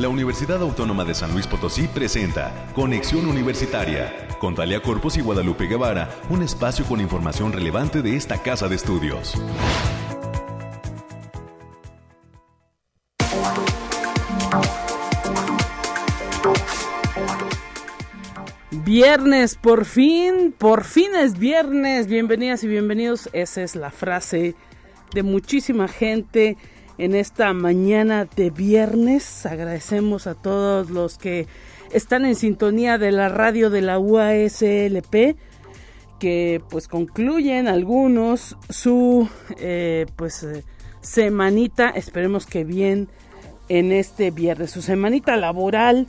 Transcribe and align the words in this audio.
la 0.00 0.08
Universidad 0.08 0.62
Autónoma 0.62 1.04
de 1.04 1.14
San 1.14 1.32
Luis 1.32 1.46
Potosí 1.46 1.86
presenta 1.86 2.72
Conexión 2.74 3.26
Universitaria 3.26 4.28
con 4.38 4.54
Talia 4.54 4.80
Corpus 4.80 5.18
y 5.18 5.20
Guadalupe 5.20 5.66
Guevara, 5.66 6.08
un 6.30 6.42
espacio 6.42 6.86
con 6.86 7.02
información 7.02 7.52
relevante 7.52 8.00
de 8.00 8.16
esta 8.16 8.42
casa 8.42 8.66
de 8.66 8.76
estudios. 8.76 9.34
Viernes, 18.70 19.56
por 19.56 19.84
fin, 19.84 20.54
por 20.56 20.84
fin 20.84 21.14
es 21.14 21.38
viernes. 21.38 22.06
Bienvenidas 22.06 22.64
y 22.64 22.68
bienvenidos. 22.68 23.28
Esa 23.34 23.62
es 23.62 23.76
la 23.76 23.90
frase 23.90 24.54
de 25.12 25.22
muchísima 25.22 25.88
gente 25.88 26.56
en 27.00 27.14
esta 27.14 27.54
mañana 27.54 28.26
de 28.36 28.50
viernes. 28.50 29.46
Agradecemos 29.46 30.26
a 30.26 30.34
todos 30.34 30.90
los 30.90 31.16
que 31.16 31.46
están 31.92 32.26
en 32.26 32.34
sintonía 32.34 32.98
de 32.98 33.10
la 33.10 33.30
radio 33.30 33.70
de 33.70 33.80
la 33.80 33.98
UASLP 33.98 35.36
que 36.18 36.62
pues 36.68 36.88
concluyen 36.88 37.68
algunos 37.68 38.58
su 38.68 39.26
eh, 39.58 40.04
pues 40.16 40.42
eh, 40.42 40.62
semanita 41.00 41.88
esperemos 41.88 42.44
que 42.44 42.64
bien 42.64 43.08
en 43.70 43.90
este 43.90 44.30
viernes 44.30 44.70
su 44.70 44.82
semanita 44.82 45.36
laboral 45.36 46.06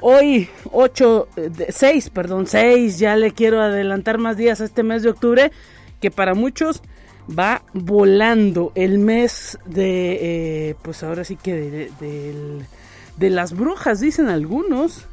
hoy 0.00 0.48
8 0.72 1.28
6 1.68 2.08
perdón 2.08 2.46
6 2.46 2.98
ya 2.98 3.14
le 3.16 3.32
quiero 3.32 3.60
adelantar 3.60 4.16
más 4.16 4.38
días 4.38 4.62
a 4.62 4.64
este 4.64 4.82
mes 4.82 5.02
de 5.02 5.10
octubre 5.10 5.52
que 6.00 6.10
para 6.10 6.32
muchos 6.32 6.82
va 7.28 7.62
volando 7.72 8.72
el 8.74 8.98
mes 8.98 9.58
de, 9.64 10.70
eh, 10.70 10.74
pues 10.82 11.02
ahora 11.02 11.24
sí 11.24 11.36
que 11.36 11.90
de, 11.98 13.30
las 13.30 13.56
brujas, 13.56 14.00
dicen 14.00 14.28
algunos. 14.28 15.06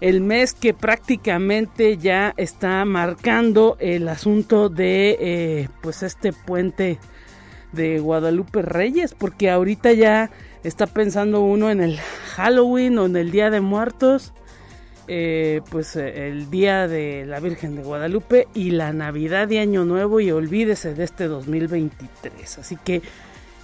El 0.00 0.20
mes 0.20 0.54
que 0.54 0.74
prácticamente 0.74 1.96
ya 1.96 2.32
está 2.36 2.84
marcando 2.84 3.76
el 3.80 4.08
asunto 4.08 4.68
de, 4.68 5.16
eh, 5.20 5.68
pues 5.82 6.04
este 6.04 6.32
puente 6.32 7.00
de 7.72 7.98
Guadalupe 7.98 8.62
Reyes, 8.62 9.14
porque 9.14 9.50
ahorita 9.50 9.92
ya 9.92 10.30
está 10.62 10.86
pensando 10.86 11.40
uno 11.40 11.68
en 11.70 11.80
el 11.80 11.98
Halloween 12.36 12.96
o 12.98 13.06
en 13.06 13.16
el 13.16 13.32
Día 13.32 13.50
de 13.50 13.60
Muertos 13.60 14.32
eh, 15.08 15.62
pues 15.70 15.96
eh, 15.96 16.28
el 16.28 16.50
día 16.50 16.86
de 16.86 17.24
la 17.26 17.40
Virgen 17.40 17.76
de 17.76 17.82
Guadalupe 17.82 18.46
y 18.54 18.72
la 18.72 18.92
Navidad 18.92 19.48
de 19.48 19.58
Año 19.58 19.86
Nuevo 19.86 20.20
y 20.20 20.30
olvídese 20.30 20.94
de 20.94 21.04
este 21.04 21.28
2023. 21.28 22.58
Así 22.58 22.76
que 22.76 23.00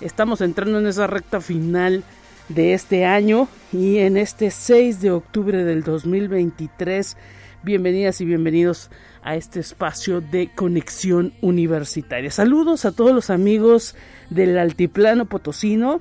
estamos 0.01 0.41
entrando 0.41 0.79
en 0.79 0.87
esa 0.87 1.07
recta 1.07 1.43
final 1.43 2.03
de 2.49 2.73
este 2.73 3.05
año 3.05 3.49
y 3.73 3.99
en 3.99 4.17
este 4.17 4.51
6 4.51 5.03
de 5.03 5.11
octubre 5.11 5.65
del 5.65 5.83
2023. 5.83 7.17
Bienvenidas 7.63 8.23
y 8.23 8.25
bienvenidos 8.25 8.91
a 9.23 9.37
este 9.37 9.61
espacio 9.61 10.23
de 10.23 10.51
conexión 10.55 11.35
universitaria. 11.43 12.31
Saludos 12.31 12.87
a 12.87 12.93
todos 12.93 13.15
los 13.15 13.29
amigos 13.29 13.97
del 14.31 14.59
Altiplano 14.59 15.27
Potosino 15.27 16.01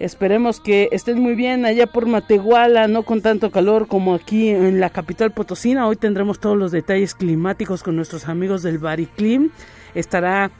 Esperemos 0.00 0.60
que 0.60 0.88
estén 0.92 1.20
muy 1.20 1.34
bien 1.34 1.66
allá 1.66 1.86
por 1.86 2.06
Matehuala, 2.06 2.88
no 2.88 3.02
con 3.02 3.20
tanto 3.20 3.50
calor 3.50 3.86
como 3.86 4.14
aquí 4.14 4.48
en 4.48 4.80
la 4.80 4.88
capital 4.88 5.30
potosina. 5.30 5.86
Hoy 5.86 5.96
tendremos 5.96 6.40
todos 6.40 6.56
los 6.56 6.72
detalles 6.72 7.14
climáticos 7.14 7.82
con 7.82 7.96
nuestros 7.96 8.26
amigos 8.26 8.62
del 8.62 8.78
Bariclim. 8.78 9.50
Estará 9.94 10.52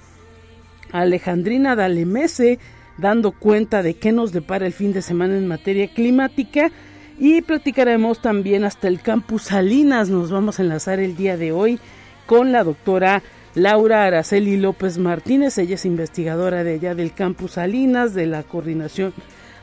Alejandrina 0.93 1.75
Dalemese 1.75 2.59
dando 2.99 3.33
cuenta 3.33 3.83
de 3.83 3.95
qué 3.95 4.13
nos 4.13 4.33
depara 4.33 4.67
el 4.67 4.75
fin 4.75 4.93
de 4.93 5.01
semana 5.01 5.39
en 5.39 5.49
materia 5.49 5.89
climática. 5.89 6.71
Y 7.19 7.41
platicaremos 7.41 8.21
también 8.21 8.65
hasta 8.65 8.89
el 8.89 9.01
campus 9.01 9.45
Salinas. 9.45 10.11
Nos 10.11 10.31
vamos 10.31 10.59
a 10.59 10.65
enlazar 10.65 11.01
el 11.01 11.17
día 11.17 11.39
de 11.39 11.53
hoy 11.53 11.81
con 12.27 12.53
la 12.53 12.63
doctora 12.63 13.23
Laura 13.55 14.05
Araceli 14.05 14.57
López 14.57 14.99
Martínez, 14.99 15.59
ella 15.59 15.75
es 15.75 15.85
investigadora 15.85 16.63
de 16.63 16.75
allá 16.75 16.95
del 16.95 17.13
campus 17.13 17.53
Salinas, 17.53 18.15
de 18.15 18.27
la 18.27 18.43
coordinación 18.43 19.13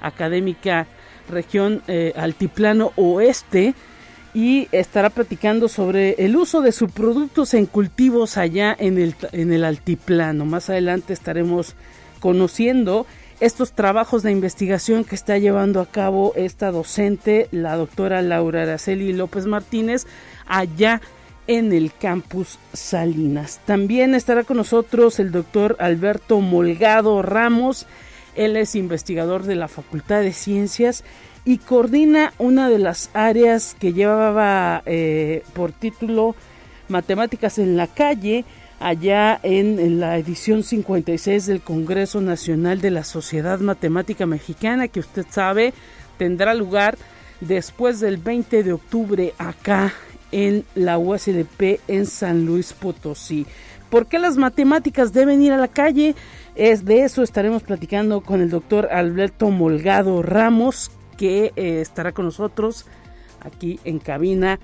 académica 0.02 0.88
región 1.30 1.82
eh, 1.88 2.14
Altiplano 2.16 2.92
Oeste 2.96 3.76
y 4.34 4.68
estará 4.72 5.10
platicando 5.10 5.68
sobre 5.68 6.16
el 6.20 6.36
uso 6.36 6.62
de 6.62 6.72
sus 6.72 6.92
productos 6.92 7.54
en 7.54 7.66
cultivos 7.66 8.38
allá 8.38 8.76
en 8.78 8.98
el, 8.98 9.16
en 9.32 9.52
el 9.52 9.64
altiplano. 9.64 10.46
Más 10.46 10.70
adelante 10.70 11.14
estaremos 11.14 11.76
conociendo 12.20 13.06
estos 13.40 13.72
trabajos 13.72 14.24
de 14.24 14.32
investigación 14.32 15.04
que 15.04 15.16
está 15.16 15.38
llevando 15.38 15.80
a 15.80 15.86
cabo 15.86 16.34
esta 16.36 16.72
docente, 16.72 17.48
la 17.52 17.76
doctora 17.76 18.22
Laura 18.22 18.64
Araceli 18.64 19.14
López 19.14 19.46
Martínez, 19.46 20.08
allá 20.46 20.94
en 20.96 21.17
el 21.48 21.92
campus 21.94 22.60
Salinas. 22.74 23.60
También 23.66 24.16
estará 24.16 24.44
con 24.44 24.58
nosotros 24.58 25.20
el 25.20 25.32
doctor 25.32 25.78
Alberto 25.80 26.42
Molgado 26.42 27.22
Ramos. 27.22 27.86
Él 28.36 28.58
es 28.58 28.76
investigador 28.76 29.44
de 29.44 29.56
la 29.56 29.68
Facultad 29.68 30.22
de 30.22 30.34
Ciencias 30.34 31.04
y 31.46 31.60
coordina 31.60 32.34
una 32.38 32.70
de 32.70 32.80
las 32.80 33.10
áreas 33.14 33.76
que 33.80 33.94
llevaba 33.94 34.84
eh, 34.86 35.44
por 35.54 35.72
título 35.72 36.36
Matemáticas 36.90 37.58
en 37.58 37.78
la 37.78 37.88
calle, 37.88 38.46
allá 38.80 39.40
en, 39.44 39.80
en, 39.80 40.00
la 40.00 40.18
edición 40.18 40.64
56 40.64 41.46
del 41.46 41.62
Congreso 41.62 42.22
Nacional 42.22 42.82
de 42.82 42.92
la 42.92 43.04
Sociedad 43.04 43.60
Matemática 43.60 44.26
Mexicana, 44.26 44.88
que 44.88 45.00
usted 45.00 45.26
sabe 45.30 45.74
tendrá 46.18 46.54
lugar 46.54 46.98
después 47.42 48.00
del 48.00 48.18
20 48.18 48.64
de 48.64 48.74
octubre 48.74 49.34
acá 49.38 49.94
en 50.32 50.66
la 50.76 50.98
USLP 50.98 51.80
en 51.88 52.06
San 52.06 52.46
Luis 52.46 52.74
Potosí. 52.74 53.46
¿Por 53.90 54.08
qué 54.08 54.20
las 54.20 54.38
matemáticas 54.38 55.14
deben 55.14 55.42
ir 55.42 55.54
a 55.54 55.58
la 55.58 55.70
calle? 55.70 56.16
Es 56.56 56.86
de 56.86 57.04
eso 57.04 57.24
estaremos 57.24 57.64
platicando 57.64 58.22
con 58.22 58.42
el 58.42 58.50
doctor 58.50 58.90
Alberto 58.92 59.50
Molgado 59.50 60.22
Ramos, 60.22 60.92
que 61.18 61.54
eh, 61.56 61.82
estará 61.82 62.12
con 62.12 62.26
nosotros 62.26 62.86
aquí 63.42 63.80
en 63.86 64.00
cabina 64.00 64.60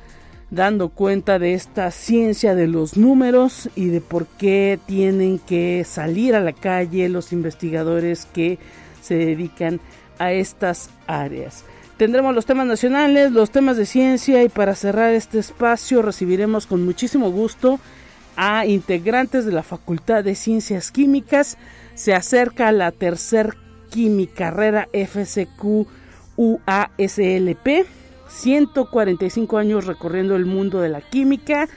dando 0.53 0.89
cuenta 0.89 1.39
de 1.39 1.55
esta 1.55 1.89
ciencia 1.89 2.53
de 2.53 2.67
los 2.67 2.95
números 2.95 3.69
y 3.75 3.87
de 3.87 4.01
por 4.01 4.27
qué 4.27 4.79
tienen 4.85 5.39
que 5.39 5.83
salir 5.83 6.35
a 6.35 6.41
la 6.41 6.53
calle 6.53 7.09
los 7.09 7.33
investigadores 7.33 8.27
que 8.27 8.59
se 9.01 9.15
dedican 9.15 9.79
a 10.19 10.31
estas 10.31 10.91
áreas. 11.07 11.65
Tendremos 12.03 12.35
los 12.35 12.45
temas 12.45 12.67
nacionales, 12.67 13.31
los 13.31 13.49
temas 13.49 13.77
de 13.77 13.85
ciencia 13.85 14.43
y 14.43 14.49
para 14.49 14.75
cerrar 14.75 15.13
este 15.13 15.39
espacio 15.39 16.01
recibiremos 16.01 16.67
con 16.67 16.83
muchísimo 16.83 17.31
gusto 17.31 17.79
a 18.35 18.65
integrantes 18.65 19.45
de 19.45 19.53
la 19.53 19.63
Facultad 19.63 20.21
de 20.21 20.35
Ciencias 20.35 20.91
Químicas. 20.91 21.57
Se 21.95 22.13
acerca 22.13 22.73
la 22.73 22.91
tercer 22.91 23.55
carrera 24.35 24.89
FCQ 24.91 25.87
UASLP. 26.35 27.85
145 28.27 29.57
años 29.57 29.85
recorriendo 29.85 30.35
el 30.35 30.45
mundo 30.45 30.81
de 30.81 30.89
la 30.89 30.99
química. 30.99 31.69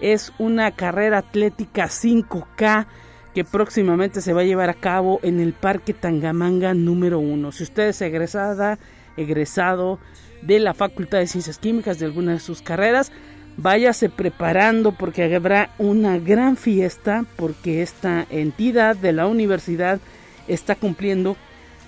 Es 0.00 0.32
una 0.38 0.70
carrera 0.70 1.18
atlética 1.18 1.88
5K 1.88 2.86
que 3.34 3.44
próximamente 3.44 4.22
se 4.22 4.32
va 4.32 4.40
a 4.40 4.44
llevar 4.44 4.70
a 4.70 4.74
cabo 4.80 5.20
en 5.22 5.38
el 5.38 5.52
Parque 5.52 5.92
Tangamanga 5.92 6.72
número 6.72 7.18
1. 7.18 7.52
Si 7.52 7.64
usted 7.64 7.88
es 7.88 8.00
egresada 8.00 8.78
egresado 9.16 9.98
de 10.42 10.58
la 10.58 10.74
Facultad 10.74 11.18
de 11.18 11.26
Ciencias 11.26 11.58
Químicas 11.58 11.98
de 11.98 12.06
alguna 12.06 12.32
de 12.32 12.40
sus 12.40 12.62
carreras. 12.62 13.12
Váyase 13.56 14.10
preparando 14.10 14.92
porque 14.92 15.34
habrá 15.34 15.70
una 15.78 16.18
gran 16.18 16.56
fiesta 16.56 17.24
porque 17.36 17.82
esta 17.82 18.26
entidad 18.30 18.96
de 18.96 19.12
la 19.12 19.26
universidad 19.26 19.98
está 20.46 20.74
cumpliendo 20.74 21.36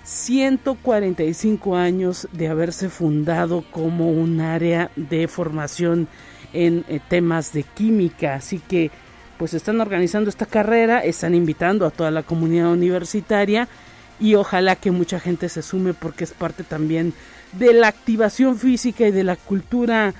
145 0.03 1.75
años 1.75 2.27
de 2.31 2.47
haberse 2.47 2.89
fundado 2.89 3.63
como 3.69 4.09
un 4.11 4.41
área 4.41 4.89
de 4.95 5.27
formación 5.27 6.07
en 6.53 6.83
eh, 6.87 6.99
temas 7.07 7.53
de 7.53 7.63
química. 7.63 8.35
Así 8.35 8.59
que 8.59 8.89
pues 9.37 9.53
están 9.53 9.79
organizando 9.79 10.29
esta 10.29 10.45
carrera, 10.45 10.99
están 10.99 11.35
invitando 11.35 11.85
a 11.85 11.91
toda 11.91 12.11
la 12.11 12.23
comunidad 12.23 12.71
universitaria 12.71 13.69
y 14.19 14.35
ojalá 14.35 14.75
que 14.75 14.91
mucha 14.91 15.19
gente 15.19 15.49
se 15.49 15.61
sume 15.61 15.93
porque 15.93 16.23
es 16.23 16.31
parte 16.31 16.63
también 16.63 17.13
de 17.53 17.73
la 17.73 17.87
activación 17.87 18.57
física 18.57 19.07
y 19.07 19.11
de 19.11 19.23
la 19.23 19.35
cultura 19.35 20.13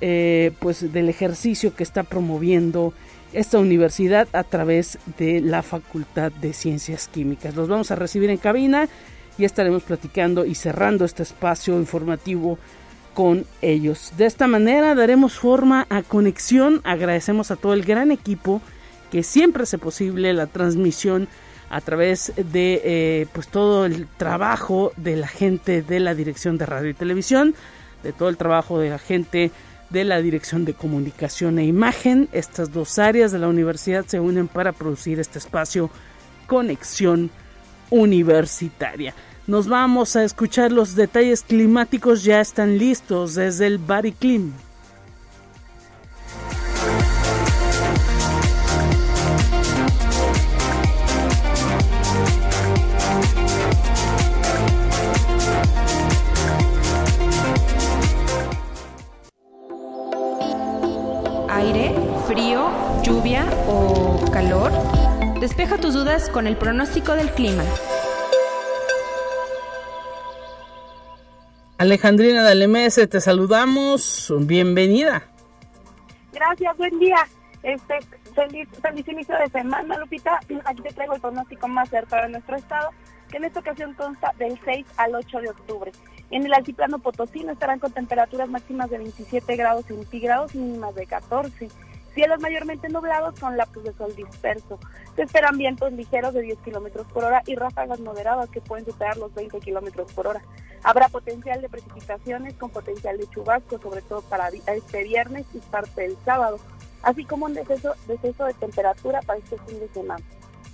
eh, 0.00 0.52
pues 0.58 0.92
del 0.92 1.08
ejercicio 1.08 1.74
que 1.74 1.82
está 1.82 2.02
promoviendo 2.02 2.92
esta 3.32 3.58
universidad 3.58 4.28
a 4.32 4.44
través 4.44 4.98
de 5.18 5.40
la 5.40 5.62
Facultad 5.62 6.32
de 6.32 6.52
Ciencias 6.52 7.08
Químicas. 7.08 7.56
Los 7.56 7.68
vamos 7.68 7.90
a 7.90 7.96
recibir 7.96 8.30
en 8.30 8.36
cabina 8.36 8.88
y 9.38 9.44
estaremos 9.44 9.82
platicando 9.82 10.44
y 10.44 10.54
cerrando 10.54 11.04
este 11.04 11.22
espacio 11.22 11.78
informativo 11.78 12.58
con 13.14 13.46
ellos. 13.62 14.12
De 14.16 14.26
esta 14.26 14.46
manera 14.46 14.94
daremos 14.94 15.38
forma 15.38 15.86
a 15.88 16.02
conexión. 16.02 16.82
Agradecemos 16.84 17.50
a 17.50 17.56
todo 17.56 17.72
el 17.72 17.84
gran 17.84 18.10
equipo 18.10 18.60
que 19.10 19.22
siempre 19.22 19.62
hace 19.62 19.78
posible 19.78 20.32
la 20.34 20.46
transmisión 20.46 21.28
a 21.68 21.80
través 21.80 22.32
de 22.36 22.80
eh, 22.84 23.26
pues 23.32 23.48
todo 23.48 23.86
el 23.86 24.06
trabajo 24.16 24.92
de 24.96 25.16
la 25.16 25.28
gente 25.28 25.82
de 25.82 26.00
la 26.00 26.14
Dirección 26.14 26.58
de 26.58 26.66
Radio 26.66 26.90
y 26.90 26.94
Televisión, 26.94 27.54
de 28.02 28.12
todo 28.12 28.28
el 28.28 28.36
trabajo 28.36 28.78
de 28.78 28.90
la 28.90 28.98
gente 28.98 29.50
de 29.90 30.04
la 30.04 30.20
Dirección 30.20 30.64
de 30.64 30.74
Comunicación 30.74 31.58
e 31.58 31.64
Imagen. 31.64 32.28
Estas 32.32 32.72
dos 32.72 32.98
áreas 32.98 33.32
de 33.32 33.38
la 33.38 33.48
universidad 33.48 34.04
se 34.06 34.20
unen 34.20 34.48
para 34.48 34.72
producir 34.72 35.20
este 35.20 35.38
espacio 35.38 35.90
Conexión 36.46 37.30
Universitaria. 37.90 39.14
Nos 39.46 39.68
vamos 39.68 40.16
a 40.16 40.24
escuchar 40.24 40.72
los 40.72 40.96
detalles 40.96 41.42
climáticos, 41.42 42.24
ya 42.24 42.40
están 42.40 42.78
listos 42.78 43.34
desde 43.36 43.68
el 43.68 43.78
Bariclim. 43.78 44.52
Lluvia 63.26 63.44
o 63.68 64.30
calor? 64.30 64.70
Despeja 65.40 65.78
tus 65.78 65.94
dudas 65.94 66.28
con 66.28 66.46
el 66.46 66.56
pronóstico 66.56 67.12
del 67.14 67.30
clima. 67.30 67.64
Alejandrina 71.78 72.42
Dalemese, 72.42 73.06
te 73.06 73.20
saludamos. 73.20 74.32
Bienvenida. 74.40 75.24
Gracias, 76.32 76.76
buen 76.76 76.98
día. 77.00 77.16
Este, 77.62 77.98
feliz, 78.34 78.68
feliz 78.80 79.08
inicio 79.08 79.36
de 79.38 79.48
semana, 79.48 79.98
Lupita. 79.98 80.38
Aquí 80.64 80.82
te 80.82 80.92
traigo 80.94 81.14
el 81.14 81.20
pronóstico 81.20 81.66
más 81.68 81.88
cercano 81.88 82.22
de 82.22 82.28
nuestro 82.30 82.56
estado, 82.56 82.90
que 83.28 83.38
en 83.38 83.44
esta 83.44 83.60
ocasión 83.60 83.94
consta 83.94 84.32
del 84.38 84.58
6 84.64 84.86
al 84.96 85.14
8 85.16 85.40
de 85.40 85.50
octubre. 85.50 85.92
En 86.30 86.46
el 86.46 86.54
altiplano 86.54 87.00
potosino 87.00 87.52
estarán 87.52 87.80
con 87.80 87.92
temperaturas 87.92 88.48
máximas 88.48 88.88
de 88.88 88.98
27 88.98 89.56
grados 89.56 89.86
centígrados 89.86 90.54
y 90.54 90.58
mínimas 90.58 90.94
de 90.94 91.06
14. 91.06 91.68
Cielos 92.16 92.40
mayormente 92.40 92.88
nublados 92.88 93.38
con 93.38 93.58
lapsos 93.58 93.84
de 93.84 93.92
sol 93.92 94.16
disperso. 94.16 94.78
Se 95.16 95.24
esperan 95.24 95.58
vientos 95.58 95.92
ligeros 95.92 96.32
de 96.32 96.40
10 96.40 96.58
kilómetros 96.60 97.06
por 97.08 97.24
hora 97.24 97.42
y 97.46 97.56
ráfagas 97.56 98.00
moderadas 98.00 98.48
que 98.48 98.62
pueden 98.62 98.86
superar 98.86 99.18
los 99.18 99.34
20 99.34 99.60
kilómetros 99.60 100.10
por 100.14 100.28
hora. 100.28 100.40
Habrá 100.82 101.10
potencial 101.10 101.60
de 101.60 101.68
precipitaciones 101.68 102.54
con 102.54 102.70
potencial 102.70 103.18
de 103.18 103.28
chubasco, 103.28 103.78
sobre 103.78 104.00
todo 104.00 104.22
para 104.22 104.48
este 104.48 105.04
viernes 105.04 105.44
y 105.52 105.58
parte 105.58 106.00
del 106.00 106.16
sábado, 106.24 106.58
así 107.02 107.26
como 107.26 107.44
un 107.44 107.52
deceso, 107.52 107.92
deceso 108.08 108.46
de 108.46 108.54
temperatura 108.54 109.20
para 109.20 109.38
este 109.38 109.58
fin 109.66 109.78
de 109.78 109.88
semana. 109.88 110.24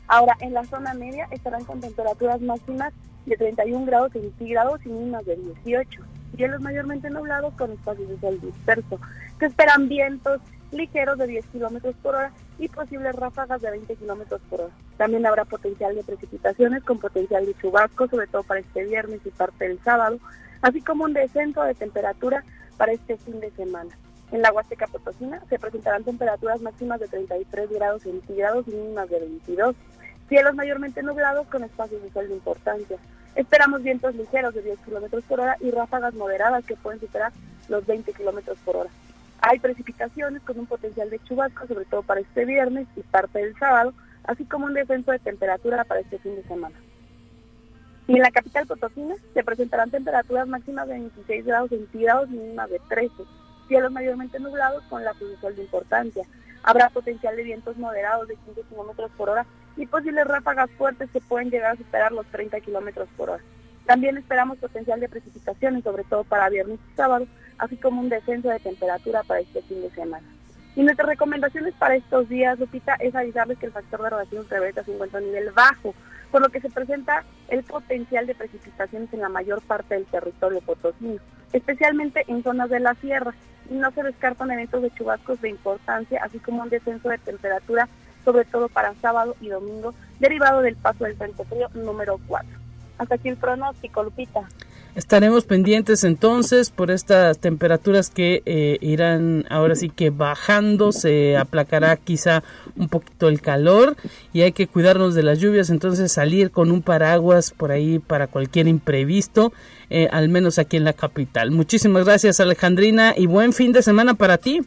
Ahora, 0.06 0.36
en 0.38 0.54
la 0.54 0.64
zona 0.66 0.94
media 0.94 1.26
estarán 1.32 1.64
con 1.64 1.80
temperaturas 1.80 2.40
máximas 2.40 2.92
de 3.26 3.36
31 3.36 3.84
grados 3.84 4.12
centígrados 4.12 4.80
y 4.86 4.90
mínimas 4.90 5.26
de 5.26 5.34
18. 5.34 6.02
Cielos 6.36 6.60
mayormente 6.60 7.10
nublados 7.10 7.52
con 7.54 7.72
espacios 7.72 8.08
de 8.10 8.20
sol 8.20 8.40
disperso. 8.40 9.00
Se 9.40 9.46
esperan 9.46 9.88
vientos 9.88 10.40
ligeros 10.72 11.18
de 11.18 11.26
10 11.26 11.46
kilómetros 11.46 11.94
por 12.02 12.14
hora 12.14 12.32
y 12.58 12.68
posibles 12.68 13.14
ráfagas 13.14 13.60
de 13.60 13.70
20 13.70 13.94
kilómetros 13.96 14.40
por 14.48 14.62
hora. 14.62 14.72
También 14.96 15.26
habrá 15.26 15.44
potencial 15.44 15.94
de 15.94 16.04
precipitaciones 16.04 16.82
con 16.82 16.98
potencial 16.98 17.46
de 17.46 17.54
chubasco, 17.54 18.08
sobre 18.08 18.26
todo 18.26 18.42
para 18.42 18.60
este 18.60 18.84
viernes 18.84 19.20
y 19.24 19.30
parte 19.30 19.68
del 19.68 19.82
sábado, 19.82 20.18
así 20.62 20.80
como 20.80 21.04
un 21.04 21.12
descenso 21.12 21.62
de 21.62 21.74
temperatura 21.74 22.44
para 22.76 22.92
este 22.92 23.16
fin 23.18 23.40
de 23.40 23.50
semana. 23.52 23.90
En 24.32 24.40
la 24.40 24.52
Huasteca 24.52 24.86
Potosina 24.86 25.42
se 25.50 25.58
presentarán 25.58 26.04
temperaturas 26.04 26.62
máximas 26.62 26.98
de 27.00 27.08
33 27.08 27.70
grados 27.70 28.02
centígrados 28.02 28.66
y 28.66 28.70
mínimas 28.70 29.10
de 29.10 29.20
22. 29.20 29.76
Cielos 30.28 30.54
mayormente 30.54 31.02
nublados 31.02 31.46
con 31.48 31.64
espacios 31.64 32.02
de 32.02 32.10
sol 32.10 32.28
de 32.28 32.34
importancia. 32.34 32.96
Esperamos 33.34 33.82
vientos 33.82 34.14
ligeros 34.14 34.54
de 34.54 34.62
10 34.62 34.78
kilómetros 34.80 35.24
por 35.24 35.40
hora 35.40 35.56
y 35.60 35.70
ráfagas 35.70 36.14
moderadas 36.14 36.64
que 36.64 36.76
pueden 36.76 37.00
superar 37.00 37.32
los 37.68 37.84
20 37.86 38.12
kilómetros 38.14 38.58
por 38.64 38.76
hora. 38.76 38.90
Hay 39.42 39.58
precipitaciones 39.58 40.40
con 40.42 40.56
un 40.60 40.66
potencial 40.66 41.10
de 41.10 41.18
chubasco, 41.24 41.66
sobre 41.66 41.84
todo 41.86 42.02
para 42.02 42.20
este 42.20 42.44
viernes 42.44 42.86
y 42.94 43.00
parte 43.00 43.40
del 43.40 43.58
sábado, 43.58 43.92
así 44.22 44.44
como 44.44 44.66
un 44.66 44.74
descenso 44.74 45.10
de 45.10 45.18
temperatura 45.18 45.82
para 45.84 46.00
este 46.00 46.20
fin 46.20 46.36
de 46.36 46.44
semana. 46.44 46.76
Y 48.06 48.14
en 48.14 48.22
la 48.22 48.30
capital 48.30 48.68
potosina 48.68 49.16
se 49.34 49.42
presentarán 49.42 49.90
temperaturas 49.90 50.46
máximas 50.46 50.86
de 50.86 50.94
26 50.94 51.44
grados 51.44 51.70
centígrados 51.70 52.30
y 52.30 52.34
mínimas 52.34 52.70
de 52.70 52.80
13. 52.88 53.12
Cielos 53.66 53.90
mayormente 53.90 54.38
nublados 54.38 54.84
con 54.84 55.02
la 55.02 55.12
sol 55.40 55.56
de 55.56 55.62
importancia. 55.62 56.22
Habrá 56.62 56.88
potencial 56.90 57.34
de 57.34 57.42
vientos 57.42 57.76
moderados 57.76 58.28
de 58.28 58.36
15 58.36 58.62
kilómetros 58.68 59.10
por 59.16 59.28
hora 59.28 59.44
y 59.76 59.86
posibles 59.86 60.24
ráfagas 60.24 60.70
fuertes 60.78 61.10
que 61.10 61.20
pueden 61.20 61.50
llegar 61.50 61.72
a 61.72 61.76
superar 61.76 62.12
los 62.12 62.26
30 62.26 62.60
kilómetros 62.60 63.08
por 63.16 63.30
hora. 63.30 63.42
También 63.86 64.16
esperamos 64.16 64.58
potencial 64.58 65.00
de 65.00 65.08
precipitaciones, 65.08 65.82
sobre 65.82 66.04
todo 66.04 66.22
para 66.22 66.48
viernes 66.48 66.78
y 66.92 66.96
sábado, 66.96 67.26
así 67.58 67.76
como 67.76 68.00
un 68.00 68.08
descenso 68.08 68.48
de 68.48 68.60
temperatura 68.60 69.22
para 69.22 69.40
este 69.40 69.62
fin 69.62 69.82
de 69.82 69.90
semana. 69.90 70.26
Y 70.74 70.82
nuestras 70.82 71.08
recomendaciones 71.08 71.74
para 71.74 71.96
estos 71.96 72.28
días, 72.28 72.58
Lupita, 72.58 72.94
es 72.94 73.14
avisarles 73.14 73.58
que 73.58 73.66
el 73.66 73.72
factor 73.72 74.02
de 74.02 74.10
radiación 74.10 74.42
ultravioleta 74.42 74.84
se 74.84 74.94
encuentra 74.94 75.18
a 75.18 75.22
nivel 75.22 75.50
bajo, 75.50 75.94
por 76.30 76.40
lo 76.40 76.48
que 76.48 76.60
se 76.60 76.70
presenta 76.70 77.24
el 77.48 77.62
potencial 77.62 78.26
de 78.26 78.34
precipitaciones 78.34 79.12
en 79.12 79.20
la 79.20 79.28
mayor 79.28 79.60
parte 79.62 79.94
del 79.94 80.06
territorio 80.06 80.62
potosino, 80.62 81.20
especialmente 81.52 82.24
en 82.26 82.42
zonas 82.42 82.70
de 82.70 82.80
la 82.80 82.94
sierra, 82.94 83.34
y 83.70 83.74
no 83.74 83.90
se 83.90 84.02
descartan 84.02 84.50
eventos 84.50 84.82
de 84.82 84.90
chubascos 84.90 85.40
de 85.40 85.50
importancia, 85.50 86.22
así 86.24 86.38
como 86.38 86.62
un 86.62 86.70
descenso 86.70 87.08
de 87.08 87.18
temperatura 87.18 87.88
sobre 88.24 88.44
todo 88.44 88.68
para 88.68 88.94
sábado 88.94 89.36
y 89.40 89.48
domingo, 89.48 89.94
derivado 90.20 90.62
del 90.62 90.76
paso 90.76 91.04
del 91.04 91.16
Frente 91.16 91.44
Frío 91.44 91.68
número 91.74 92.18
4. 92.26 92.48
Hasta 92.98 93.16
aquí 93.16 93.28
el 93.28 93.36
pronóstico, 93.36 94.02
Lupita. 94.02 94.48
Estaremos 94.94 95.46
pendientes 95.46 96.04
entonces 96.04 96.70
por 96.70 96.90
estas 96.90 97.38
temperaturas 97.38 98.10
que 98.10 98.42
eh, 98.44 98.76
irán 98.82 99.46
ahora 99.48 99.74
sí 99.74 99.88
que 99.88 100.10
bajando, 100.10 100.92
se 100.92 101.38
aplacará 101.38 101.96
quizá 101.96 102.42
un 102.76 102.90
poquito 102.90 103.28
el 103.28 103.40
calor 103.40 103.96
y 104.34 104.42
hay 104.42 104.52
que 104.52 104.66
cuidarnos 104.66 105.14
de 105.14 105.22
las 105.22 105.38
lluvias, 105.38 105.70
entonces 105.70 106.12
salir 106.12 106.50
con 106.50 106.70
un 106.70 106.82
paraguas 106.82 107.52
por 107.52 107.72
ahí 107.72 108.00
para 108.00 108.26
cualquier 108.26 108.68
imprevisto, 108.68 109.54
eh, 109.88 110.08
al 110.12 110.28
menos 110.28 110.58
aquí 110.58 110.76
en 110.76 110.84
la 110.84 110.92
capital. 110.92 111.52
Muchísimas 111.52 112.04
gracias 112.04 112.38
Alejandrina 112.40 113.14
y 113.16 113.24
buen 113.24 113.54
fin 113.54 113.72
de 113.72 113.82
semana 113.82 114.12
para 114.12 114.36
ti. 114.36 114.60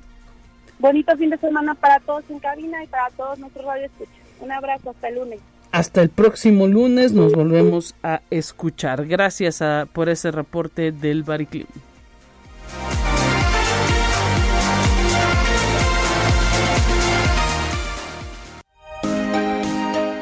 Bonito 0.80 1.16
fin 1.18 1.30
de 1.30 1.38
semana 1.38 1.75
para 1.75 2.00
todos 2.00 2.24
en 2.30 2.39
cabina 2.39 2.83
y 2.83 2.88
para 2.88 3.10
todos 3.12 3.38
nuestros 3.38 3.63
radioescuchas. 3.63 4.16
Un 4.39 4.51
abrazo, 4.51 4.89
hasta 4.89 5.07
el 5.07 5.16
lunes. 5.16 5.39
Hasta 5.75 6.01
el 6.01 6.07
próximo 6.07 6.68
lunes 6.68 7.12
nos 7.12 7.33
volvemos 7.33 7.95
a 8.01 8.22
escuchar. 8.30 9.06
Gracias 9.07 9.62
por 9.92 10.07
ese 10.07 10.31
reporte 10.31 10.94
del 10.94 11.24
Bariclim. 11.24 11.65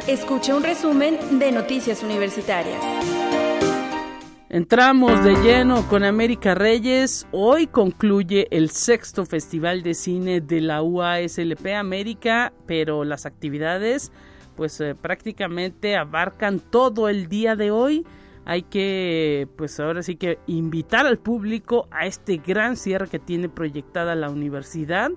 Escucha 0.07 0.55
un 0.55 0.63
resumen 0.63 1.19
de 1.38 1.51
Noticias 1.51 2.01
Universitarias. 2.01 2.83
Entramos 4.50 5.24
de 5.24 5.36
lleno 5.36 5.88
con 5.88 6.03
América 6.03 6.55
Reyes. 6.55 7.27
Hoy 7.31 7.67
concluye 7.67 8.48
el 8.50 8.72
sexto 8.72 9.24
Festival 9.27 9.83
de 9.83 9.93
Cine 9.93 10.41
de 10.41 10.62
la 10.62 10.81
UASLP 10.81 11.75
América, 11.75 12.53
pero 12.65 13.03
las 13.03 13.27
actividades 13.27 14.12
pues 14.55 14.79
eh, 14.81 14.95
prácticamente 14.95 15.95
abarcan 15.95 16.60
todo 16.60 17.10
el 17.10 17.27
día 17.27 17.55
de 17.55 17.72
hoy. 17.72 18.05
Hay 18.45 18.63
que, 18.63 19.48
pues 19.55 19.79
ahora 19.79 20.03
sí 20.03 20.15
que 20.15 20.39
invitar 20.48 21.05
al 21.05 21.17
público 21.17 21.88
a 21.91 22.05
este 22.05 22.38
gran 22.38 22.75
cierre 22.75 23.07
que 23.07 23.19
tiene 23.19 23.48
proyectada 23.50 24.15
la 24.15 24.29
universidad 24.29 25.12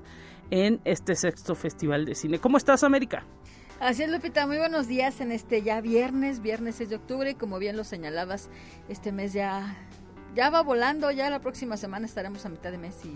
en 0.51 0.81
este 0.85 1.17
sexto 1.17 1.55
Festival 1.55 2.05
de 2.05 2.15
Cine. 2.15 2.39
¿Cómo 2.39 2.57
estás, 2.57 2.85
América? 2.85 3.25
Así 3.81 4.05
es, 4.05 4.11
Lupita, 4.11 4.47
muy 4.47 4.57
buenos 4.59 4.87
días 4.87 5.21
en 5.21 5.33
este 5.33 5.63
ya 5.63 5.81
viernes, 5.81 6.41
viernes 6.41 6.77
6 6.77 6.89
de 6.89 6.97
octubre, 6.97 7.35
como 7.35 7.59
bien 7.59 7.77
lo 7.77 7.85
señalabas, 7.85 8.49
este 8.89 9.13
mes 9.13 9.35
ya, 9.35 9.77
ya 10.35 10.49
va 10.49 10.63
volando, 10.63 11.11
ya 11.11 11.29
la 11.29 11.41
próxima 11.41 11.77
semana 11.77 12.07
estaremos 12.07 12.47
a 12.47 12.49
mitad 12.49 12.71
de 12.71 12.79
mes 12.79 13.05
y, 13.05 13.13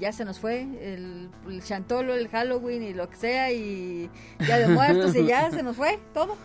ya 0.00 0.12
se 0.12 0.24
nos 0.24 0.38
fue 0.38 0.62
el, 0.62 1.30
el, 1.48 1.62
chantolo, 1.62 2.14
el 2.14 2.28
Halloween 2.28 2.82
y 2.82 2.94
lo 2.94 3.08
que 3.08 3.16
sea 3.16 3.52
y 3.52 4.10
ya 4.46 4.58
de 4.58 4.68
muertos 4.68 5.14
y 5.16 5.26
ya 5.26 5.50
se 5.50 5.62
nos 5.62 5.76
fue 5.76 5.98
todo. 6.12 6.36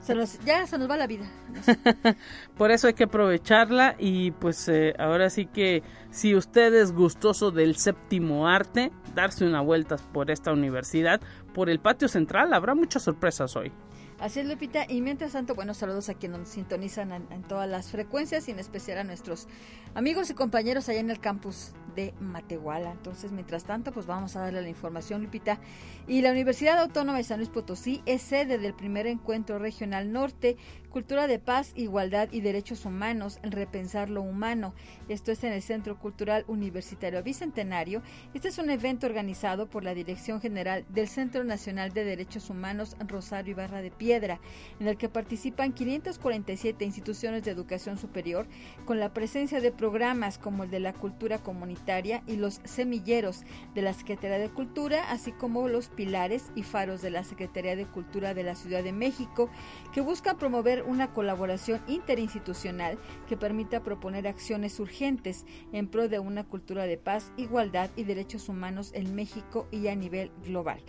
Se 0.00 0.14
nos, 0.14 0.38
ya 0.44 0.66
se 0.66 0.78
nos 0.78 0.88
va 0.90 0.96
la 0.96 1.06
vida. 1.06 1.30
Por 2.56 2.70
eso 2.70 2.86
hay 2.86 2.94
que 2.94 3.04
aprovecharla 3.04 3.96
y 3.98 4.30
pues 4.32 4.68
eh, 4.68 4.94
ahora 4.98 5.30
sí 5.30 5.46
que 5.46 5.82
si 6.10 6.34
usted 6.34 6.74
es 6.74 6.92
gustoso 6.92 7.50
del 7.50 7.76
séptimo 7.76 8.48
arte, 8.48 8.90
darse 9.14 9.44
una 9.44 9.60
vuelta 9.60 9.96
por 10.12 10.30
esta 10.30 10.52
universidad, 10.52 11.20
por 11.54 11.70
el 11.70 11.80
patio 11.80 12.08
central, 12.08 12.52
habrá 12.52 12.74
muchas 12.74 13.02
sorpresas 13.02 13.56
hoy. 13.56 13.72
Así 14.20 14.38
es, 14.40 14.46
Lupita. 14.46 14.84
Y 14.86 15.00
mientras 15.00 15.32
tanto, 15.32 15.54
bueno, 15.54 15.72
saludos 15.72 16.10
a 16.10 16.14
quienes 16.14 16.40
nos 16.40 16.48
sintonizan 16.50 17.10
en, 17.10 17.42
todas 17.42 17.66
las 17.66 17.90
frecuencias 17.90 18.46
y 18.48 18.50
en 18.50 18.58
especial 18.58 18.98
a 18.98 19.04
nuestros 19.04 19.48
amigos 19.94 20.28
y 20.28 20.34
compañeros 20.34 20.90
allá 20.90 21.00
en 21.00 21.10
el 21.10 21.20
campus 21.20 21.72
de 21.96 22.12
Matehuala. 22.20 22.92
Entonces, 22.92 23.32
mientras 23.32 23.64
tanto, 23.64 23.92
pues 23.92 24.04
vamos 24.04 24.36
a 24.36 24.40
darle 24.40 24.60
la 24.60 24.68
información, 24.68 25.22
Lupita. 25.22 25.58
Y 26.06 26.20
la 26.20 26.32
Universidad 26.32 26.78
Autónoma 26.78 27.16
de 27.16 27.24
San 27.24 27.38
Luis 27.38 27.48
Potosí 27.48 28.02
es 28.04 28.20
sede 28.20 28.58
del 28.58 28.74
primer 28.74 29.06
encuentro 29.06 29.58
regional 29.58 30.12
norte 30.12 30.58
Cultura 30.90 31.28
de 31.28 31.38
Paz, 31.38 31.72
Igualdad 31.76 32.30
y 32.32 32.40
Derechos 32.40 32.84
Humanos, 32.84 33.38
Repensar 33.44 34.10
lo 34.10 34.22
Humano. 34.22 34.74
Esto 35.08 35.30
es 35.30 35.44
en 35.44 35.52
el 35.52 35.62
Centro 35.62 35.96
Cultural 35.96 36.44
Universitario 36.48 37.22
Bicentenario. 37.22 38.02
Este 38.34 38.48
es 38.48 38.58
un 38.58 38.70
evento 38.70 39.06
organizado 39.06 39.70
por 39.70 39.84
la 39.84 39.94
Dirección 39.94 40.40
General 40.40 40.84
del 40.88 41.06
Centro 41.06 41.44
Nacional 41.44 41.92
de 41.92 42.02
Derechos 42.02 42.50
Humanos 42.50 42.96
Rosario 43.06 43.52
Ibarra 43.52 43.82
de 43.82 43.92
Piedra, 43.92 44.40
en 44.80 44.88
el 44.88 44.96
que 44.96 45.08
participan 45.08 45.72
547 45.74 46.84
instituciones 46.84 47.44
de 47.44 47.52
educación 47.52 47.96
superior, 47.96 48.48
con 48.84 48.98
la 48.98 49.14
presencia 49.14 49.60
de 49.60 49.70
programas 49.70 50.38
como 50.38 50.64
el 50.64 50.70
de 50.70 50.80
la 50.80 50.92
cultura 50.92 51.38
comunitaria 51.38 52.24
y 52.26 52.34
los 52.34 52.60
semilleros 52.64 53.44
de 53.76 53.82
la 53.82 53.94
Secretaría 53.94 54.38
de 54.38 54.50
Cultura, 54.50 55.08
así 55.08 55.30
como 55.30 55.68
los 55.68 55.88
pilares 55.88 56.50
y 56.56 56.64
faros 56.64 57.00
de 57.00 57.10
la 57.10 57.22
Secretaría 57.22 57.76
de 57.76 57.86
Cultura 57.86 58.34
de 58.34 58.42
la 58.42 58.56
Ciudad 58.56 58.82
de 58.82 58.92
México, 58.92 59.50
que 59.92 60.00
buscan 60.00 60.36
promover 60.36 60.79
una 60.82 61.12
colaboración 61.12 61.80
interinstitucional 61.86 62.98
que 63.28 63.36
permita 63.36 63.82
proponer 63.82 64.26
acciones 64.26 64.78
urgentes 64.80 65.46
en 65.72 65.88
pro 65.88 66.08
de 66.08 66.18
una 66.18 66.44
cultura 66.44 66.84
de 66.84 66.96
paz, 66.96 67.32
igualdad 67.36 67.90
y 67.96 68.04
derechos 68.04 68.48
humanos 68.48 68.92
en 68.94 69.14
México 69.14 69.66
y 69.70 69.88
a 69.88 69.94
nivel 69.94 70.30
global 70.44 70.82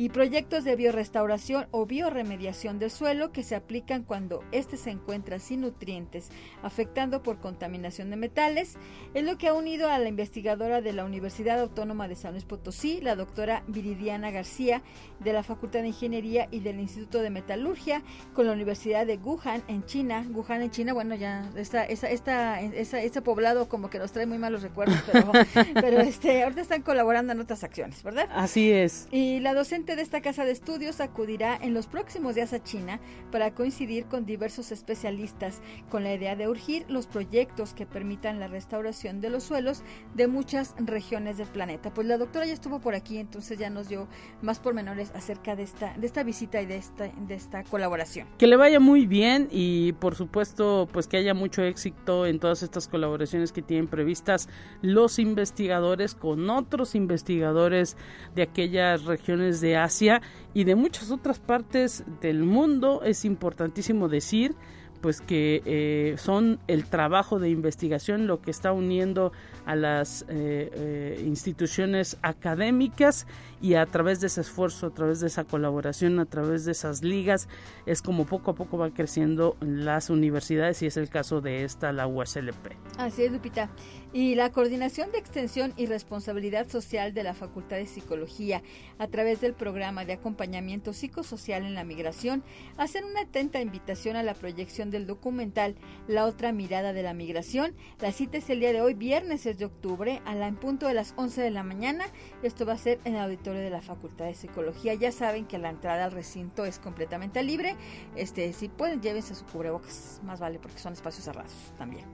y 0.00 0.08
proyectos 0.08 0.64
de 0.64 0.76
biorestauración 0.76 1.66
o 1.72 1.84
bioremediación 1.84 2.78
del 2.78 2.90
suelo 2.90 3.32
que 3.32 3.42
se 3.42 3.54
aplican 3.54 4.02
cuando 4.02 4.42
éste 4.50 4.78
se 4.78 4.88
encuentra 4.88 5.38
sin 5.38 5.60
nutrientes, 5.60 6.30
afectando 6.62 7.22
por 7.22 7.38
contaminación 7.38 8.08
de 8.08 8.16
metales, 8.16 8.78
es 9.12 9.24
lo 9.24 9.36
que 9.36 9.48
ha 9.48 9.52
unido 9.52 9.90
a 9.90 9.98
la 9.98 10.08
investigadora 10.08 10.80
de 10.80 10.94
la 10.94 11.04
Universidad 11.04 11.60
Autónoma 11.60 12.08
de 12.08 12.14
San 12.14 12.32
Luis 12.32 12.46
Potosí, 12.46 13.02
la 13.02 13.14
doctora 13.14 13.62
Viridiana 13.66 14.30
García, 14.30 14.80
de 15.18 15.34
la 15.34 15.42
Facultad 15.42 15.82
de 15.82 15.88
Ingeniería 15.88 16.48
y 16.50 16.60
del 16.60 16.80
Instituto 16.80 17.20
de 17.20 17.28
Metalurgia, 17.28 18.02
con 18.32 18.46
la 18.46 18.54
Universidad 18.54 19.06
de 19.06 19.18
Wuhan 19.18 19.62
en 19.68 19.84
China. 19.84 20.26
Wuhan 20.32 20.62
en 20.62 20.70
China, 20.70 20.94
bueno, 20.94 21.14
ya 21.14 21.50
está 21.56 21.84
esta, 21.84 22.10
esta, 22.10 22.58
ese 22.62 23.20
poblado 23.20 23.68
como 23.68 23.90
que 23.90 23.98
nos 23.98 24.12
trae 24.12 24.24
muy 24.24 24.38
malos 24.38 24.62
recuerdos, 24.62 24.96
pero, 25.12 25.30
pero 25.74 26.00
este, 26.00 26.42
ahorita 26.42 26.62
están 26.62 26.80
colaborando 26.80 27.34
en 27.34 27.40
otras 27.40 27.64
acciones, 27.64 28.02
¿verdad? 28.02 28.30
Así 28.32 28.72
es. 28.72 29.06
Y 29.10 29.40
la 29.40 29.52
docente 29.52 29.89
de 29.96 30.02
esta 30.02 30.20
casa 30.20 30.44
de 30.44 30.52
estudios 30.52 31.00
acudirá 31.00 31.58
en 31.60 31.74
los 31.74 31.86
próximos 31.86 32.34
días 32.34 32.52
a 32.52 32.62
China 32.62 33.00
para 33.32 33.54
coincidir 33.54 34.06
con 34.06 34.24
diversos 34.24 34.72
especialistas 34.72 35.60
con 35.88 36.04
la 36.04 36.14
idea 36.14 36.36
de 36.36 36.48
urgir 36.48 36.84
los 36.88 37.06
proyectos 37.06 37.74
que 37.74 37.86
permitan 37.86 38.38
la 38.38 38.48
restauración 38.48 39.20
de 39.20 39.30
los 39.30 39.44
suelos 39.44 39.82
de 40.14 40.28
muchas 40.28 40.74
regiones 40.78 41.38
del 41.38 41.48
planeta. 41.48 41.92
Pues 41.92 42.06
la 42.06 42.18
doctora 42.18 42.46
ya 42.46 42.52
estuvo 42.52 42.80
por 42.80 42.94
aquí, 42.94 43.18
entonces 43.18 43.58
ya 43.58 43.70
nos 43.70 43.88
dio 43.88 44.08
más 44.42 44.60
pormenores 44.60 45.10
acerca 45.14 45.56
de 45.56 45.64
esta, 45.64 45.94
de 45.96 46.06
esta 46.06 46.22
visita 46.22 46.60
y 46.60 46.66
de 46.66 46.76
esta, 46.76 47.08
de 47.08 47.34
esta 47.34 47.64
colaboración. 47.64 48.28
Que 48.38 48.46
le 48.46 48.56
vaya 48.56 48.80
muy 48.80 49.06
bien 49.06 49.48
y 49.50 49.92
por 49.94 50.14
supuesto 50.14 50.88
pues 50.92 51.08
que 51.08 51.16
haya 51.16 51.34
mucho 51.34 51.62
éxito 51.62 52.26
en 52.26 52.38
todas 52.38 52.62
estas 52.62 52.88
colaboraciones 52.88 53.52
que 53.52 53.62
tienen 53.62 53.88
previstas 53.88 54.48
los 54.82 55.18
investigadores 55.18 56.14
con 56.14 56.48
otros 56.50 56.94
investigadores 56.94 57.96
de 58.34 58.42
aquellas 58.42 59.04
regiones 59.04 59.60
de 59.60 59.69
Asia 59.76 60.22
y 60.54 60.64
de 60.64 60.74
muchas 60.74 61.10
otras 61.10 61.38
partes 61.38 62.04
del 62.20 62.44
mundo. 62.44 63.02
Es 63.04 63.24
importantísimo 63.24 64.08
decir 64.08 64.54
pues 65.00 65.20
que 65.20 65.62
eh, 65.64 66.16
son 66.18 66.60
el 66.66 66.84
trabajo 66.84 67.38
de 67.38 67.48
investigación 67.48 68.26
lo 68.26 68.40
que 68.40 68.50
está 68.50 68.72
uniendo 68.72 69.32
a 69.66 69.76
las 69.76 70.22
eh, 70.22 70.70
eh, 70.72 71.22
instituciones 71.24 72.18
académicas 72.22 73.26
y 73.60 73.74
a 73.74 73.86
través 73.86 74.20
de 74.20 74.28
ese 74.28 74.40
esfuerzo, 74.40 74.86
a 74.86 74.90
través 74.90 75.20
de 75.20 75.26
esa 75.26 75.44
colaboración, 75.44 76.18
a 76.18 76.26
través 76.26 76.64
de 76.64 76.72
esas 76.72 77.02
ligas, 77.02 77.48
es 77.86 78.02
como 78.02 78.26
poco 78.26 78.52
a 78.52 78.54
poco 78.54 78.78
van 78.78 78.92
creciendo 78.92 79.56
las 79.60 80.10
universidades 80.10 80.82
y 80.82 80.86
es 80.86 80.96
el 80.96 81.08
caso 81.08 81.40
de 81.40 81.64
esta, 81.64 81.92
la 81.92 82.06
USLP. 82.06 82.72
Así 82.96 83.24
es, 83.24 83.32
Lupita. 83.32 83.70
Y 84.12 84.34
la 84.34 84.50
Coordinación 84.50 85.12
de 85.12 85.18
Extensión 85.18 85.72
y 85.76 85.86
Responsabilidad 85.86 86.68
Social 86.68 87.14
de 87.14 87.22
la 87.22 87.32
Facultad 87.32 87.76
de 87.76 87.86
Psicología, 87.86 88.62
a 88.98 89.06
través 89.06 89.40
del 89.40 89.54
programa 89.54 90.04
de 90.04 90.14
acompañamiento 90.14 90.92
psicosocial 90.92 91.64
en 91.64 91.74
la 91.74 91.84
migración, 91.84 92.42
hacen 92.76 93.04
una 93.04 93.20
atenta 93.20 93.60
invitación 93.60 94.16
a 94.16 94.24
la 94.24 94.34
proyección 94.34 94.90
del 94.90 95.06
documental 95.06 95.76
La 96.08 96.24
otra 96.24 96.52
mirada 96.52 96.92
de 96.92 97.04
la 97.04 97.14
migración. 97.14 97.74
La 98.00 98.10
cita 98.10 98.38
es 98.38 98.50
el 98.50 98.60
día 98.60 98.72
de 98.72 98.80
hoy, 98.80 98.94
viernes 98.94 99.42
6 99.42 99.58
de 99.60 99.66
octubre, 99.66 100.20
a 100.24 100.34
la 100.34 100.48
en 100.48 100.56
punto 100.56 100.88
de 100.88 100.94
las 100.94 101.14
11 101.16 101.40
de 101.40 101.50
la 101.50 101.62
mañana. 101.62 102.06
Esto 102.42 102.66
va 102.66 102.72
a 102.72 102.78
ser 102.78 102.98
en 103.04 103.14
el 103.14 103.20
auditorio 103.20 103.60
de 103.60 103.70
la 103.70 103.80
Facultad 103.80 104.24
de 104.24 104.34
Psicología. 104.34 104.94
Ya 104.94 105.12
saben 105.12 105.46
que 105.46 105.58
la 105.58 105.70
entrada 105.70 106.04
al 106.04 106.10
recinto 106.10 106.64
es 106.64 106.80
completamente 106.80 107.42
libre. 107.44 107.76
Este, 108.16 108.52
si 108.52 108.68
pueden, 108.68 109.00
llévense 109.00 109.36
su 109.36 109.44
cubrebocas, 109.44 110.20
más 110.24 110.40
vale 110.40 110.58
porque 110.58 110.78
son 110.78 110.94
espacios 110.94 111.24
cerrados 111.24 111.52
también. 111.78 112.04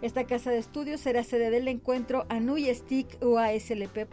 Esta 0.00 0.26
casa 0.26 0.50
de 0.50 0.58
estudios 0.58 1.00
será 1.00 1.22
sede 1.22 1.50
del 1.50 1.68
encuentro 1.68 2.24
ANUY 2.28 2.74
STIC 2.74 3.22
UASLP 3.22 4.08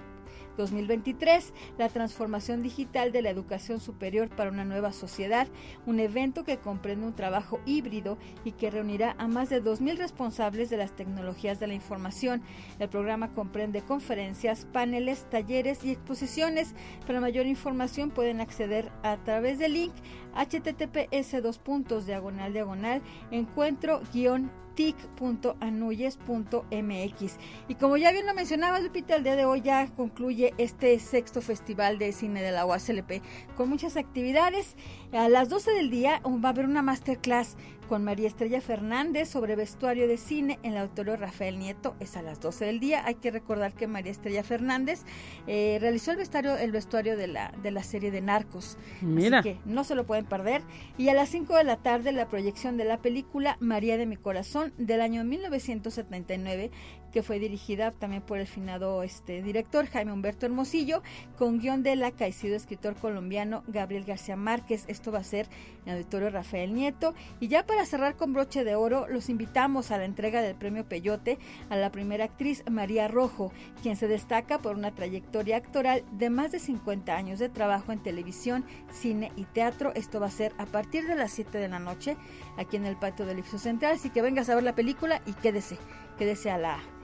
2023, 0.57 1.53
la 1.77 1.89
transformación 1.89 2.63
digital 2.63 3.11
de 3.11 3.21
la 3.21 3.29
educación 3.29 3.79
superior 3.79 4.29
para 4.29 4.49
una 4.49 4.65
nueva 4.65 4.93
sociedad, 4.93 5.47
un 5.85 5.99
evento 5.99 6.43
que 6.43 6.57
comprende 6.57 7.05
un 7.05 7.15
trabajo 7.15 7.59
híbrido 7.65 8.17
y 8.43 8.53
que 8.53 8.71
reunirá 8.71 9.15
a 9.17 9.27
más 9.27 9.49
de 9.49 9.63
2.000 9.63 9.97
responsables 9.97 10.69
de 10.69 10.77
las 10.77 10.95
tecnologías 10.95 11.59
de 11.59 11.67
la 11.67 11.73
información. 11.73 12.41
El 12.79 12.89
programa 12.89 13.33
comprende 13.33 13.81
conferencias, 13.81 14.65
paneles, 14.71 15.29
talleres 15.29 15.83
y 15.83 15.91
exposiciones. 15.91 16.73
Para 17.05 17.19
mayor 17.19 17.45
información 17.45 18.09
pueden 18.09 18.41
acceder 18.41 18.91
a 19.03 19.17
través 19.17 19.59
del 19.59 19.73
link 19.73 19.93
https 20.35 21.41
dos 21.41 21.57
puntos 21.57 22.05
diagonal 22.05 22.53
diagonal 22.53 23.01
encuentro 23.31 24.01
guion 24.13 24.51
tic.anuyes.mx. 24.75 27.37
Y 27.67 27.75
como 27.75 27.97
ya 27.97 28.11
bien 28.11 28.27
lo 28.27 28.33
mencionaba 28.33 28.79
Lupita, 28.79 29.15
el 29.15 29.23
día 29.23 29.35
de 29.35 29.45
hoy 29.45 29.61
ya 29.61 29.87
concluye 29.95 30.53
este 30.57 30.99
sexto 30.99 31.41
festival 31.41 31.97
de 31.97 32.11
cine 32.11 32.41
de 32.41 32.51
la 32.51 32.65
UASLP 32.65 33.21
con 33.55 33.69
muchas 33.69 33.95
actividades. 33.97 34.75
A 35.15 35.29
las 35.29 35.47
12 35.47 35.71
del 35.71 35.89
día 35.89 36.21
va 36.25 36.49
a 36.49 36.51
haber 36.51 36.65
una 36.65 36.81
masterclass 36.81 37.55
con 37.87 38.03
María 38.03 38.27
Estrella 38.27 38.59
Fernández 38.59 39.29
sobre 39.29 39.55
vestuario 39.55 40.09
de 40.09 40.17
cine 40.17 40.59
en 40.61 40.73
el 40.73 40.79
auditorio 40.79 41.15
Rafael 41.15 41.57
Nieto. 41.57 41.95
Es 42.01 42.17
a 42.17 42.21
las 42.21 42.41
12 42.41 42.65
del 42.65 42.79
día. 42.81 43.05
Hay 43.05 43.15
que 43.15 43.31
recordar 43.31 43.73
que 43.73 43.87
María 43.87 44.11
Estrella 44.11 44.43
Fernández 44.43 45.03
eh, 45.47 45.77
realizó 45.79 46.11
el 46.11 46.17
vestuario, 46.17 46.57
el 46.57 46.73
vestuario 46.73 47.15
de 47.15 47.27
la, 47.27 47.53
de 47.63 47.71
la 47.71 47.83
serie 47.83 48.11
de 48.11 48.19
Narcos. 48.19 48.77
Mira. 49.01 49.39
Así 49.39 49.51
que 49.51 49.59
no 49.63 49.85
se 49.85 49.95
lo 49.95 50.05
pueden 50.05 50.25
perder. 50.25 50.63
Y 50.97 51.07
a 51.07 51.13
las 51.13 51.29
5 51.29 51.55
de 51.55 51.63
la 51.63 51.77
tarde 51.77 52.11
la 52.11 52.27
proyección 52.27 52.75
de 52.75 52.83
la 52.83 52.97
película 52.97 53.55
María 53.61 53.97
de 53.97 54.07
mi 54.07 54.17
corazón 54.17 54.73
del 54.77 54.99
año 54.99 55.23
1979 55.23 56.71
que 57.15 57.23
fue 57.23 57.39
dirigida 57.39 57.91
también 57.91 58.21
por 58.21 58.39
el 58.39 58.45
finado 58.45 59.01
este, 59.01 59.41
director 59.41 59.87
Jaime 59.87 60.11
Humberto 60.11 60.47
Hermosillo, 60.47 61.01
con 61.37 61.59
guion 61.59 61.81
de 61.81 61.95
la 61.95 62.09
escritor 62.09 62.95
colombiano 62.95 63.63
Gabriel 63.67 64.03
García 64.03 64.35
Márquez. 64.35 64.83
Esto 64.89 65.13
va 65.13 65.19
a 65.19 65.23
ser 65.23 65.47
en 65.85 65.93
el 65.93 65.97
auditorio 65.99 66.29
Rafael 66.29 66.73
Nieto. 66.73 67.13
Y 67.39 67.47
ya 67.47 67.65
para 67.65 67.85
cerrar 67.85 68.17
con 68.17 68.33
broche 68.33 68.65
de 68.65 68.75
oro, 68.75 69.07
los 69.07 69.29
invitamos 69.29 69.91
a 69.91 69.97
la 69.97 70.03
entrega 70.03 70.41
del 70.41 70.55
premio 70.55 70.83
Peyote 70.83 71.39
a 71.69 71.77
la 71.77 71.89
primera 71.89 72.25
actriz 72.25 72.65
María 72.69 73.07
Rojo, 73.07 73.53
quien 73.81 73.95
se 73.95 74.09
destaca 74.09 74.59
por 74.59 74.75
una 74.75 74.93
trayectoria 74.93 75.55
actoral 75.55 76.03
de 76.11 76.29
más 76.29 76.51
de 76.51 76.59
50 76.59 77.15
años 77.15 77.39
de 77.39 77.47
trabajo 77.47 77.93
en 77.93 78.03
televisión, 78.03 78.65
cine 78.91 79.31
y 79.37 79.45
teatro. 79.45 79.93
Esto 79.95 80.19
va 80.19 80.27
a 80.27 80.31
ser 80.31 80.51
a 80.57 80.65
partir 80.65 81.07
de 81.07 81.15
las 81.15 81.31
7 81.31 81.59
de 81.59 81.69
la 81.69 81.79
noche 81.79 82.17
aquí 82.57 82.75
en 82.75 82.85
el 82.85 82.97
patio 82.97 83.25
del 83.25 83.37
Edificio 83.37 83.59
Central. 83.59 83.93
Así 83.93 84.09
que 84.09 84.21
vengas 84.21 84.49
a 84.49 84.55
ver 84.55 84.65
la 84.65 84.75
película 84.75 85.21
y 85.25 85.31
quédese, 85.31 85.77
quédese 86.17 86.51
a 86.51 86.57
la 86.57 86.94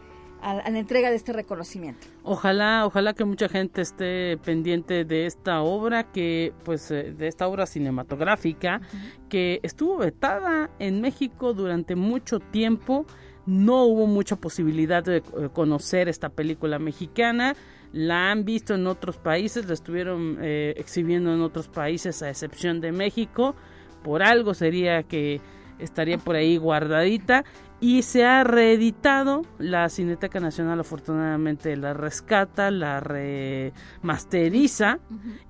a, 0.41 0.69
la 0.69 0.79
entrega 0.79 1.09
de 1.09 1.15
este 1.15 1.33
reconocimiento. 1.33 2.07
Ojalá, 2.23 2.85
ojalá 2.85 3.13
que 3.13 3.25
mucha 3.25 3.47
gente 3.47 3.81
esté 3.81 4.37
pendiente 4.37 5.05
de 5.05 5.25
esta 5.25 5.61
obra 5.61 6.11
que, 6.11 6.53
pues, 6.63 6.91
eh, 6.91 7.13
de 7.13 7.27
esta 7.27 7.47
obra 7.47 7.65
cinematográfica 7.65 8.81
que 9.29 9.59
estuvo 9.63 9.97
vetada 9.97 10.69
en 10.79 11.01
México 11.01 11.53
durante 11.53 11.95
mucho 11.95 12.39
tiempo. 12.39 13.05
No 13.45 13.85
hubo 13.85 14.07
mucha 14.07 14.35
posibilidad 14.35 15.03
de 15.03 15.17
eh, 15.17 15.23
conocer 15.53 16.07
esta 16.09 16.29
película 16.29 16.79
mexicana. 16.79 17.55
La 17.91 18.31
han 18.31 18.45
visto 18.45 18.75
en 18.75 18.87
otros 18.87 19.17
países, 19.17 19.67
la 19.67 19.73
estuvieron 19.73 20.37
eh, 20.41 20.73
exhibiendo 20.77 21.33
en 21.33 21.41
otros 21.41 21.67
países 21.67 22.21
a 22.21 22.29
excepción 22.29 22.79
de 22.81 22.91
México. 22.91 23.55
Por 24.03 24.23
algo 24.23 24.53
sería 24.53 25.03
que 25.03 25.41
estaría 25.81 26.17
por 26.17 26.35
ahí 26.35 26.57
guardadita. 26.57 27.43
Y 27.79 28.03
se 28.03 28.25
ha 28.25 28.43
reeditado 28.43 29.41
la 29.57 29.89
Cineteca 29.89 30.39
Nacional 30.39 30.79
afortunadamente 30.79 31.75
la 31.75 31.93
rescata 31.93 32.69
la 32.69 32.99
remasteriza. 32.99 34.99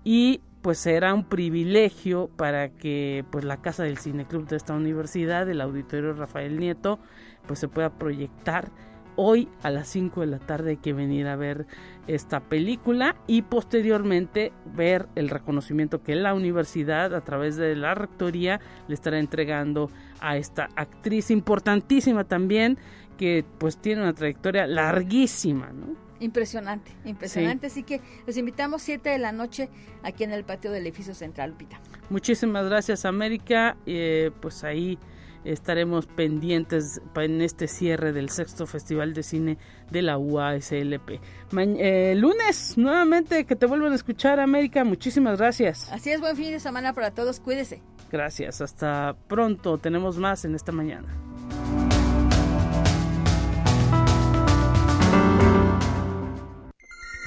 Y 0.04 0.41
pues 0.62 0.78
será 0.78 1.13
un 1.13 1.26
privilegio 1.26 2.30
para 2.36 2.70
que 2.70 3.26
pues 3.32 3.44
la 3.44 3.58
casa 3.58 3.84
del 3.84 3.98
cineclub 3.98 4.48
de 4.48 4.58
esta 4.58 4.74
universidad 4.74 5.50
el 5.50 5.60
auditorio 5.60 6.13
Rafael 6.13 6.60
Nieto 6.60 7.00
pues 7.48 7.60
se 7.60 7.67
pueda 7.67 7.89
proyectar 7.89 8.70
hoy 9.15 9.47
a 9.63 9.69
las 9.69 9.88
5 9.89 10.21
de 10.21 10.28
la 10.28 10.39
tarde 10.39 10.71
hay 10.71 10.78
que 10.78 10.93
venir 10.93 11.28
a 11.28 11.36
ver 11.36 11.65
esta 12.08 12.39
película 12.39 13.15
y 13.28 13.43
posteriormente 13.43 14.52
ver 14.65 15.08
el 15.15 15.30
reconocimiento 15.30 16.02
que 16.02 16.15
la 16.15 16.34
universidad 16.34 17.13
a 17.13 17.21
través 17.21 17.56
de 17.56 17.76
la 17.76 17.93
rectoría 17.93 18.60
le 18.88 18.93
estará 18.93 19.19
entregando 19.19 19.89
a 20.19 20.38
esta 20.38 20.69
actriz 20.76 21.32
importantísima 21.32 22.24
también 22.24 22.78
que 23.17 23.45
pues 23.60 23.78
tiene 23.78 24.02
una 24.02 24.13
trayectoria 24.13 24.65
larguísima, 24.65 25.71
¿no? 25.71 25.95
Impresionante, 26.19 26.91
impresionante. 27.04 27.67
Así 27.67 27.82
que 27.82 28.00
los 28.28 28.38
invitamos 28.38 28.84
7 28.84 29.10
de 29.10 29.17
la 29.17 29.32
noche 29.32 29.69
aquí 30.04 30.24
en 30.24 30.32
el 30.32 30.43
patio 30.43 30.71
del 30.71 30.84
edificio 30.84 31.15
central, 31.15 31.54
Pita. 31.54 31.80
Muchísimas 32.12 32.65
gracias, 32.65 33.06
América. 33.06 33.76
Eh, 33.88 34.30
pues 34.39 34.63
ahí 34.63 35.00
estaremos 35.43 36.08
pendientes 36.08 37.01
en 37.15 37.41
este 37.41 37.67
cierre 37.67 38.13
del 38.13 38.30
sexto 38.30 38.67
Festival 38.67 39.13
de 39.13 39.23
Cine 39.23 39.58
de 39.89 40.01
la 40.01 40.17
UASLP. 40.17 41.19
Eh, 41.58 42.13
lunes, 42.15 42.77
nuevamente, 42.77 43.45
que 43.45 43.56
te 43.56 43.65
vuelvan 43.65 43.91
a 43.91 43.95
escuchar, 43.95 44.39
América. 44.39 44.84
Muchísimas 44.84 45.38
gracias. 45.38 45.91
Así 45.91 46.12
es, 46.12 46.19
buen 46.19 46.36
fin 46.36 46.51
de 46.51 46.60
semana 46.60 46.93
para 46.93 47.12
todos. 47.12 47.39
Cuídese. 47.39 47.82
Gracias. 48.12 48.62
Hasta 48.62 49.15
pronto. 49.27 49.77
Tenemos 49.77 50.17
más 50.17 50.45
en 50.45 50.56
esta 50.56 50.71
mañana. 50.71 51.08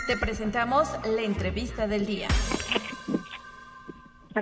Te 0.06 0.18
presentamos 0.18 0.88
la 1.06 1.22
entrevista 1.22 1.86
del 1.86 2.04
día. 2.04 2.28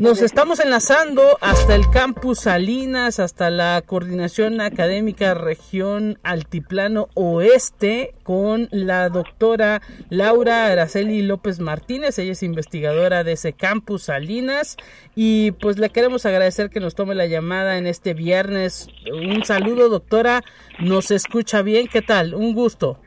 Nos 0.00 0.22
estamos 0.22 0.59
enlazando 0.59 1.37
hasta 1.42 1.74
el 1.74 1.90
campus 1.90 2.40
Salinas, 2.40 3.20
hasta 3.20 3.50
la 3.50 3.83
coordinación 3.85 4.62
académica 4.62 5.35
región 5.35 6.18
Altiplano 6.22 7.09
Oeste 7.12 8.14
con 8.22 8.68
la 8.70 9.11
doctora 9.11 9.83
Laura 10.09 10.66
Araceli 10.66 11.20
López 11.20 11.61
Martínez. 11.61 12.18
Ella 12.18 12.33
es 12.33 12.42
investigadora 12.42 13.22
de 13.22 13.33
ese 13.33 13.52
campus 13.52 14.05
Salinas 14.05 14.78
y 15.14 15.52
pues 15.52 15.78
le 15.78 15.90
queremos 15.90 16.24
agradecer 16.24 16.70
que 16.70 16.81
nos 16.81 16.94
tome 16.94 17.14
la 17.14 17.26
llamada 17.26 17.76
en 17.76 17.87
este 17.87 18.14
viernes. 18.14 18.88
Un 19.12 19.44
saludo 19.44 19.90
doctora, 19.90 20.42
nos 20.81 21.11
escucha 21.11 21.61
bien, 21.61 21.87
¿qué 21.87 22.00
tal? 22.00 22.35
Un 22.35 22.55
gusto. 22.55 22.98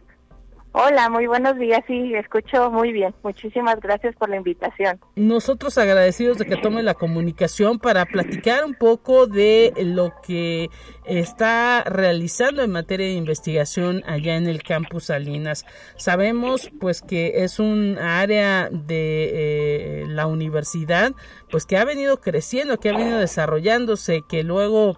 Hola, 0.77 1.09
muy 1.09 1.25
buenos 1.25 1.57
días. 1.57 1.79
Sí, 1.87 2.13
escucho 2.15 2.69
muy 2.69 2.91
bien. 2.91 3.15
Muchísimas 3.23 3.79
gracias 3.79 4.13
por 4.17 4.27
la 4.27 4.35
invitación. 4.35 4.99
Nosotros 5.15 5.77
agradecidos 5.77 6.37
de 6.37 6.45
que 6.45 6.57
tome 6.57 6.83
la 6.83 6.95
comunicación 6.95 7.79
para 7.79 8.05
platicar 8.05 8.65
un 8.65 8.73
poco 8.73 9.25
de 9.25 9.71
lo 9.77 10.11
que 10.21 10.69
está 11.05 11.85
realizando 11.85 12.61
en 12.61 12.71
materia 12.71 13.07
de 13.07 13.13
investigación 13.13 14.03
allá 14.05 14.35
en 14.35 14.47
el 14.47 14.63
campus 14.63 15.05
Salinas. 15.05 15.65
Sabemos 15.95 16.69
pues 16.81 17.01
que 17.01 17.45
es 17.45 17.57
un 17.59 17.97
área 17.97 18.67
de 18.69 20.01
eh, 20.01 20.05
la 20.09 20.27
universidad 20.27 21.13
pues 21.55 21.65
que 21.65 21.77
ha 21.77 21.85
venido 21.85 22.19
creciendo, 22.19 22.81
que 22.81 22.89
ha 22.89 22.97
venido 22.97 23.17
desarrollándose, 23.17 24.23
que 24.27 24.43
luego 24.43 24.97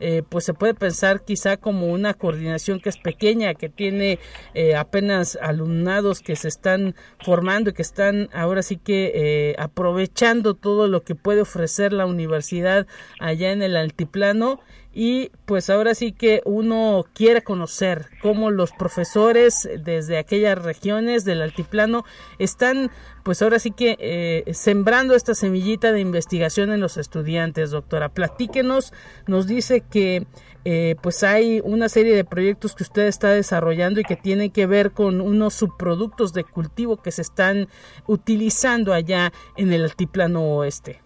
eh, 0.00 0.22
pues 0.26 0.46
se 0.46 0.54
puede 0.54 0.72
pensar 0.72 1.22
quizá 1.22 1.58
como 1.58 1.88
una 1.88 2.14
coordinación 2.14 2.80
que 2.80 2.88
es 2.88 2.96
pequeña, 2.96 3.52
que 3.52 3.68
tiene 3.68 4.18
eh, 4.54 4.74
apenas 4.74 5.36
alumnados 5.42 6.20
que 6.20 6.34
se 6.34 6.48
están 6.48 6.94
formando 7.22 7.68
y 7.68 7.72
que 7.74 7.82
están 7.82 8.30
ahora 8.32 8.62
sí 8.62 8.78
que 8.78 9.12
eh, 9.14 9.56
aprovechando 9.58 10.54
todo 10.54 10.88
lo 10.88 11.02
que 11.02 11.14
puede 11.14 11.42
ofrecer 11.42 11.92
la 11.92 12.06
universidad 12.06 12.86
allá 13.20 13.52
en 13.52 13.60
el 13.60 13.76
altiplano 13.76 14.60
y 15.00 15.30
pues 15.46 15.70
ahora 15.70 15.94
sí 15.94 16.10
que 16.10 16.42
uno 16.44 17.04
quiere 17.14 17.42
conocer 17.42 18.06
cómo 18.20 18.50
los 18.50 18.72
profesores 18.72 19.68
desde 19.84 20.18
aquellas 20.18 20.60
regiones 20.60 21.24
del 21.24 21.40
altiplano 21.40 22.02
están 22.40 22.90
pues 23.22 23.40
ahora 23.40 23.60
sí 23.60 23.70
que 23.70 23.96
eh, 24.00 24.52
sembrando 24.54 25.14
esta 25.14 25.36
semillita 25.36 25.92
de 25.92 26.00
investigación 26.00 26.72
en 26.72 26.80
los 26.80 26.96
estudiantes 26.96 27.70
doctora. 27.70 28.08
Platíquenos 28.08 28.92
nos 29.28 29.46
dice 29.46 29.84
que 29.88 30.26
eh, 30.64 30.96
pues 31.00 31.22
hay 31.22 31.60
una 31.62 31.88
serie 31.88 32.16
de 32.16 32.24
proyectos 32.24 32.74
que 32.74 32.82
usted 32.82 33.06
está 33.06 33.28
desarrollando 33.28 34.00
y 34.00 34.02
que 34.02 34.16
tienen 34.16 34.50
que 34.50 34.66
ver 34.66 34.90
con 34.90 35.20
unos 35.20 35.54
subproductos 35.54 36.32
de 36.32 36.42
cultivo 36.42 36.96
que 36.96 37.12
se 37.12 37.22
están 37.22 37.68
utilizando 38.08 38.92
allá 38.92 39.30
en 39.56 39.72
el 39.72 39.84
altiplano 39.84 40.42
oeste. 40.56 41.00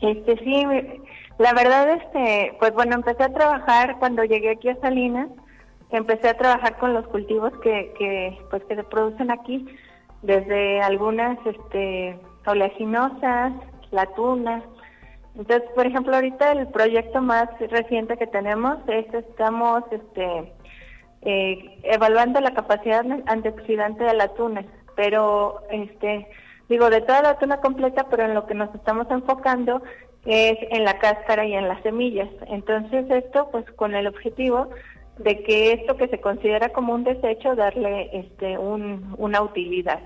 Este 0.00 0.38
sí 0.38 0.64
la 1.38 1.52
verdad, 1.52 1.90
este, 1.90 2.56
pues 2.58 2.72
bueno, 2.74 2.96
empecé 2.96 3.24
a 3.24 3.32
trabajar 3.32 3.98
cuando 3.98 4.24
llegué 4.24 4.50
aquí 4.50 4.68
a 4.68 4.80
Salinas, 4.80 5.28
empecé 5.90 6.28
a 6.28 6.36
trabajar 6.36 6.76
con 6.78 6.94
los 6.94 7.06
cultivos 7.08 7.52
que, 7.62 7.94
que 7.98 8.38
pues 8.50 8.64
que 8.64 8.74
se 8.74 8.84
producen 8.84 9.30
aquí, 9.30 9.66
desde 10.22 10.80
algunas, 10.80 11.38
este, 11.46 12.18
oleaginosas, 12.46 13.52
la 13.90 14.06
tuna. 14.14 14.62
Entonces, 15.36 15.70
por 15.74 15.86
ejemplo, 15.86 16.14
ahorita 16.14 16.52
el 16.52 16.66
proyecto 16.68 17.22
más 17.22 17.48
reciente 17.70 18.16
que 18.16 18.26
tenemos 18.26 18.78
es 18.88 19.12
estamos, 19.14 19.84
este, 19.92 20.52
eh, 21.22 21.80
evaluando 21.84 22.40
la 22.40 22.54
capacidad 22.54 23.04
antioxidante 23.26 24.02
de 24.02 24.14
la 24.14 24.28
tuna, 24.34 24.64
pero, 24.96 25.62
este, 25.70 26.28
digo, 26.68 26.90
de 26.90 27.00
toda 27.00 27.22
la 27.22 27.38
tuna 27.38 27.60
completa, 27.60 28.08
pero 28.10 28.24
en 28.24 28.34
lo 28.34 28.46
que 28.46 28.54
nos 28.54 28.74
estamos 28.74 29.06
enfocando 29.10 29.82
es 30.24 30.58
en 30.70 30.84
la 30.84 30.98
cáscara 30.98 31.46
y 31.46 31.54
en 31.54 31.68
las 31.68 31.82
semillas. 31.82 32.28
Entonces 32.48 33.06
esto 33.10 33.48
pues 33.50 33.64
con 33.72 33.94
el 33.94 34.06
objetivo 34.06 34.68
de 35.18 35.42
que 35.42 35.72
esto 35.72 35.96
que 35.96 36.08
se 36.08 36.20
considera 36.20 36.70
como 36.70 36.94
un 36.94 37.04
desecho 37.04 37.54
darle 37.54 38.10
este 38.12 38.58
un, 38.58 39.14
una 39.18 39.42
utilidad. 39.42 40.00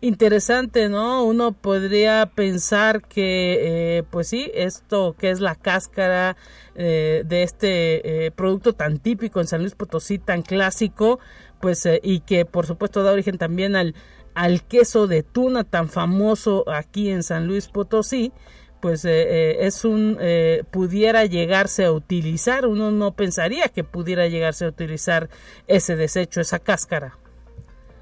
Interesante, 0.00 0.88
¿no? 0.88 1.24
Uno 1.24 1.50
podría 1.50 2.26
pensar 2.32 3.02
que, 3.02 3.98
eh, 3.98 4.02
pues 4.08 4.28
sí, 4.28 4.48
esto 4.54 5.16
que 5.18 5.30
es 5.30 5.40
la 5.40 5.56
cáscara 5.56 6.36
eh, 6.76 7.24
de 7.26 7.42
este 7.42 8.26
eh, 8.26 8.30
producto 8.30 8.74
tan 8.74 8.98
típico 8.98 9.40
en 9.40 9.48
San 9.48 9.60
Luis 9.62 9.74
Potosí, 9.74 10.18
tan 10.18 10.42
clásico, 10.42 11.18
pues 11.60 11.88
y 12.00 12.20
que 12.20 12.44
por 12.44 12.64
supuesto 12.64 13.02
da 13.02 13.10
origen 13.10 13.38
también 13.38 13.74
al, 13.74 13.96
al 14.34 14.62
queso 14.62 15.08
de 15.08 15.24
tuna 15.24 15.64
tan 15.64 15.88
famoso 15.88 16.62
aquí 16.68 17.10
en 17.10 17.24
San 17.24 17.48
Luis 17.48 17.66
Potosí, 17.66 18.32
pues 18.80 19.04
eh, 19.04 19.10
eh, 19.10 19.66
es 19.66 19.84
un 19.84 20.16
eh, 20.20 20.62
pudiera 20.70 21.24
llegarse 21.24 21.84
a 21.84 21.92
utilizar 21.92 22.66
uno 22.66 22.90
no 22.90 23.12
pensaría 23.12 23.68
que 23.68 23.84
pudiera 23.84 24.26
llegarse 24.26 24.64
a 24.64 24.68
utilizar 24.68 25.28
ese 25.66 25.96
desecho 25.96 26.40
esa 26.40 26.58
cáscara. 26.58 27.16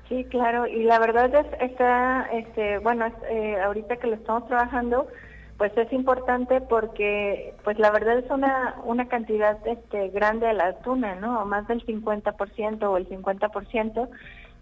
Sí 0.09 0.25
claro 0.25 0.67
y 0.67 0.85
la 0.85 0.99
verdad 0.99 1.35
es 1.35 1.71
está 1.71 2.29
este 2.33 2.79
bueno 2.79 3.07
ahorita 3.65 3.97
que 3.97 4.07
lo 4.07 4.15
estamos 4.15 4.47
trabajando 4.47 5.09
pues 5.59 5.77
es 5.77 5.93
importante 5.93 6.61
porque 6.61 7.55
pues 7.65 7.79
la 7.79 7.91
verdad 7.91 8.19
es 8.19 8.31
una 8.31 8.77
una 8.85 9.09
cantidad 9.09 9.59
este 9.67 10.11
grande 10.11 10.47
de 10.47 10.55
la 10.55 10.79
tuna 10.81 11.17
no 11.17 11.45
más 11.47 11.67
del 11.67 11.85
50% 11.85 12.83
o 12.83 12.97
el 12.97 13.09
50% 13.09 14.09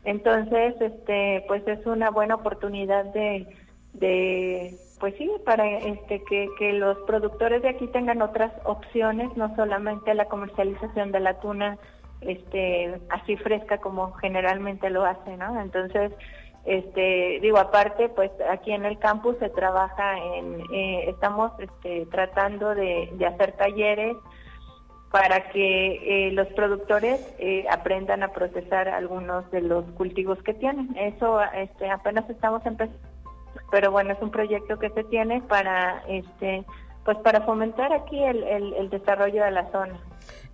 entonces 0.05 0.75
este 0.81 1.45
pues 1.47 1.67
es 1.67 1.85
una 1.85 2.11
buena 2.11 2.37
oportunidad 2.37 3.05
de 3.07 3.47
de 3.95 4.79
pues 5.05 5.17
sí, 5.19 5.31
para 5.45 5.67
este 5.81 6.25
que, 6.25 6.73
los 6.73 6.97
productores 7.01 7.61
de 7.61 7.69
aquí 7.69 7.87
tengan 7.89 8.23
otras 8.23 8.51
opciones, 8.65 9.37
no 9.37 9.55
solamente 9.55 10.15
la 10.15 10.25
comercialización 10.25 11.13
de 11.13 11.21
la 11.21 11.41
tuna 11.41 11.77
este 12.23 12.99
así 13.11 13.37
fresca 13.37 13.77
como 13.83 14.13
generalmente 14.13 14.89
lo 14.89 15.05
hacen, 15.05 15.41
¿no? 15.41 15.61
Entonces, 15.61 16.11
este 16.65 17.39
digo 17.43 17.59
aparte 17.59 18.09
pues 18.09 18.31
aquí 18.51 18.73
en 18.73 18.87
el 18.87 18.99
campus 18.99 19.37
se 19.41 19.51
trabaja 19.51 20.17
en 20.39 20.63
eh, 20.73 21.11
estamos 21.11 21.53
este, 21.59 22.07
tratando 22.07 22.75
de, 22.75 23.11
hacer 23.27 23.53
talleres 23.59 24.17
para 25.11 25.51
que 25.51 26.29
eh, 26.29 26.33
los 26.33 26.49
productores 26.55 27.21
eh, 27.39 27.67
aprendan 27.71 28.23
a 28.23 28.29
procesar 28.29 28.89
algunos 28.89 29.51
de 29.51 29.61
los 29.61 29.85
cultivos 29.99 30.43
que 30.43 30.55
tienen 30.55 30.97
eso 30.97 31.39
apenas 31.93 32.31
estamos 32.31 32.65
empezando 32.65 33.14
pero 33.75 33.91
bueno, 33.91 34.13
es 34.13 34.23
un 34.23 34.31
proyecto 34.31 34.79
que 34.79 34.89
se 34.91 35.03
tiene 35.03 35.43
para, 35.49 36.05
este, 36.07 36.65
pues 37.05 37.19
para 37.25 37.41
fomentar 37.41 37.93
aquí 37.93 38.23
el, 38.23 38.45
el, 38.45 38.89
desarrollo 38.89 39.43
de 39.43 39.51
la 39.51 39.69
zona. 39.73 39.99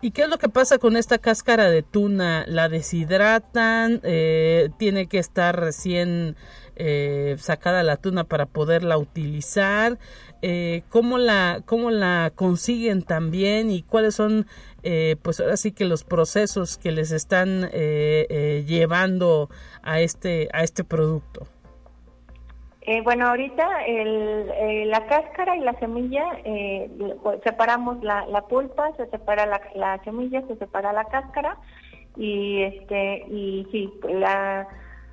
¿Y 0.00 0.12
qué 0.12 0.22
es 0.22 0.30
lo 0.30 0.38
que 0.38 0.48
pasa 0.48 0.78
con 0.78 0.96
esta 0.96 1.18
cáscara 1.18 1.68
de 1.68 1.82
tuna? 1.82 2.46
¿La 2.48 2.70
deshidratan? 2.70 4.00
Eh, 4.04 4.70
¿Tiene 4.78 5.06
que 5.06 5.18
estar 5.18 5.60
recién 5.60 6.34
eh, 6.76 7.36
sacada 7.38 7.82
la 7.82 7.98
tuna 7.98 8.24
para 8.24 8.46
poderla 8.46 8.96
utilizar? 8.96 9.98
Eh, 10.40 10.82
¿cómo, 10.88 11.18
la, 11.18 11.60
¿Cómo 11.66 11.90
la 11.90 12.32
consiguen 12.34 13.02
también? 13.02 13.70
¿Y 13.70 13.82
cuáles 13.82 14.14
son, 14.14 14.46
eh, 14.82 15.16
pues 15.20 15.40
ahora 15.40 15.58
sí 15.58 15.72
que 15.72 15.84
los 15.84 16.04
procesos 16.04 16.78
que 16.78 16.90
les 16.90 17.10
están 17.10 17.68
llevando 17.70 19.50
a 19.82 20.00
este, 20.00 20.48
a 20.54 20.62
este 20.62 20.84
producto? 20.84 21.46
Eh, 22.90 23.02
bueno, 23.02 23.28
ahorita 23.28 23.86
eh, 23.86 24.84
la 24.84 25.06
cáscara 25.06 25.56
y 25.56 25.60
la 25.60 25.74
semilla, 25.74 26.24
eh, 26.44 26.90
separamos 27.44 28.02
la, 28.02 28.44
pulpa, 28.48 28.90
se 28.96 29.06
separa 29.10 29.46
la, 29.46 29.60
la, 29.76 30.02
semilla, 30.02 30.42
se 30.48 30.56
separa 30.56 30.92
la 30.92 31.04
cáscara 31.04 31.56
y 32.16 32.62
este 32.62 33.26
sí, 33.70 33.92
la, 34.08 34.66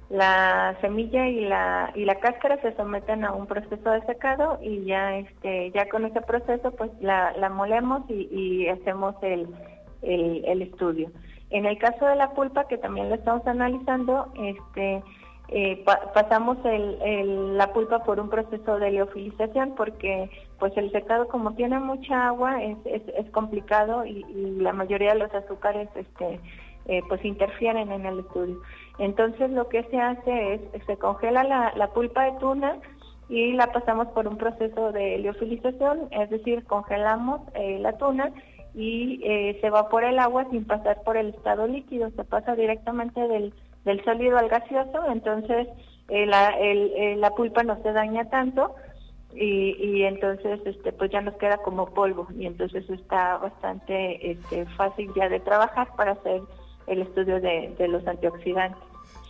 la 0.10 0.76
semilla 0.82 1.28
y 1.28 1.42
la 1.42 2.16
cáscara 2.20 2.60
se 2.64 2.76
someten 2.76 3.24
a 3.24 3.34
un 3.34 3.46
proceso 3.46 3.92
de 3.92 4.02
secado 4.08 4.58
y 4.60 4.84
ya 4.86 5.16
este 5.20 5.72
con 5.92 6.06
ese 6.06 6.22
proceso 6.22 6.72
pues 6.72 6.90
la, 7.00 7.36
molemos 7.54 8.10
y, 8.10 8.68
hacemos 8.70 9.14
el, 9.22 9.48
el, 10.02 10.44
el 10.46 10.64
estudio. 10.64 11.12
En 11.52 11.68
el 11.68 11.78
caso 11.78 12.08
de 12.08 12.16
la 12.16 12.32
pulpa 12.32 12.68
que 12.68 12.80
también 12.80 13.10
lo 13.10 13.16
estamos 13.16 13.46
analizando, 13.46 14.34
este 14.42 15.04
eh, 15.50 15.82
pasamos 16.14 16.58
el, 16.66 17.58
la 17.58 17.72
pulpa 17.72 18.04
por 18.04 18.20
un 18.20 18.30
proceso 18.30 18.80
de 18.80 18.92
leofilización 18.92 19.76
porque 19.76 20.30
pues 20.60 20.76
el 20.76 20.92
secado 20.92 21.30
como 21.30 21.54
tiene 21.54 21.80
mucha 21.80 22.28
agua 22.28 22.62
es, 22.62 22.78
es, 22.84 23.30
complicado 23.32 24.06
y, 24.06 24.26
la 24.60 24.74
mayoría 24.74 25.14
de 25.14 25.20
los 25.20 25.34
azúcares 25.34 25.88
este 25.96 26.42
eh, 26.88 27.02
pues 27.08 27.24
interfieren 27.24 27.92
en 27.94 28.06
el 28.06 28.20
estudio. 28.20 28.58
Entonces 29.00 29.50
lo 29.52 29.70
que 29.70 29.84
se 29.84 29.98
hace 29.98 30.56
es 30.56 30.62
se 30.86 30.98
congela 30.98 31.46
la, 31.46 31.72
la 31.78 31.88
pulpa 31.92 32.26
de 32.26 32.40
tuna 32.40 32.78
y 33.30 33.54
la 33.54 33.72
pasamos 33.72 34.08
por 34.10 34.28
un 34.28 34.38
proceso 34.38 34.92
de 34.92 35.18
leofilización 35.18 36.10
es 36.12 36.30
decir 36.30 36.66
congelamos 36.66 37.40
eh, 37.54 37.80
la 37.80 37.94
tuna 37.94 38.32
y 38.74 39.22
se 39.24 39.66
evapora 39.66 40.10
el 40.10 40.20
agua 40.20 40.46
sin 40.52 40.66
pasar 40.66 41.02
por 41.04 41.18
el 41.18 41.30
estado 41.30 41.66
líquido 41.68 42.12
se 42.12 42.24
pasa 42.24 42.56
directamente 42.56 43.28
del 43.28 43.54
del 43.86 44.04
sólido 44.04 44.38
al 44.38 44.50
gaseoso, 44.50 45.06
entonces 45.12 45.68
eh, 46.10 46.26
la, 46.26 46.50
eh, 46.60 47.16
la 47.18 47.32
pulpa 47.32 47.64
no 47.64 47.82
se 47.84 47.92
daña 47.92 48.30
tanto 48.30 48.76
y, 49.34 50.04
entonces 50.04 50.60
este 50.66 50.92
pues 50.94 51.12
ya 51.12 51.22
nos 51.22 51.36
queda 51.36 51.58
como 51.58 51.94
polvo 51.94 52.28
y 52.38 52.46
entonces 52.46 52.90
está 52.90 53.38
bastante 53.38 54.32
este, 54.32 54.66
fácil 54.78 55.12
ya 55.16 55.30
de 55.30 55.40
trabajar 55.40 55.90
para 55.96 56.14
hacer 56.14 56.42
el 56.88 57.02
estudio 57.02 57.40
de, 57.40 57.76
de 57.78 57.88
los 57.88 58.08
antioxidantes. 58.08 58.82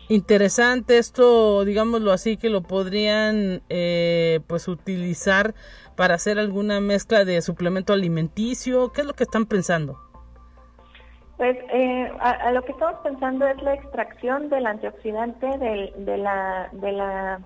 Interesante 0.09 0.99
esto, 0.99 1.65
digámoslo 1.65 2.13
así, 2.13 2.37
que 2.37 2.49
lo 2.49 2.61
podrían 2.61 3.61
eh, 3.67 4.39
pues 4.47 4.69
utilizar 4.69 5.53
para 5.97 6.15
hacer 6.15 6.39
alguna 6.39 6.79
mezcla 6.79 7.25
de 7.25 7.41
suplemento 7.41 7.91
alimenticio. 7.91 8.93
¿Qué 8.93 9.01
es 9.01 9.07
lo 9.07 9.13
que 9.13 9.25
están 9.25 9.45
pensando? 9.45 9.99
Pues 11.37 11.55
eh, 11.71 12.11
a, 12.19 12.51
lo 12.51 12.63
que 12.63 12.71
estamos 12.71 12.99
pensando 13.03 13.47
es 13.47 13.61
la 13.61 13.75
extracción 13.75 14.49
del 14.49 14.65
antioxidante 14.65 15.45
del, 15.59 15.93
de 16.05 16.17
la 16.17 16.69
de 16.71 16.91
la 16.91 17.39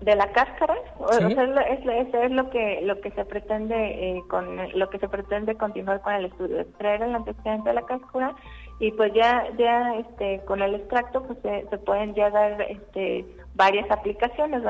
de 0.00 0.14
la 0.14 0.30
cáscara, 0.32 0.76
o 0.98 1.12
sea, 1.12 1.28
es, 1.28 2.14
es, 2.14 2.30
lo 2.30 2.50
que 2.50 2.80
lo 2.82 3.00
que 3.00 3.10
se 3.12 3.24
pretende 3.24 3.74
eh, 3.76 4.22
con 4.28 4.58
lo 4.78 4.90
que 4.90 4.98
se 4.98 5.08
pretende 5.08 5.54
continuar 5.54 6.02
con 6.02 6.12
el 6.14 6.26
estudio, 6.26 6.60
extraer 6.60 7.02
el 7.02 7.14
antioxidante 7.14 7.70
de 7.70 7.74
la 7.74 7.86
cáscara 7.86 8.34
y 8.80 8.92
pues 8.92 9.12
ya 9.14 9.48
ya 9.56 9.96
este 9.96 10.44
con 10.44 10.62
el 10.62 10.74
extracto 10.74 11.22
pues 11.22 11.38
se, 11.40 11.78
pueden 11.78 12.14
ya 12.14 12.30
dar 12.30 12.60
este 12.62 13.24
varias 13.54 13.90
aplicaciones, 13.90 14.62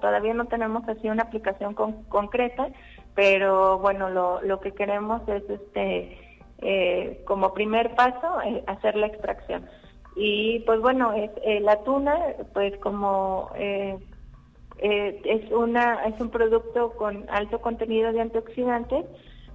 todavía 0.00 0.34
no 0.34 0.44
tenemos 0.46 0.86
así 0.88 1.08
una 1.08 1.22
aplicación 1.22 1.74
concreta, 1.74 2.68
pero 3.14 3.78
bueno 3.78 4.10
lo, 4.10 4.42
lo 4.42 4.60
que 4.60 4.72
queremos 4.72 5.26
es 5.28 5.48
este 5.48 6.31
eh, 6.62 7.22
como 7.26 7.52
primer 7.54 7.94
paso 7.94 8.40
eh, 8.44 8.62
hacer 8.66 8.96
la 8.96 9.08
extracción. 9.08 9.66
Y 10.14 10.60
pues 10.60 10.80
bueno 10.80 11.12
es 11.12 11.30
eh, 11.42 11.60
la 11.60 11.82
tuna 11.84 12.16
pues 12.52 12.76
como 12.78 13.50
eh, 13.56 13.98
es 14.78 15.50
una 15.50 16.04
es 16.04 16.20
un 16.20 16.30
producto 16.30 16.92
con 16.92 17.28
alto 17.30 17.60
contenido 17.60 18.12
de 18.12 18.20
antioxidantes 18.20 19.06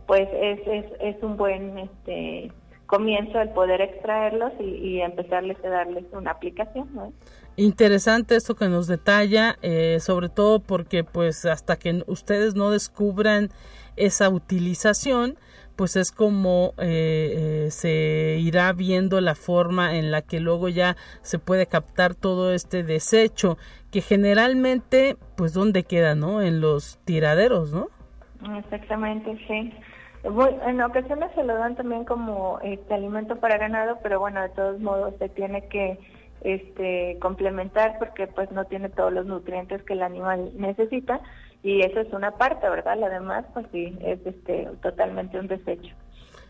pues 0.06 0.28
es, 0.34 0.60
es, 0.68 0.86
es 1.00 1.22
un 1.22 1.38
buen 1.38 1.78
este 1.78 2.52
comienzo 2.88 3.40
el 3.42 3.50
poder 3.50 3.82
extraerlos 3.82 4.54
y, 4.60 4.64
y 4.64 5.02
empezarles 5.02 5.58
a 5.64 5.70
darles 5.70 6.06
una 6.14 6.32
aplicación 6.32 7.14
Interesante 7.58 8.36
esto 8.36 8.56
que 8.56 8.70
nos 8.70 8.86
detalla, 8.86 9.58
sobre 10.00 10.30
todo 10.30 10.60
porque 10.60 11.04
pues 11.04 11.44
hasta 11.46 11.76
que 11.76 12.04
ustedes 12.06 12.54
no 12.54 12.70
descubran 12.70 13.50
esa 13.96 14.30
utilización, 14.30 15.38
pues 15.78 15.96
es 15.96 16.12
como 16.12 16.74
eh, 16.80 17.66
eh, 17.68 17.72
se 17.72 18.38
irá 18.40 18.74
viendo 18.74 19.22
la 19.22 19.36
forma 19.36 19.96
en 19.96 20.12
la 20.12 20.24
que 20.24 20.40
luego 20.40 20.68
ya 20.68 20.98
se 21.22 21.40
puede 21.40 21.68
captar 21.68 22.16
todo 22.16 22.52
este 22.54 22.84
desecho 22.84 23.58
que 23.92 24.02
generalmente 24.02 25.16
pues 25.38 25.54
dónde 25.54 25.84
queda 25.84 26.16
no 26.16 26.42
en 26.42 26.60
los 26.60 26.98
tiraderos 27.06 27.72
no 27.72 27.88
exactamente 28.58 29.38
sí. 29.48 29.74
En 30.24 30.82
ocasiones 30.82 31.32
se 31.36 31.44
lo 31.44 31.56
dan 31.56 31.76
también 31.76 32.04
como 32.04 32.60
este 32.64 32.96
alimento 32.96 33.38
para 33.38 33.58
ganado 33.58 34.00
pero 34.02 34.20
bueno 34.20 34.42
de 34.42 34.50
todos 34.50 34.80
modos 34.82 35.14
se 35.20 35.30
tiene 35.30 35.68
que 35.68 36.00
este 36.42 37.18
complementar 37.22 37.98
porque 38.00 38.28
pues 38.28 38.52
no 38.52 38.66
tiene 38.66 38.90
todos 38.90 39.14
los 39.14 39.26
nutrientes 39.26 39.84
que 39.84 39.94
el 39.94 40.02
animal 40.04 40.52
necesita 40.56 41.22
y 41.64 41.82
eso 41.82 42.00
es 42.00 42.12
una 42.14 42.32
parte, 42.32 42.70
¿verdad? 42.70 42.98
La 42.98 43.10
demás, 43.10 43.46
pues 43.54 43.66
sí, 43.72 43.98
es 44.02 44.20
este, 44.26 44.70
totalmente 44.82 45.40
un 45.40 45.48
desecho. 45.48 45.94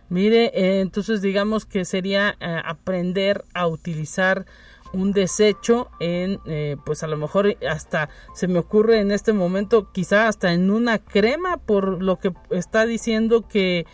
Mire, 0.09 0.51
eh, 0.53 0.79
entonces 0.79 1.21
digamos 1.21 1.65
que 1.65 1.83
sería 1.83 2.35
eh, 2.39 2.61
aprender 2.63 3.43
a 3.53 3.67
utilizar 3.67 4.45
un 4.93 5.11
desecho 5.11 5.89
en, 5.99 6.39
eh, 6.45 6.77
pues 6.85 7.03
a 7.03 7.07
lo 7.07 7.17
mejor 7.17 7.57
hasta 7.69 8.07
se 8.33 8.47
me 8.47 8.57
ocurre 8.57 8.99
en 8.99 9.11
este 9.11 9.33
momento, 9.33 9.91
quizá 9.91 10.29
hasta 10.29 10.53
en 10.53 10.71
una 10.71 10.99
crema, 10.99 11.57
por 11.57 12.01
lo 12.01 12.19
que 12.19 12.31
está 12.51 12.85
diciendo 12.85 13.47
que 13.47 13.85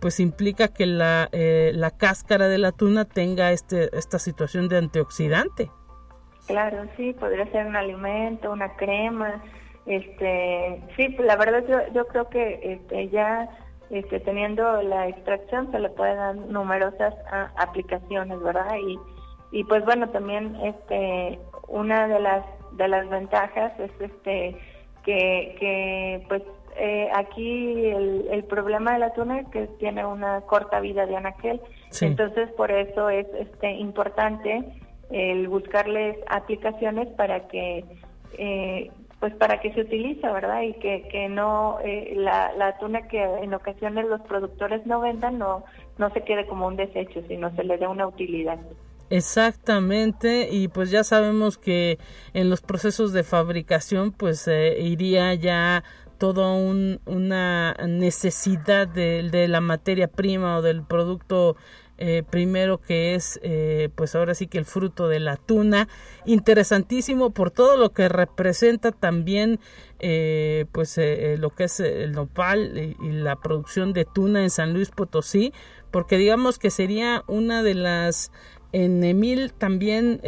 pues 0.00 0.20
implica 0.20 0.68
que 0.68 0.86
la, 0.86 1.28
la 1.32 1.90
cáscara 1.90 2.46
de 2.46 2.58
la 2.58 2.70
tuna 2.70 3.04
tenga 3.04 3.50
este, 3.50 3.96
esta 3.96 4.20
situación 4.20 4.68
de 4.68 4.78
antioxidante. 4.78 5.70
Claro, 6.46 6.86
sí, 6.96 7.12
podría 7.14 7.50
ser 7.50 7.66
un 7.66 7.74
alimento, 7.74 8.52
una 8.52 8.76
crema, 8.76 9.42
este, 9.86 10.82
sí, 10.96 11.08
pues, 11.10 11.26
la 11.26 11.36
verdad 11.36 11.64
yo, 11.68 11.92
yo 11.94 12.06
creo 12.08 12.28
que 12.28 12.60
este, 12.62 13.08
ya 13.08 13.48
este, 13.90 14.20
teniendo 14.20 14.82
la 14.82 15.08
extracción 15.08 15.70
se 15.70 15.78
le 15.78 15.88
pueden 15.90 16.16
dar 16.16 16.36
numerosas 16.36 17.14
ah, 17.30 17.52
aplicaciones, 17.56 18.40
¿verdad? 18.40 18.76
Y, 18.84 18.98
y 19.52 19.64
pues 19.64 19.84
bueno, 19.84 20.08
también 20.10 20.56
este, 20.56 21.38
una 21.68 22.08
de 22.08 22.20
las 22.20 22.44
de 22.72 22.88
las 22.88 23.08
ventajas 23.08 23.72
es 23.78 23.90
este 24.00 24.56
que, 25.04 25.56
que 25.60 26.24
pues 26.28 26.42
eh, 26.76 27.08
aquí 27.14 27.86
el, 27.86 28.28
el, 28.30 28.44
problema 28.44 28.92
de 28.92 28.98
la 28.98 29.14
tuna 29.14 29.38
es 29.40 29.48
que 29.48 29.66
tiene 29.78 30.04
una 30.04 30.40
corta 30.42 30.80
vida 30.80 31.06
de 31.06 31.16
anaquel, 31.16 31.60
entonces 32.00 32.50
por 32.52 32.70
eso 32.70 33.08
es 33.08 33.26
este 33.38 33.70
importante 33.70 34.64
el 35.10 35.48
buscarles 35.48 36.18
aplicaciones 36.28 37.08
para 37.16 37.46
que 37.46 37.84
eh, 38.36 38.90
pues 39.20 39.34
para 39.34 39.60
que 39.60 39.72
se 39.72 39.80
utilice, 39.80 40.26
¿verdad? 40.26 40.62
Y 40.62 40.74
que, 40.74 41.08
que 41.10 41.28
no, 41.28 41.78
eh, 41.82 42.12
la, 42.16 42.52
la 42.52 42.76
tuna 42.78 43.08
que 43.08 43.22
en 43.22 43.54
ocasiones 43.54 44.06
los 44.06 44.20
productores 44.22 44.86
no 44.86 45.00
vendan 45.00 45.38
no, 45.38 45.64
no 45.98 46.10
se 46.10 46.22
quede 46.22 46.46
como 46.46 46.66
un 46.66 46.76
desecho, 46.76 47.22
sino 47.26 47.54
se 47.56 47.64
le 47.64 47.78
dé 47.78 47.86
una 47.86 48.06
utilidad. 48.06 48.58
Exactamente, 49.08 50.48
y 50.50 50.66
pues 50.68 50.90
ya 50.90 51.04
sabemos 51.04 51.58
que 51.58 51.98
en 52.34 52.50
los 52.50 52.60
procesos 52.60 53.12
de 53.12 53.22
fabricación 53.22 54.10
pues 54.10 54.48
eh, 54.48 54.80
iría 54.80 55.32
ya 55.34 55.84
toda 56.18 56.52
un, 56.52 57.00
una 57.06 57.74
necesidad 57.86 58.88
de, 58.88 59.28
de, 59.30 59.46
la 59.48 59.60
materia 59.60 60.08
prima 60.08 60.56
o 60.56 60.62
del 60.62 60.82
producto 60.82 61.56
eh, 61.98 62.22
primero 62.28 62.78
que 62.78 63.14
es 63.14 63.40
eh, 63.42 63.88
pues 63.94 64.14
ahora 64.14 64.34
sí 64.34 64.46
que 64.46 64.58
el 64.58 64.66
fruto 64.66 65.08
de 65.08 65.20
la 65.20 65.36
tuna. 65.36 65.88
Interesantísimo 66.26 67.30
por 67.30 67.50
todo 67.50 67.76
lo 67.76 67.92
que 67.92 68.08
representa 68.08 68.92
también 68.92 69.60
eh, 69.98 70.66
pues 70.72 71.00
lo 71.38 71.50
que 71.50 71.64
es 71.64 71.80
el 71.80 72.12
nopal 72.12 72.76
y, 72.76 72.96
la 73.12 73.36
producción 73.36 73.92
de 73.92 74.04
tuna 74.04 74.42
en 74.42 74.50
San 74.50 74.74
Luis 74.74 74.90
Potosí 74.90 75.52
porque 75.90 76.18
digamos 76.18 76.58
que 76.58 76.70
sería 76.70 77.22
una 77.26 77.62
de 77.62 77.74
las 77.74 78.30
en 78.72 79.00
mil 79.18 79.54
también 79.54 80.20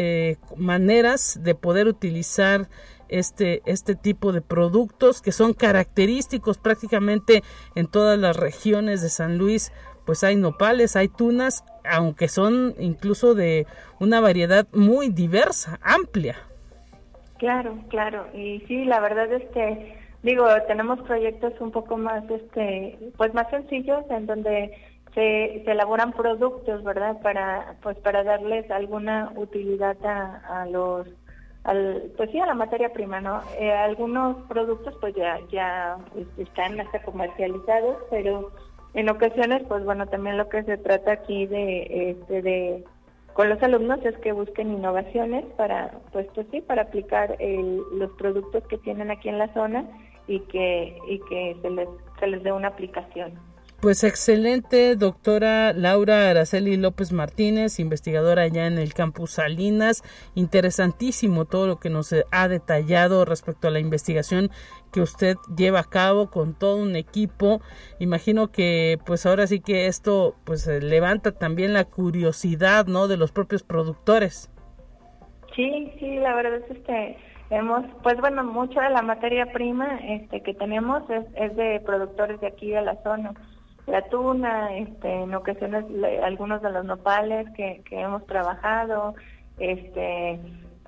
maneras 0.56 1.38
de 1.42 1.54
poder 1.54 1.86
utilizar 1.86 2.68
este, 3.08 3.62
este 3.66 3.94
tipo 3.94 4.32
de 4.32 4.40
productos 4.40 5.20
que 5.20 5.32
son 5.32 5.54
característicos 5.54 6.58
prácticamente 6.58 7.42
en 7.74 7.86
todas 7.88 8.18
las 8.18 8.36
regiones 8.36 9.02
de 9.02 9.10
San 9.10 9.38
Luis 9.38 9.72
pues 10.08 10.24
hay 10.24 10.36
nopales, 10.36 10.96
hay 10.96 11.08
tunas, 11.08 11.66
aunque 11.84 12.28
son 12.28 12.74
incluso 12.78 13.34
de 13.34 13.66
una 14.00 14.22
variedad 14.22 14.66
muy 14.72 15.10
diversa, 15.10 15.78
amplia. 15.82 16.34
Claro, 17.36 17.76
claro, 17.90 18.26
y 18.32 18.60
sí, 18.60 18.86
la 18.86 19.00
verdad 19.00 19.30
es 19.30 19.44
que 19.50 19.98
digo, 20.22 20.46
tenemos 20.66 20.98
proyectos 21.02 21.52
un 21.60 21.72
poco 21.72 21.98
más 21.98 22.24
este 22.30 22.98
pues 23.18 23.34
más 23.34 23.50
sencillos 23.50 24.02
en 24.08 24.24
donde 24.24 24.72
se, 25.14 25.60
se 25.62 25.70
elaboran 25.72 26.14
productos, 26.14 26.82
¿verdad? 26.84 27.20
Para 27.20 27.76
pues 27.82 27.98
para 27.98 28.24
darles 28.24 28.70
alguna 28.70 29.30
utilidad 29.36 29.98
a, 30.06 30.62
a 30.62 30.64
los 30.64 31.06
al, 31.64 32.10
pues 32.16 32.30
sí 32.30 32.40
a 32.40 32.46
la 32.46 32.54
materia 32.54 32.94
prima, 32.94 33.20
¿no? 33.20 33.42
Eh, 33.58 33.70
algunos 33.72 34.38
productos 34.46 34.94
pues 35.02 35.14
ya 35.14 35.38
ya 35.52 35.98
este, 36.16 36.44
están 36.44 36.80
hasta 36.80 37.02
comercializados, 37.02 37.98
pero 38.08 38.50
en 38.94 39.08
ocasiones, 39.08 39.62
pues 39.68 39.84
bueno, 39.84 40.06
también 40.06 40.38
lo 40.38 40.48
que 40.48 40.62
se 40.64 40.78
trata 40.78 41.12
aquí 41.12 41.46
de, 41.46 42.10
este, 42.10 42.42
de 42.42 42.84
con 43.34 43.48
los 43.48 43.62
alumnos 43.62 44.04
es 44.04 44.16
que 44.18 44.32
busquen 44.32 44.72
innovaciones 44.72 45.44
para, 45.56 45.92
pues, 46.12 46.26
pues 46.34 46.46
sí, 46.50 46.60
para 46.60 46.82
aplicar 46.82 47.36
el, 47.38 47.80
los 47.92 48.10
productos 48.18 48.64
que 48.64 48.78
tienen 48.78 49.12
aquí 49.12 49.28
en 49.28 49.38
la 49.38 49.52
zona 49.54 49.84
y 50.26 50.40
que, 50.40 50.98
y 51.06 51.20
que 51.20 51.56
se 51.62 51.70
les, 51.70 51.88
se 52.18 52.26
les 52.26 52.42
dé 52.42 52.50
una 52.50 52.68
aplicación. 52.68 53.32
Pues 53.80 54.02
excelente, 54.02 54.96
doctora 54.96 55.72
Laura 55.72 56.28
Araceli 56.28 56.76
López 56.76 57.12
Martínez, 57.12 57.78
investigadora 57.78 58.42
allá 58.42 58.66
en 58.66 58.76
el 58.76 58.92
campus 58.92 59.34
Salinas. 59.34 60.02
Interesantísimo 60.34 61.44
todo 61.44 61.68
lo 61.68 61.78
que 61.78 61.88
nos 61.88 62.12
ha 62.32 62.48
detallado 62.48 63.24
respecto 63.24 63.68
a 63.68 63.70
la 63.70 63.78
investigación 63.78 64.50
que 64.92 65.00
usted 65.00 65.36
lleva 65.56 65.78
a 65.78 65.84
cabo 65.84 66.28
con 66.28 66.58
todo 66.58 66.74
un 66.76 66.96
equipo. 66.96 67.60
Imagino 68.00 68.50
que 68.50 68.98
pues 69.06 69.26
ahora 69.26 69.46
sí 69.46 69.60
que 69.60 69.86
esto 69.86 70.34
pues 70.42 70.66
eh, 70.66 70.80
levanta 70.80 71.30
también 71.30 71.72
la 71.72 71.84
curiosidad, 71.84 72.86
¿no? 72.86 73.06
de 73.06 73.16
los 73.16 73.30
propios 73.30 73.62
productores. 73.62 74.50
Sí, 75.54 75.92
sí, 76.00 76.16
la 76.16 76.34
verdad 76.34 76.62
es 76.68 76.78
que 76.80 77.16
hemos, 77.50 77.84
pues 78.02 78.18
bueno, 78.18 78.42
mucha 78.42 78.82
de 78.82 78.90
la 78.90 79.02
materia 79.02 79.46
prima 79.52 80.00
este 80.02 80.42
que 80.42 80.52
tenemos 80.54 81.08
es, 81.10 81.24
es 81.36 81.56
de 81.56 81.80
productores 81.86 82.40
de 82.40 82.48
aquí 82.48 82.72
de 82.72 82.82
la 82.82 83.00
zona 83.04 83.34
la 83.88 84.02
tuna, 84.02 84.76
este, 84.76 85.22
en 85.22 85.34
ocasiones 85.34 85.84
algunos 86.22 86.62
de 86.62 86.70
los 86.70 86.84
nopales 86.84 87.48
que, 87.56 87.82
que 87.88 88.00
hemos 88.00 88.26
trabajado, 88.26 89.14
este, 89.58 90.38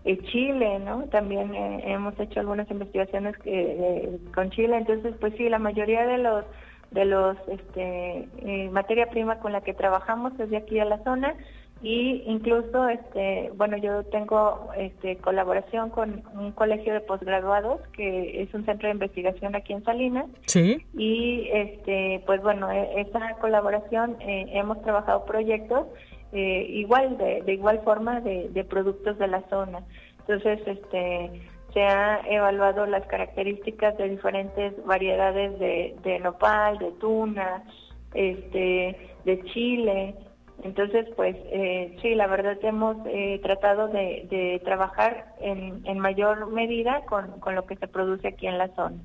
el 0.04 0.22
Chile, 0.26 0.78
¿no? 0.78 1.04
También 1.04 1.54
eh, 1.54 1.82
hemos 1.92 2.18
hecho 2.18 2.40
algunas 2.40 2.70
investigaciones 2.70 3.36
que, 3.38 4.18
con 4.34 4.50
Chile, 4.50 4.76
entonces 4.76 5.14
pues 5.20 5.34
sí, 5.36 5.48
la 5.48 5.58
mayoría 5.58 6.06
de 6.06 6.18
los 6.18 6.44
de 6.90 7.04
los 7.04 7.36
este, 7.46 8.28
eh, 8.38 8.68
materia 8.72 9.06
prima 9.06 9.38
con 9.38 9.52
la 9.52 9.60
que 9.60 9.74
trabajamos 9.74 10.32
es 10.40 10.50
de 10.50 10.56
aquí 10.56 10.80
a 10.80 10.84
la 10.84 10.98
zona 11.04 11.36
y 11.82 12.22
incluso 12.26 12.88
este 12.88 13.50
bueno 13.56 13.76
yo 13.78 14.02
tengo 14.04 14.68
este 14.76 15.16
colaboración 15.16 15.88
con 15.88 16.22
un 16.34 16.52
colegio 16.52 16.92
de 16.92 17.00
posgraduados 17.00 17.80
que 17.92 18.42
es 18.42 18.52
un 18.52 18.66
centro 18.66 18.88
de 18.88 18.94
investigación 18.94 19.54
aquí 19.54 19.72
en 19.72 19.84
Salinas. 19.84 20.26
Sí. 20.46 20.84
Y 20.94 21.48
este 21.52 22.22
pues 22.26 22.42
bueno 22.42 22.70
e, 22.70 23.00
esa 23.00 23.34
colaboración 23.40 24.16
eh, 24.20 24.46
hemos 24.52 24.82
trabajado 24.82 25.24
proyectos 25.24 25.86
eh, 26.32 26.66
igual 26.68 27.16
de, 27.16 27.42
de, 27.42 27.54
igual 27.54 27.80
forma 27.82 28.20
de, 28.20 28.50
de 28.50 28.64
productos 28.64 29.18
de 29.18 29.28
la 29.28 29.42
zona. 29.48 29.82
Entonces 30.20 30.60
este 30.66 31.30
se 31.72 31.82
ha 31.82 32.20
evaluado 32.28 32.84
las 32.84 33.06
características 33.06 33.96
de 33.96 34.08
diferentes 34.10 34.74
variedades 34.84 35.58
de, 35.58 35.96
de 36.02 36.18
nopal 36.18 36.78
de 36.78 36.90
tuna 36.92 37.64
este 38.12 38.96
de 39.24 39.42
chile 39.44 40.14
entonces, 40.62 41.06
pues 41.16 41.36
eh, 41.52 41.96
sí, 42.02 42.14
la 42.14 42.26
verdad 42.26 42.58
hemos 42.62 42.96
eh, 43.06 43.40
tratado 43.42 43.88
de, 43.88 44.60
trabajar 44.64 45.34
en, 45.40 45.98
mayor 45.98 46.50
medida 46.50 47.02
con, 47.06 47.54
lo 47.54 47.66
que 47.66 47.76
se 47.76 47.88
produce 47.88 48.28
aquí 48.28 48.46
en 48.46 48.58
la 48.58 48.74
zona. 48.74 48.96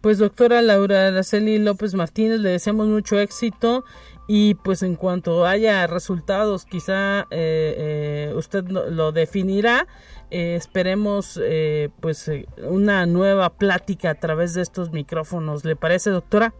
Pues 0.00 0.18
doctora 0.18 0.62
Laura 0.62 1.08
Araceli 1.08 1.58
López 1.58 1.94
Martínez, 1.94 2.40
le 2.40 2.50
deseamos 2.50 2.88
mucho 2.88 3.18
éxito 3.18 3.84
y 4.26 4.54
pues 4.54 4.82
en 4.82 4.96
cuanto 4.96 5.44
haya 5.44 5.86
resultados, 5.86 6.64
quizá 6.64 7.26
eh, 7.30 8.32
usted 8.34 8.64
lo 8.68 9.12
definirá. 9.12 9.86
esperemos 10.30 11.40
pues 12.00 12.30
una 12.62 13.04
nueva 13.06 13.50
plática 13.50 14.10
a 14.10 14.14
través 14.14 14.54
de 14.54 14.62
estos 14.62 14.90
micrófonos. 14.92 15.64
¿Le 15.64 15.76
parece, 15.76 16.10
doctora? 16.10 16.54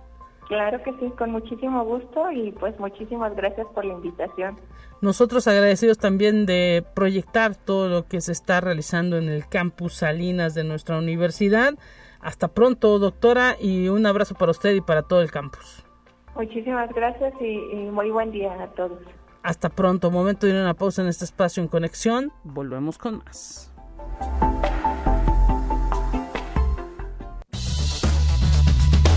Claro 0.51 0.83
que 0.83 0.93
sí, 0.99 1.13
con 1.17 1.31
muchísimo 1.31 1.85
gusto 1.85 2.29
y 2.33 2.51
pues 2.51 2.77
muchísimas 2.81 3.37
gracias 3.37 3.69
por 3.73 3.85
la 3.85 3.93
invitación. 3.93 4.57
Nosotros 5.01 5.47
agradecidos 5.47 5.99
también 5.99 6.45
de 6.45 6.85
proyectar 6.93 7.55
todo 7.55 7.89
lo 7.89 8.09
que 8.09 8.21
se 8.21 8.33
está 8.33 8.61
realizando 8.61 9.17
en 9.17 9.29
el 9.29 9.47
campus 9.47 9.95
Salinas 9.95 10.55
de 10.55 10.65
nuestra 10.65 10.99
universidad. 10.99 11.75
Hasta 12.21 12.49
pronto, 12.49 12.99
doctora, 12.99 13.55
y 13.61 13.91
un 13.91 14.05
abrazo 14.07 14.35
para 14.35 14.51
usted 14.51 14.75
y 14.75 14.81
para 14.81 15.03
todo 15.03 15.23
el 15.23 15.31
campus. 15.31 15.87
Muchísimas 16.35 16.93
gracias 16.93 17.33
y, 17.41 17.89
muy 17.93 18.11
buen 18.11 18.33
día 18.33 18.53
a 18.61 18.67
todos. 18.73 18.99
Hasta 19.45 19.69
pronto, 19.69 20.11
momento 20.11 20.49
de 20.49 20.55
ir 20.55 20.59
a 20.59 20.63
una 20.63 20.75
pausa 20.75 21.03
en 21.03 21.07
este 21.07 21.27
espacio 21.27 21.63
en 21.63 21.69
conexión. 21.69 22.33
Volvemos 22.43 22.99
con 22.99 23.19
más. 23.19 23.73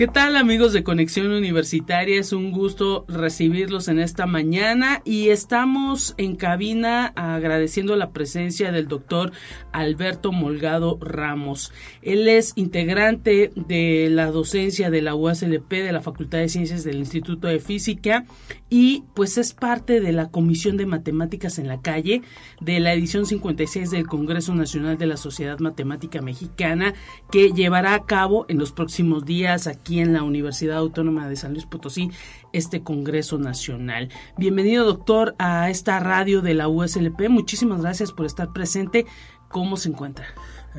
¿Qué 0.00 0.08
tal 0.08 0.36
amigos 0.36 0.72
de 0.72 0.82
Conexión 0.82 1.30
Universitaria? 1.30 2.18
Es 2.18 2.32
un 2.32 2.52
gusto 2.52 3.04
recibirlos 3.06 3.86
en 3.88 3.98
esta 3.98 4.24
mañana 4.24 5.02
y 5.04 5.28
estamos 5.28 6.14
en 6.16 6.36
cabina 6.36 7.12
agradeciendo 7.16 7.94
la 7.96 8.10
presencia 8.10 8.72
del 8.72 8.88
doctor 8.88 9.30
Alberto 9.72 10.32
Molgado 10.32 10.96
Ramos. 11.02 11.70
Él 12.00 12.28
es 12.28 12.54
integrante 12.56 13.52
de 13.54 14.08
la 14.10 14.30
docencia 14.30 14.88
de 14.88 15.02
la 15.02 15.14
UASLP 15.14 15.70
de 15.70 15.92
la 15.92 16.00
Facultad 16.00 16.38
de 16.38 16.48
Ciencias 16.48 16.82
del 16.82 16.96
Instituto 16.96 17.48
de 17.48 17.60
Física 17.60 18.24
y 18.70 19.04
pues 19.12 19.36
es 19.36 19.52
parte 19.52 20.00
de 20.00 20.12
la 20.12 20.30
Comisión 20.30 20.78
de 20.78 20.86
Matemáticas 20.86 21.58
en 21.58 21.68
la 21.68 21.82
Calle 21.82 22.22
de 22.62 22.80
la 22.80 22.94
edición 22.94 23.26
56 23.26 23.90
del 23.90 24.06
Congreso 24.06 24.54
Nacional 24.54 24.96
de 24.96 25.06
la 25.06 25.18
Sociedad 25.18 25.58
Matemática 25.58 26.22
Mexicana 26.22 26.94
que 27.30 27.52
llevará 27.52 27.92
a 27.92 28.06
cabo 28.06 28.46
en 28.48 28.56
los 28.56 28.72
próximos 28.72 29.26
días 29.26 29.66
aquí 29.66 29.89
en 29.98 30.12
la 30.12 30.22
Universidad 30.22 30.76
Autónoma 30.76 31.28
de 31.28 31.34
San 31.34 31.52
Luis 31.52 31.66
Potosí 31.66 32.10
este 32.52 32.82
Congreso 32.82 33.38
Nacional. 33.38 34.10
Bienvenido, 34.36 34.84
doctor, 34.84 35.34
a 35.38 35.70
esta 35.70 35.98
radio 35.98 36.42
de 36.42 36.54
la 36.54 36.68
USLP. 36.68 37.28
Muchísimas 37.28 37.82
gracias 37.82 38.12
por 38.12 38.26
estar 38.26 38.52
presente. 38.52 39.06
¿Cómo 39.48 39.76
se 39.76 39.88
encuentra? 39.88 40.26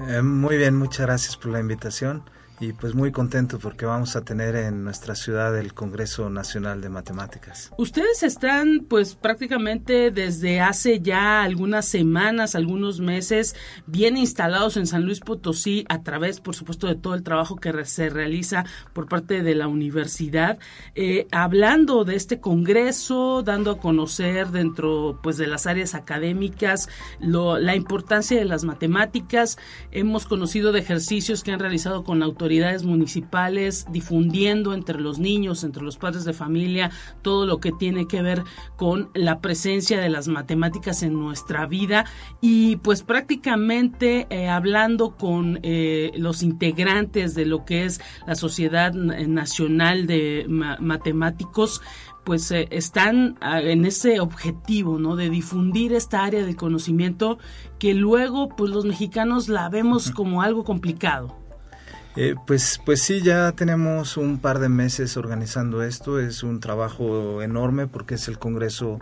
Eh, 0.08 0.21
muy 0.21 0.56
bien, 0.56 0.78
muchas 0.78 1.06
gracias 1.06 1.36
por 1.36 1.52
la 1.52 1.60
invitación 1.60 2.24
y 2.62 2.74
pues 2.74 2.93
muy 2.93 3.12
contento 3.12 3.58
porque 3.58 3.88
vamos 3.88 4.15
a 4.15 4.24
tener 4.24 4.56
en 4.56 4.84
nuestra 4.84 5.15
ciudad 5.15 5.58
el 5.58 5.74
Congreso 5.74 6.30
Nacional 6.30 6.80
de 6.80 6.89
Matemáticas. 6.89 7.71
Ustedes 7.76 8.21
están 8.21 8.86
pues 8.88 9.15
prácticamente 9.15 10.12
desde 10.12 10.62
hace 10.62 11.02
ya 11.02 11.41
algunas 11.41 11.88
semanas, 11.88 12.54
algunos 12.54 13.00
meses, 13.00 13.56
bien 13.88 14.15
instalados 14.15 14.78
en 14.78 14.86
San 14.86 15.06
Luis 15.06 15.21
Potosí 15.21 15.86
a 15.89 16.04
través, 16.04 16.39
por 16.39 16.56
supuesto, 16.56 16.86
de 16.86 16.93
todo 16.93 17.15
el 17.15 17.24
trabajo 17.24 17.56
que 17.56 17.71
se 17.86 18.12
realiza 18.12 18.63
por 18.93 19.08
parte 19.08 19.41
de 19.41 19.56
la 19.56 19.67
universidad, 19.67 20.60
eh, 20.93 21.28
hablando 21.32 22.06
de 22.06 22.15
este 22.15 22.39
Congreso, 22.39 23.41
dando 23.41 23.71
a 23.71 23.80
conocer 23.80 24.50
dentro 24.50 25.19
pues 25.24 25.38
de 25.38 25.47
las 25.47 25.65
áreas 25.65 25.95
académicas 25.95 26.89
la 27.19 27.76
importancia 27.76 28.38
de 28.38 28.45
las 28.45 28.65
matemáticas. 28.65 29.58
Hemos 29.89 30.28
conocido 30.28 30.71
de 30.71 30.82
ejercicios 30.82 31.43
que 31.43 31.52
han 31.52 31.60
realizado 31.60 32.04
con 32.04 32.19
la 32.19 32.26
autoridad 32.26 32.51
municipales 32.84 33.86
difundiendo 33.92 34.74
entre 34.74 35.00
los 35.00 35.20
niños, 35.20 35.64
entre 35.64 35.84
los 35.84 35.98
padres 35.98 36.26
de 36.26 36.34
familia, 36.34 36.92
todo 37.22 37.46
lo 37.46 37.60
que 37.60 37.72
tiene 37.72 38.08
que 38.08 38.22
ver 38.22 38.44
con 38.76 39.10
la 39.14 39.40
presencia 39.40 40.00
de 40.00 40.10
las 40.10 40.28
matemáticas 40.28 41.04
en 41.04 41.14
nuestra 41.14 41.66
vida 41.66 42.06
y 42.42 42.78
pues 42.78 43.04
prácticamente 43.04 44.28
eh, 44.30 44.50
hablando 44.50 45.16
con 45.16 45.60
eh, 45.64 46.12
los 46.16 46.44
integrantes 46.44 47.36
de 47.36 47.46
lo 47.46 47.66
que 47.66 47.86
es 47.86 48.02
la 48.28 48.36
Sociedad 48.36 48.94
Nacional 48.94 50.08
de 50.08 50.46
Matemáticos, 50.48 51.82
pues 52.24 52.52
eh, 52.52 52.68
están 52.72 53.38
ah, 53.42 53.62
en 53.62 53.86
ese 53.86 54.20
objetivo, 54.20 55.00
¿no? 55.00 55.16
De 55.16 55.30
difundir 55.30 55.94
esta 55.94 56.24
área 56.24 56.44
del 56.44 56.56
conocimiento 56.56 57.40
que 57.80 57.94
luego, 57.94 58.50
pues 58.50 58.72
los 58.72 58.86
mexicanos 58.86 59.50
la 59.50 59.70
vemos 59.70 60.12
como 60.12 60.42
algo 60.42 60.64
complicado. 60.64 61.40
Eh, 62.17 62.36
pues, 62.45 62.82
pues 62.86 63.02
sí, 63.02 63.21
ya 63.21 63.54
tenemos 63.54 64.17
un 64.17 64.39
par 64.39 64.60
de 64.60 64.67
meses 64.69 65.15
organizando 65.15 65.82
esto. 65.82 66.19
Es 66.19 66.43
un 66.43 66.60
trabajo 66.60 67.41
enorme 67.41 67.88
porque 67.88 68.15
es 68.15 68.28
el 68.28 68.38
congreso 68.38 69.00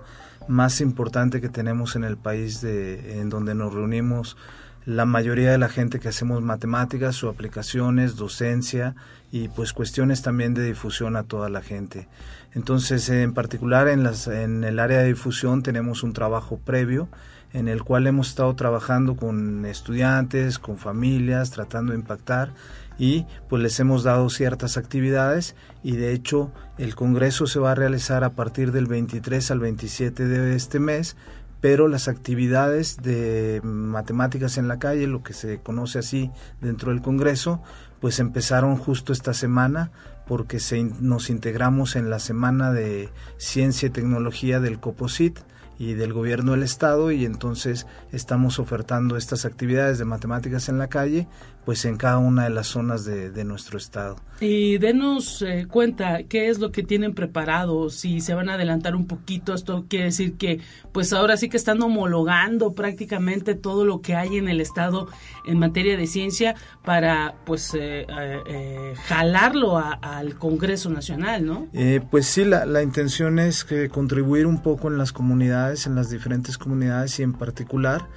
más 0.47 0.81
importante 0.81 1.41
que 1.41 1.49
tenemos 1.49 1.95
en 1.95 2.03
el 2.03 2.17
país 2.17 2.61
de, 2.61 3.19
en 3.19 3.29
donde 3.29 3.55
nos 3.55 3.73
reunimos 3.73 4.37
la 4.85 5.05
mayoría 5.05 5.51
de 5.51 5.57
la 5.57 5.69
gente 5.69 5.99
que 5.99 6.07
hacemos 6.07 6.41
matemáticas 6.41 7.23
o 7.23 7.29
aplicaciones, 7.29 8.15
docencia 8.15 8.95
y 9.31 9.47
pues 9.49 9.73
cuestiones 9.73 10.21
también 10.21 10.53
de 10.53 10.63
difusión 10.63 11.15
a 11.15 11.23
toda 11.23 11.49
la 11.49 11.61
gente. 11.61 12.07
Entonces, 12.53 13.09
en 13.09 13.33
particular 13.33 13.87
en, 13.87 14.03
las, 14.03 14.27
en 14.27 14.63
el 14.63 14.79
área 14.79 14.99
de 14.99 15.07
difusión 15.07 15.61
tenemos 15.61 16.01
un 16.01 16.13
trabajo 16.13 16.57
previo 16.57 17.09
en 17.53 17.67
el 17.67 17.83
cual 17.83 18.07
hemos 18.07 18.29
estado 18.29 18.55
trabajando 18.55 19.15
con 19.15 19.65
estudiantes, 19.65 20.59
con 20.59 20.77
familias, 20.77 21.51
tratando 21.51 21.93
de 21.93 21.99
impactar 21.99 22.51
y 22.99 23.25
pues 23.47 23.63
les 23.63 23.79
hemos 23.79 24.03
dado 24.03 24.29
ciertas 24.29 24.77
actividades 24.77 25.55
y 25.81 25.95
de 25.95 26.11
hecho 26.11 26.51
el 26.77 26.93
Congreso 26.93 27.47
se 27.47 27.59
va 27.59 27.71
a 27.71 27.75
realizar 27.75 28.23
a 28.23 28.31
partir 28.31 28.71
del 28.71 28.85
23 28.85 29.49
al 29.49 29.59
27 29.59 30.27
de 30.27 30.55
este 30.55 30.79
mes, 30.79 31.15
pero 31.61 31.87
las 31.87 32.07
actividades 32.07 32.97
de 33.01 33.61
matemáticas 33.63 34.57
en 34.57 34.67
la 34.67 34.79
calle, 34.79 35.07
lo 35.07 35.23
que 35.23 35.33
se 35.33 35.59
conoce 35.61 35.99
así 35.99 36.29
dentro 36.61 36.91
del 36.91 37.01
Congreso, 37.01 37.63
pues 38.01 38.19
empezaron 38.19 38.75
justo 38.77 39.13
esta 39.13 39.33
semana 39.33 39.91
porque 40.27 40.59
se, 40.59 40.83
nos 40.83 41.29
integramos 41.29 41.95
en 41.95 42.09
la 42.09 42.19
Semana 42.19 42.71
de 42.71 43.09
Ciencia 43.37 43.87
y 43.87 43.91
Tecnología 43.91 44.59
del 44.59 44.79
COPOSIT, 44.79 45.39
y 45.79 45.93
del 45.93 46.11
gobierno 46.11 46.51
del 46.51 46.63
estado 46.63 47.09
y 47.09 47.25
entonces 47.25 47.87
estamos 48.11 48.59
ofertando 48.59 49.15
estas 49.15 49.45
actividades 49.45 49.97
de 49.97 50.03
matemáticas 50.03 50.67
en 50.67 50.77
la 50.77 50.89
calle 50.89 51.27
pues 51.65 51.85
en 51.85 51.97
cada 51.97 52.17
una 52.17 52.45
de 52.45 52.49
las 52.49 52.67
zonas 52.67 53.05
de, 53.05 53.43
nuestro 53.43 53.77
estado. 53.77 54.17
Y 54.41 54.77
denos 54.77 55.41
eh, 55.41 55.65
cuenta 55.69 56.23
qué 56.23 56.49
es 56.49 56.59
lo 56.59 56.71
que 56.71 56.83
tienen 56.83 57.13
preparado, 57.13 57.89
si 57.89 58.21
se 58.21 58.33
van 58.33 58.49
a 58.49 58.55
adelantar 58.55 58.95
un 58.95 59.07
poquito, 59.07 59.53
esto 59.53 59.85
quiere 59.87 60.05
decir 60.05 60.35
que 60.35 60.61
pues 60.91 61.13
ahora 61.13 61.37
sí 61.37 61.49
que 61.49 61.57
están 61.57 61.81
homologando 61.81 62.73
prácticamente 62.73 63.55
todo 63.55 63.85
lo 63.85 64.01
que 64.01 64.15
hay 64.15 64.37
en 64.37 64.49
el 64.49 64.61
estado 64.61 65.07
en 65.45 65.59
materia 65.59 65.97
de 65.97 66.07
ciencia 66.07 66.55
para 66.83 67.35
pues 67.45 67.73
eh, 67.73 68.05
eh, 68.09 68.93
jalarlo 69.07 69.77
al 69.77 70.35
Congreso 70.35 70.89
Nacional, 70.89 71.45
¿no? 71.45 71.67
pues 72.09 72.27
sí, 72.27 72.45
la, 72.45 72.65
la 72.65 72.83
intención 72.83 73.39
es 73.39 73.63
que 73.63 73.89
contribuir 73.89 74.45
un 74.45 74.61
poco 74.61 74.89
en 74.89 74.97
las 74.97 75.11
comunidades, 75.11 75.85
en 75.85 75.95
las 75.95 76.09
diferentes 76.09 76.57
comunidades 76.57 77.19
y 77.19 77.23
en 77.23 77.33
particular 77.33 78.07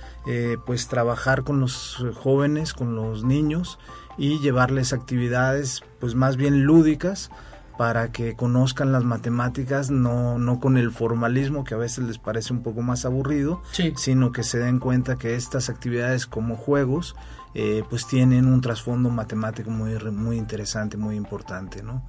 pues 0.67 0.89
trabajar 0.89 1.43
con 1.43 1.61
los 1.61 2.05
jóvenes, 2.15 2.75
con 2.75 2.95
los 2.95 3.25
niños 3.25 3.79
y 4.17 4.39
llevarles 4.39 4.93
actividades 4.93 5.83
pues 6.01 6.15
más 6.15 6.37
bien 6.37 6.65
lúdicas 6.65 7.31
para 7.79 8.13
que 8.13 8.37
conozcan 8.37 8.93
las 8.93 9.05
matemáticas, 9.05 9.91
no, 9.91 10.39
no 10.39 10.61
con 10.61 10.77
el 10.77 10.93
formalismo 10.93 11.65
que 11.65 11.75
a 11.75 11.79
veces 11.79 12.05
les 12.05 12.19
parece 12.19 12.53
un 12.53 12.63
poco 12.63 12.83
más 12.83 13.05
aburrido, 13.05 13.63
sino 13.97 14.31
que 14.31 14.43
se 14.43 14.59
den 14.59 14.79
cuenta 14.79 15.17
que 15.17 15.35
estas 15.35 15.69
actividades 15.69 16.27
como 16.27 16.57
juegos 16.57 17.17
eh, 17.55 17.83
pues 17.89 18.07
tienen 18.07 18.47
un 18.47 18.61
trasfondo 18.61 19.11
matemático 19.11 19.71
muy, 19.71 19.95
muy 20.11 20.37
interesante, 20.37 20.97
muy 20.97 21.17
importante, 21.17 21.83
¿no? 21.83 22.07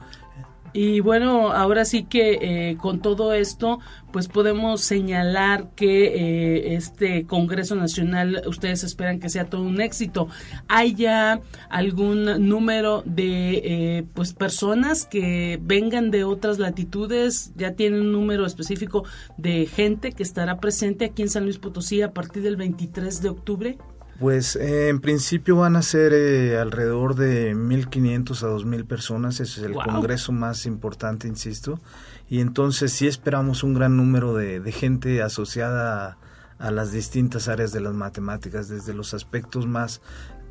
Y 0.73 1.01
bueno, 1.01 1.51
ahora 1.51 1.85
sí 1.85 2.03
que 2.03 2.39
eh, 2.41 2.77
con 2.77 2.99
todo 2.99 3.33
esto, 3.33 3.79
pues 4.11 4.27
podemos 4.27 4.81
señalar 4.81 5.69
que 5.75 6.05
eh, 6.05 6.75
este 6.75 7.25
Congreso 7.25 7.75
Nacional, 7.75 8.41
ustedes 8.47 8.83
esperan 8.83 9.19
que 9.19 9.29
sea 9.29 9.45
todo 9.45 9.61
un 9.61 9.81
éxito. 9.81 10.27
¿Hay 10.67 10.95
ya 10.95 11.41
algún 11.69 12.47
número 12.47 13.03
de 13.05 13.61
eh, 13.63 14.05
pues 14.15 14.33
personas 14.33 15.05
que 15.05 15.59
vengan 15.61 16.09
de 16.09 16.23
otras 16.23 16.57
latitudes? 16.57 17.53
¿Ya 17.55 17.73
tienen 17.73 18.01
un 18.01 18.11
número 18.11 18.45
específico 18.45 19.03
de 19.37 19.67
gente 19.67 20.11
que 20.11 20.23
estará 20.23 20.59
presente 20.59 21.05
aquí 21.05 21.21
en 21.21 21.29
San 21.29 21.43
Luis 21.43 21.59
Potosí 21.59 22.01
a 22.01 22.13
partir 22.13 22.41
del 22.41 22.55
23 22.55 23.21
de 23.21 23.29
octubre? 23.29 23.77
Pues 24.23 24.55
eh, 24.55 24.87
en 24.87 25.01
principio 25.01 25.57
van 25.57 25.75
a 25.75 25.81
ser 25.81 26.13
eh, 26.13 26.57
alrededor 26.57 27.15
de 27.15 27.53
1.500 27.53 28.43
a 28.43 28.47
2.000 28.51 28.87
personas, 28.87 29.41
ese 29.41 29.59
es 29.59 29.65
el 29.65 29.73
congreso 29.73 30.31
más 30.31 30.65
importante, 30.65 31.27
insisto, 31.27 31.81
y 32.29 32.39
entonces 32.39 32.93
sí 32.93 33.05
esperamos 33.05 33.63
un 33.63 33.73
gran 33.73 33.97
número 33.97 34.33
de, 34.33 34.71
gente 34.71 35.21
asociada 35.21 36.17
a, 36.57 36.71
las 36.71 36.93
distintas 36.93 37.49
áreas 37.49 37.73
de 37.73 37.81
las 37.81 37.95
matemáticas, 37.95 38.69
desde 38.69 38.93
los 38.93 39.13
aspectos 39.13 39.67
más 39.67 39.99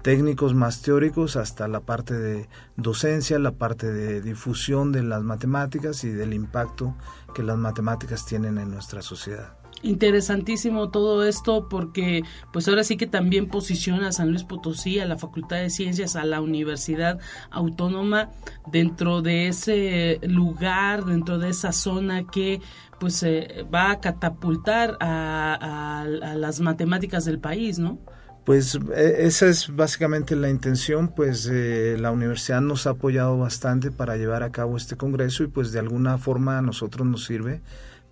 técnicos, 0.02 0.52
más 0.52 0.82
teóricos, 0.82 1.36
hasta 1.36 1.66
la 1.66 1.80
parte 1.80 2.12
de 2.12 2.50
docencia, 2.76 3.38
la 3.38 3.52
parte 3.52 3.90
de 3.90 4.20
difusión 4.20 4.92
de 4.92 5.02
las 5.02 5.22
matemáticas 5.22 6.04
y 6.04 6.10
del 6.10 6.34
impacto 6.34 6.94
que 7.34 7.42
las 7.42 7.56
matemáticas 7.56 8.26
tienen 8.26 8.58
en 8.58 8.70
nuestra 8.70 9.00
sociedad 9.00 9.61
interesantísimo 9.82 10.90
todo 10.90 11.24
esto 11.24 11.68
porque 11.68 12.22
pues 12.52 12.68
ahora 12.68 12.84
sí 12.84 12.96
que 12.96 13.06
también 13.06 13.48
posiciona 13.48 14.08
a 14.08 14.12
San 14.12 14.30
Luis 14.30 14.44
Potosí, 14.44 14.98
a 15.00 15.06
la 15.06 15.18
Facultad 15.18 15.58
de 15.58 15.70
Ciencias, 15.70 16.16
a 16.16 16.24
la 16.24 16.40
Universidad 16.40 17.18
Autónoma 17.50 18.30
dentro 18.70 19.22
de 19.22 19.48
ese 19.48 20.20
lugar, 20.22 21.04
dentro 21.04 21.38
de 21.38 21.50
esa 21.50 21.72
zona 21.72 22.24
que 22.26 22.60
pues 22.98 23.22
eh, 23.24 23.66
va 23.74 23.90
a 23.90 24.00
catapultar 24.00 24.96
a, 25.00 26.06
las 26.36 26.60
matemáticas 26.60 27.24
del 27.24 27.40
país, 27.40 27.80
¿no? 27.80 27.98
Pues 28.44 28.78
e, 28.94 29.26
esa 29.26 29.46
es 29.46 29.74
básicamente 29.74 30.36
la 30.36 30.48
intención, 30.48 31.08
pues 31.08 31.48
eh, 31.50 31.96
la 31.98 32.12
universidad 32.12 32.60
nos 32.60 32.86
ha 32.86 32.90
apoyado 32.90 33.36
bastante 33.38 33.90
para 33.90 34.16
llevar 34.16 34.44
a 34.44 34.52
cabo 34.52 34.76
este 34.76 34.96
congreso 34.96 35.42
y 35.42 35.48
pues 35.48 35.72
de 35.72 35.80
alguna 35.80 36.16
forma 36.18 36.58
a 36.58 36.62
nosotros 36.62 37.04
nos 37.06 37.24
sirve 37.24 37.60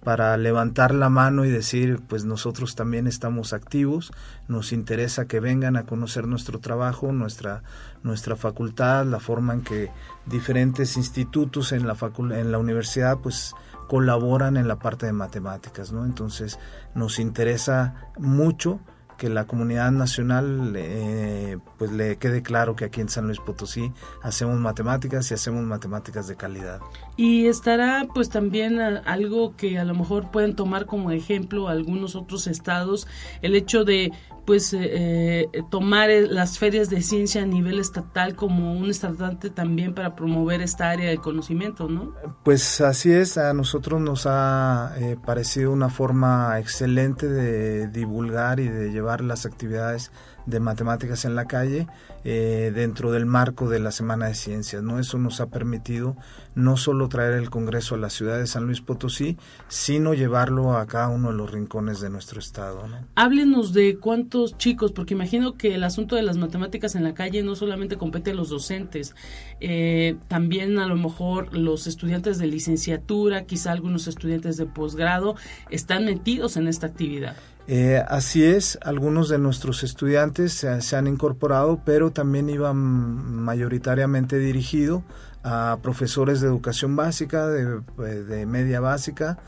para 0.03 0.37
levantar 0.37 0.95
la 0.95 1.11
mano 1.11 1.45
y 1.45 1.51
decir, 1.51 2.01
pues 2.09 2.25
nosotros 2.25 2.75
también 2.75 3.07
estamos 3.07 3.53
activos, 3.53 4.13
nos 4.49 4.73
interesa 4.73 5.27
que 5.27 5.41
vengan 5.41 5.77
a 5.77 5.85
conocer 5.85 6.27
nuestro 6.27 6.59
trabajo, 6.59 7.13
nuestra, 7.13 7.63
nuestra 8.03 8.37
facultad, 8.37 9.05
la 9.05 9.21
forma 9.21 9.55
en 9.55 9.63
que 9.63 9.91
diferentes 10.27 10.97
institutos 10.97 11.73
en 11.73 11.87
la, 11.87 11.97
en 12.31 12.53
la 12.53 12.59
universidad 12.59 13.19
pues 13.19 13.55
colaboran 13.89 14.57
en 14.57 14.69
la 14.69 14.79
parte 14.79 15.05
de 15.07 15.13
matemáticas, 15.13 15.93
¿no? 15.93 16.05
Entonces 16.05 16.59
nos 16.95 17.19
interesa 17.19 18.11
mucho 18.17 18.81
que 19.21 19.29
la 19.29 19.45
comunidad 19.45 19.93
nacional 19.93 20.73
eh, 20.75 21.59
pues 21.77 21.93
le 21.93 22.17
quede 22.17 22.43
claro 22.43 22.75
que 22.75 22.87
aquí 22.87 23.03
en 23.03 23.11
San 23.11 23.27
Luis 23.27 23.39
Potosí 23.39 23.93
hacemos 24.23 24.59
matemáticas 24.59 25.31
y 25.31 25.35
hacemos 25.35 25.63
matemáticas 25.63 26.27
de 26.27 26.37
calidad. 26.37 26.81
Y 27.19 27.45
estará 27.45 28.07
pues 28.15 28.31
también 28.31 28.81
algo 28.81 29.55
que 29.57 29.79
a 29.79 29.85
lo 29.85 29.95
mejor 29.95 30.31
pueden 30.31 30.57
tomar 30.57 30.87
como 30.87 31.11
ejemplo 31.11 31.69
algunos 31.69 32.17
otros 32.17 32.47
estados, 32.47 33.07
el 33.43 33.55
hecho 33.57 33.85
de 33.85 34.11
pues 34.45 34.73
eh, 34.73 35.49
eh, 35.53 35.63
tomar 35.71 36.11
las 36.11 36.59
ferias 36.59 36.91
de 36.91 37.03
ciencia 37.03 37.43
a 37.43 37.47
nivel 37.47 37.79
estatal 37.79 38.35
como 38.35 38.73
un 38.73 38.91
estandarte 38.91 39.51
también 39.51 39.95
para 39.95 40.17
promover 40.17 40.63
esta 40.63 40.91
área 40.91 41.09
del 41.09 41.21
conocimiento, 41.21 41.89
¿no? 41.89 42.15
Pues 42.45 42.81
así 42.81 43.13
es, 43.13 43.39
a 43.39 43.53
nosotros 43.55 44.01
nos 44.01 44.27
ha 44.27 44.95
parecido 45.25 45.73
una 45.73 45.89
forma 45.89 46.59
excelente 46.59 47.29
de 47.29 47.89
divulgar 47.89 48.61
y 48.61 48.69
de 48.69 48.91
llevar 48.91 49.21
las 49.21 49.47
actividades 49.47 50.11
de 50.47 50.61
matemáticas 50.61 51.25
en 51.25 51.35
la 51.35 51.47
calle 51.47 51.87
eh, 52.25 52.73
dentro 52.75 53.13
del 53.13 53.27
marco 53.27 53.69
de 53.69 53.81
la 53.81 53.91
Semana 53.91 54.27
de 54.27 54.35
Ciencias. 54.35 54.83
¿no? 54.83 54.99
Eso 54.99 55.19
nos 55.19 55.41
ha 55.41 55.47
permitido 55.47 56.17
no 56.55 56.77
solo 56.77 57.09
traer 57.09 57.35
el 57.35 57.51
Congreso 57.51 57.95
a 57.95 57.99
la 57.99 58.11
ciudad 58.11 58.39
de 58.39 58.47
San 58.47 58.67
Luis 58.67 58.81
Potosí, 58.81 59.37
sino 59.69 60.15
llevarlo 60.15 60.77
a 60.77 60.87
cada 60.87 61.09
uno 61.09 61.31
de 61.31 61.37
los 61.37 61.51
rincones 61.51 62.01
de 62.01 62.11
nuestro 62.11 62.41
estado. 62.41 62.87
¿no? 62.89 62.97
Háblenos 63.15 63.73
de 63.73 63.99
cuántos 63.99 64.59
chicos, 64.59 64.93
porque 64.93 65.15
imagino 65.15 65.57
que 65.57 65.75
el 65.75 65.85
asunto 65.85 66.17
de 66.17 66.23
las 66.23 66.37
matemáticas 66.37 66.95
en 66.95 67.05
la 67.05 67.15
calle 67.15 67.43
no 67.43 67.55
solamente 67.55 67.97
compete 67.97 68.33
a 68.33 68.35
los 68.35 68.51
docentes, 68.51 69.15
eh, 69.61 70.17
también 70.29 70.79
a 70.79 70.87
lo 70.87 70.97
mejor 70.97 71.57
los 71.57 71.87
estudiantes 71.87 72.39
de 72.39 72.47
licenciatura, 72.47 73.45
quizá 73.45 73.73
algunos 73.73 74.07
estudiantes 74.09 74.57
de 74.57 74.67
posgrado, 74.67 75.37
están 75.71 76.05
metidos 76.05 76.57
en 76.57 76.69
esta 76.69 76.87
actividad. 76.87 77.37
Eh, 77.67 78.03
así 78.09 78.45
es, 78.45 78.79
algunos 78.83 79.29
de 79.29 79.39
nuestros 79.39 79.85
estudiantes 79.85 80.53
se, 80.53 80.97
han 80.97 81.07
incorporado, 81.07 81.83
pero 81.85 82.11
también 82.11 82.49
iban 82.51 82.77
mayoritariamente 82.77 84.39
dirigido 84.39 85.05
a 85.45 85.79
profesores 85.83 86.41
de 86.41 86.49
educación 86.49 86.97
básica, 86.97 87.47
de, 87.47 87.81
de, 88.25 88.47
media 88.47 88.81
básica, 88.81 89.39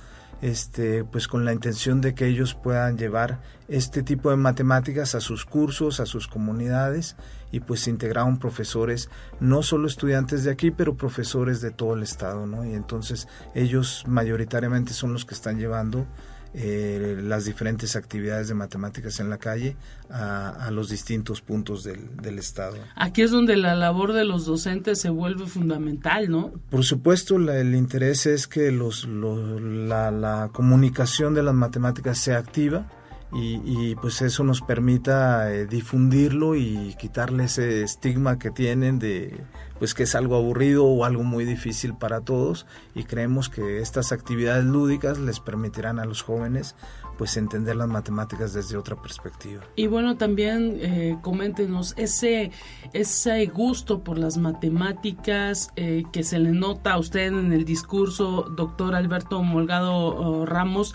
este, 0.40 1.04
pues 1.04 1.28
con 1.28 1.44
la 1.44 1.52
intención 1.52 2.00
de 2.00 2.14
que 2.14 2.26
ellos 2.26 2.54
puedan 2.54 2.96
llevar 2.96 3.40
este 3.68 4.02
tipo 4.02 4.30
de 4.30 4.36
matemáticas 4.36 5.14
a 5.14 5.20
sus 5.20 5.44
cursos, 5.44 6.00
a 6.00 6.06
sus 6.06 6.28
comunidades 6.28 7.16
y 7.52 7.60
pues 7.60 7.86
integraron 7.86 8.38
profesores, 8.38 9.10
no 9.40 9.62
solo 9.62 9.86
estudiantes 9.86 10.44
de 10.44 10.50
aquí, 10.50 10.70
pero 10.70 10.96
profesores 10.96 11.60
de 11.60 11.70
todo 11.70 11.94
el 11.94 12.02
estado, 12.02 12.46
¿no? 12.46 12.64
Y 12.64 12.74
entonces 12.74 13.28
ellos 13.54 14.04
mayoritariamente 14.06 14.92
son 14.92 15.12
los 15.12 15.24
que 15.24 15.34
están 15.34 15.58
llevando 15.58 16.06
eh, 16.54 17.18
las 17.22 17.44
diferentes 17.44 17.96
actividades 17.96 18.48
de 18.48 18.54
matemáticas 18.54 19.20
en 19.20 19.30
la 19.30 19.38
calle 19.38 19.76
a, 20.10 20.70
los 20.70 20.90
distintos 20.90 21.40
puntos 21.40 21.84
del, 21.84 22.38
Estado. 22.38 22.76
Aquí 22.96 23.22
es 23.22 23.30
donde 23.30 23.56
la 23.56 23.74
labor 23.74 24.12
de 24.12 24.24
los 24.24 24.44
docentes 24.44 25.00
se 25.00 25.10
vuelve 25.10 25.46
fundamental, 25.46 26.30
¿no? 26.30 26.52
Por 26.70 26.84
supuesto, 26.84 27.36
el 27.36 27.74
interés 27.74 28.26
es 28.26 28.46
que 28.46 28.70
los, 28.70 29.06
la, 29.06 30.10
la 30.10 30.50
comunicación 30.52 31.34
de 31.34 31.42
las 31.42 31.54
matemáticas 31.54 32.18
sea 32.18 32.38
activa 32.38 32.86
y, 33.34 33.94
pues 33.96 34.20
eso 34.20 34.44
nos 34.44 34.60
permita 34.60 35.52
eh, 35.52 35.66
difundirlo 35.66 36.54
y 36.54 36.94
quitarle 36.98 37.44
ese 37.44 37.82
estigma 37.82 38.38
que 38.38 38.50
tienen 38.50 38.98
de 38.98 39.40
pues 39.78 39.94
que 39.94 40.04
es 40.04 40.14
algo 40.14 40.36
aburrido 40.36 40.84
o 40.84 41.04
algo 41.04 41.24
muy 41.24 41.44
difícil 41.44 41.94
para 41.94 42.20
todos 42.20 42.66
y 42.94 43.02
creemos 43.02 43.48
que 43.48 43.80
estas 43.80 44.12
actividades 44.12 44.64
lúdicas 44.64 45.18
les 45.18 45.40
permitirán 45.40 45.98
a 45.98 46.04
los 46.04 46.22
jóvenes 46.22 46.76
pues 47.18 47.36
entender 47.36 47.76
las 47.76 47.88
matemáticas 47.88 48.52
desde 48.52 48.76
otra 48.76 48.96
perspectiva. 48.96 49.62
Y 49.76 49.86
bueno, 49.86 50.16
también 50.16 50.78
eh, 50.80 51.18
coméntenos 51.20 51.94
ese, 51.96 52.50
ese 52.92 53.46
gusto 53.46 54.00
por 54.00 54.18
las 54.18 54.38
matemáticas 54.38 55.70
eh, 55.76 56.04
que 56.12 56.22
se 56.22 56.38
le 56.38 56.52
nota 56.52 56.94
a 56.94 56.98
usted 56.98 57.28
en 57.28 57.52
el 57.52 57.64
discurso, 57.64 58.46
doctor 58.56 58.94
Alberto 58.94 59.42
Molgado 59.42 59.94
oh, 59.94 60.46
Ramos, 60.46 60.94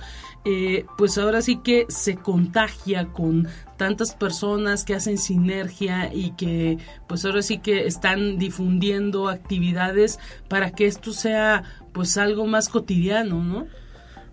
eh, 0.50 0.86
pues 0.98 1.18
ahora 1.18 1.42
sí 1.42 1.58
que 1.58 1.86
se 1.90 2.16
contagia 2.16 3.08
con 3.08 3.50
tantas 3.76 4.16
personas 4.16 4.86
que 4.86 4.96
hacen 4.96 5.18
sinergia 5.18 6.10
y 6.14 6.32
que 6.38 6.78
pues 7.06 7.26
ahora 7.26 7.42
sí 7.42 7.58
que 7.58 7.86
están 7.86 8.38
difundiendo 8.38 9.28
actividades 9.28 10.20
para 10.48 10.72
que 10.72 10.86
esto 10.86 11.12
sea 11.12 11.64
pues 11.92 12.18
algo 12.18 12.48
más 12.48 12.70
cotidiano, 12.70 13.44
¿no? 13.44 13.68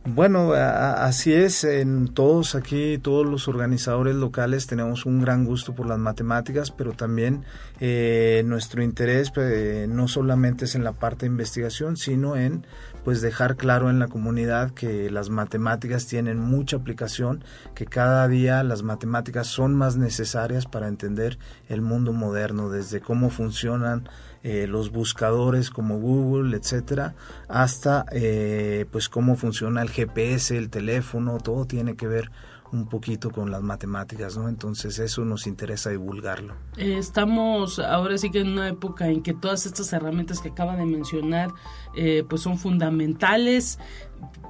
Bueno, 0.07 0.53
así 0.53 1.33
es, 1.33 1.65
en 1.65 2.09
todos 2.09 2.55
aquí, 2.55 2.99
todos 2.99 3.27
los 3.27 3.49
organizadores 3.49 4.15
locales 4.15 4.69
tenemos 4.69 5.07
un 5.07 5.21
gran 5.21 5.47
gusto 5.47 5.75
por 5.75 5.87
las 5.87 5.99
matemáticas, 5.99 6.71
pero 6.71 6.93
también 6.93 7.43
eh, 7.81 8.43
nuestro 8.45 8.83
interés 8.83 9.31
pues, 9.31 9.89
no 9.89 10.07
solamente 10.07 10.67
es 10.67 10.75
en 10.75 10.85
la 10.85 10.93
parte 10.93 11.25
de 11.25 11.33
investigación, 11.33 11.97
sino 11.97 12.37
en 12.37 12.67
pues 13.05 13.21
dejar 13.21 13.57
claro 13.57 13.91
en 13.91 13.99
la 13.99 14.09
comunidad 14.09 14.71
que 14.71 15.11
las 15.11 15.29
matemáticas 15.29 16.07
tienen 16.07 16.41
mucha 16.41 16.77
aplicación, 16.77 17.45
que 17.75 17.85
cada 17.85 18.27
día 18.29 18.63
las 18.65 18.83
matemáticas 18.83 19.47
son 19.47 19.75
más 19.75 19.97
necesarias 19.97 20.67
para 20.67 20.89
entender 20.89 21.39
el 21.69 21.83
mundo 21.83 22.13
moderno, 22.13 22.71
desde 22.71 23.01
cómo 23.01 23.31
funcionan 23.31 24.09
eh, 24.43 24.67
los 24.67 24.91
buscadores 24.91 25.71
como 25.71 25.99
Google, 25.99 26.57
etcétera, 26.57 27.15
hasta 27.49 28.05
eh, 28.13 28.87
pues 28.91 29.09
cómo 29.09 29.37
funciona 29.37 29.83
el 29.83 29.91
GPS, 29.91 30.57
el 30.57 30.71
teléfono, 30.71 31.39
todo 31.39 31.67
tiene 31.67 31.97
que 31.97 32.09
ver 32.09 32.31
un 32.75 32.89
poquito 32.89 33.31
con 33.31 33.51
las 33.51 33.63
matemáticas, 33.63 34.37
¿no? 34.37 34.49
Entonces 34.49 34.99
eso 34.99 35.25
nos 35.25 35.47
interesa 35.47 35.91
divulgarlo. 35.91 36.55
Eh, 36.77 36.99
estamos 36.99 37.79
ahora 37.79 38.19
sí 38.19 38.31
que 38.31 38.41
en 38.41 38.49
una 38.49 38.69
época 38.69 39.09
en 39.09 39.23
que 39.23 39.33
todas 39.33 39.65
estas 39.65 39.93
herramientas 39.93 40.41
que 40.41 40.49
acaba 40.49 40.77
de 40.77 40.85
mencionar 40.85 41.51
eh, 41.97 42.25
pues 42.29 42.43
son 42.43 42.59
fundamentales. 42.59 43.79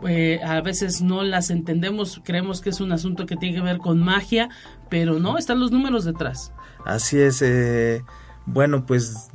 Eh, 0.07 0.41
a 0.45 0.61
veces 0.61 1.03
no 1.03 1.23
las 1.23 1.51
entendemos, 1.51 2.21
creemos 2.25 2.61
que 2.61 2.71
es 2.71 2.81
un 2.81 2.93
asunto 2.93 3.27
que 3.27 3.37
tiene 3.37 3.57
que 3.57 3.63
ver 3.63 3.79
con 3.79 4.01
magia, 4.01 4.49
pero 4.91 5.19
no, 5.19 5.39
están 5.39 5.61
los 5.61 5.71
números 5.71 6.05
detrás. 6.05 6.53
Así 6.85 7.19
es, 7.19 7.43
bueno, 8.45 8.85
pues 8.85 9.31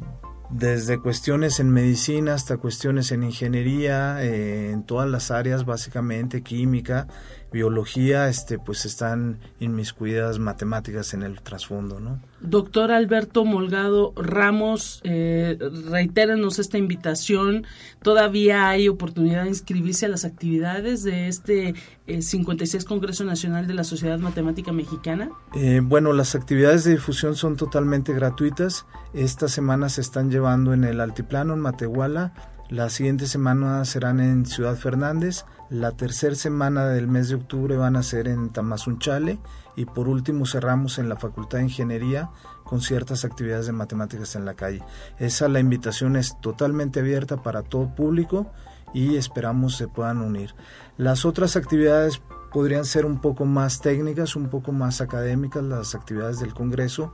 desde 0.51 0.99
cuestiones 0.99 1.59
en 1.59 1.71
medicina 1.71 2.35
hasta 2.35 2.57
cuestiones 2.57 3.11
en 3.11 3.23
ingeniería, 3.23 4.23
en 4.23 4.83
todas 4.83 5.09
las 5.09 5.31
áreas 5.31 5.65
básicamente, 5.65 6.43
química, 6.43 7.07
biología, 7.51 8.29
este, 8.29 8.59
pues 8.59 8.85
están 8.85 9.39
inmiscuidas 9.59 10.39
matemáticas 10.39 11.13
en 11.13 11.23
el 11.23 11.41
trasfondo, 11.41 11.99
¿no? 11.99 12.21
Doctor 12.41 12.91
Alberto 12.91 13.43
Molgado 13.43 14.13
Ramos, 14.15 15.01
eh, 15.03 15.57
reitérenos 15.89 16.59
esta 16.59 16.77
invitación. 16.77 17.65
¿Todavía 18.01 18.69
hay 18.69 18.87
oportunidad 18.87 19.43
de 19.43 19.49
inscribirse 19.49 20.05
a 20.05 20.09
las 20.09 20.23
actividades 20.25 21.03
de 21.03 21.27
este 21.27 21.75
56 22.07 22.83
eh, 22.83 22.87
Congreso 22.87 23.25
Nacional 23.25 23.67
de 23.67 23.73
la 23.73 23.83
Sociedad 23.83 24.19
Matemática 24.19 24.71
Mexicana? 24.71 25.31
Eh, 25.55 25.81
bueno, 25.83 26.13
las 26.13 26.35
actividades 26.35 26.83
de 26.83 26.91
difusión 26.91 27.35
son 27.35 27.57
totalmente 27.57 28.13
gratuitas. 28.13 28.85
Esta 29.13 29.47
semana 29.47 29.89
se 29.89 30.01
están 30.01 30.31
llevando 30.31 30.73
en 30.73 30.83
el 30.83 31.01
Altiplano, 31.01 31.53
en 31.53 31.59
Matehuala. 31.59 32.33
La 32.69 32.89
siguiente 32.89 33.25
semana 33.25 33.83
serán 33.83 34.19
en 34.19 34.45
Ciudad 34.45 34.75
Fernández. 34.75 35.43
La 35.69 35.91
tercera 35.91 36.33
semana 36.33 36.87
del 36.87 37.07
mes 37.07 37.29
de 37.29 37.35
octubre 37.35 37.77
van 37.77 37.95
a 37.95 38.01
ser 38.01 38.27
en 38.27 38.49
Tamazunchale 38.49 39.37
y 39.75 39.85
por 39.85 40.09
último 40.09 40.47
cerramos 40.47 40.97
en 40.97 41.09
la 41.09 41.15
Facultad 41.15 41.59
de 41.59 41.65
Ingeniería 41.65 42.31
con 42.63 42.81
ciertas 42.81 43.23
actividades 43.23 43.67
de 43.67 43.73
matemáticas 43.73 44.35
en 44.35 44.45
la 44.45 44.55
calle. 44.55 44.81
Esa 45.19 45.47
la 45.47 45.59
invitación 45.59 46.15
es 46.15 46.41
totalmente 46.41 47.01
abierta 47.01 47.43
para 47.43 47.61
todo 47.61 47.93
público 47.93 48.51
y 48.95 49.17
esperamos 49.17 49.75
se 49.75 49.87
puedan 49.87 50.21
unir. 50.21 50.55
Las 50.97 51.23
otras 51.23 51.55
actividades 51.55 52.19
podrían 52.51 52.83
ser 52.83 53.05
un 53.05 53.21
poco 53.21 53.45
más 53.45 53.79
técnicas, 53.79 54.35
un 54.35 54.49
poco 54.49 54.71
más 54.71 55.01
académicas, 55.01 55.61
las 55.61 55.93
actividades 55.93 56.39
del 56.39 56.55
Congreso, 56.55 57.13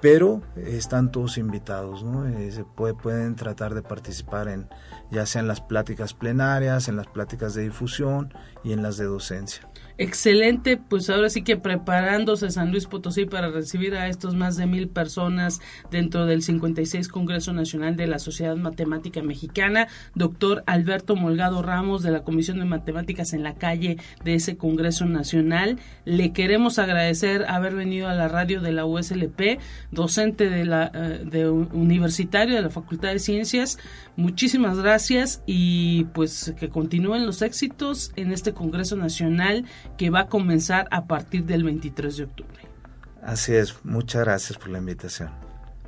pero 0.00 0.42
están 0.56 1.12
todos 1.12 1.38
invitados, 1.38 2.02
¿no? 2.02 2.26
Eh, 2.26 2.50
se 2.50 2.64
pueden 2.64 3.36
tratar 3.36 3.74
de 3.74 3.82
participar 3.82 4.48
en 4.48 4.68
ya 5.12 5.26
sea 5.26 5.42
en 5.42 5.48
las 5.48 5.60
pláticas 5.60 6.14
plenarias, 6.14 6.88
en 6.88 6.96
las 6.96 7.06
pláticas 7.06 7.54
de 7.54 7.62
difusión 7.62 8.32
y 8.64 8.72
en 8.72 8.82
las 8.82 8.96
de 8.96 9.04
docencia 9.04 9.68
excelente, 10.02 10.76
pues 10.76 11.08
ahora 11.10 11.30
sí 11.30 11.42
que 11.42 11.56
preparándose 11.56 12.50
San 12.50 12.72
Luis 12.72 12.86
Potosí 12.86 13.24
para 13.24 13.50
recibir 13.50 13.94
a 13.94 14.08
estos 14.08 14.34
más 14.34 14.56
de 14.56 14.66
mil 14.66 14.88
personas 14.88 15.60
dentro 15.90 16.26
del 16.26 16.42
56 16.42 17.08
Congreso 17.08 17.52
Nacional 17.52 17.96
de 17.96 18.08
la 18.08 18.18
Sociedad 18.18 18.56
Matemática 18.56 19.22
Mexicana, 19.22 19.86
doctor 20.14 20.64
Alberto 20.66 21.14
Molgado 21.14 21.62
Ramos 21.62 22.02
de 22.02 22.10
la 22.10 22.24
Comisión 22.24 22.58
de 22.58 22.64
Matemáticas 22.64 23.32
en 23.32 23.44
la 23.44 23.54
calle 23.54 23.96
de 24.24 24.34
ese 24.34 24.56
Congreso 24.56 25.04
Nacional. 25.04 25.78
Le 26.04 26.32
queremos 26.32 26.78
agradecer 26.80 27.44
haber 27.48 27.74
venido 27.74 28.08
a 28.08 28.14
la 28.14 28.26
radio 28.28 28.60
de 28.60 28.72
la 28.72 28.84
USLP, 28.84 29.60
docente 29.92 30.50
de 30.50 30.64
la 30.64 30.90
eh, 30.92 31.22
de 31.24 31.48
universitario 31.48 32.56
de 32.56 32.62
la 32.62 32.70
Facultad 32.70 33.12
de 33.12 33.20
Ciencias. 33.20 33.78
Muchísimas 34.16 34.78
gracias 34.78 35.42
y 35.46 36.04
pues 36.12 36.54
que 36.58 36.68
continúen 36.68 37.24
los 37.24 37.40
éxitos 37.40 38.12
en 38.16 38.32
este 38.32 38.52
Congreso 38.52 38.96
Nacional 38.96 39.64
que 39.96 40.10
va 40.10 40.20
a 40.20 40.26
comenzar 40.28 40.88
a 40.90 41.06
partir 41.06 41.44
del 41.44 41.64
23 41.64 42.16
de 42.16 42.24
octubre. 42.24 42.60
Así 43.22 43.54
es, 43.54 43.84
muchas 43.84 44.22
gracias 44.22 44.58
por 44.58 44.70
la 44.70 44.78
invitación. 44.78 45.30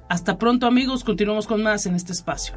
Hasta 0.09 0.39
pronto 0.39 0.67
amigos, 0.67 1.03
continuamos 1.03 1.47
con 1.47 1.63
más 1.63 1.87
en 1.87 1.95
este 1.95 2.13
espacio. 2.13 2.55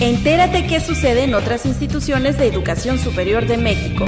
Entérate 0.00 0.66
qué 0.66 0.80
sucede 0.80 1.24
en 1.24 1.34
otras 1.34 1.66
instituciones 1.66 2.38
de 2.38 2.46
educación 2.46 2.98
superior 2.98 3.46
de 3.46 3.56
México. 3.56 4.04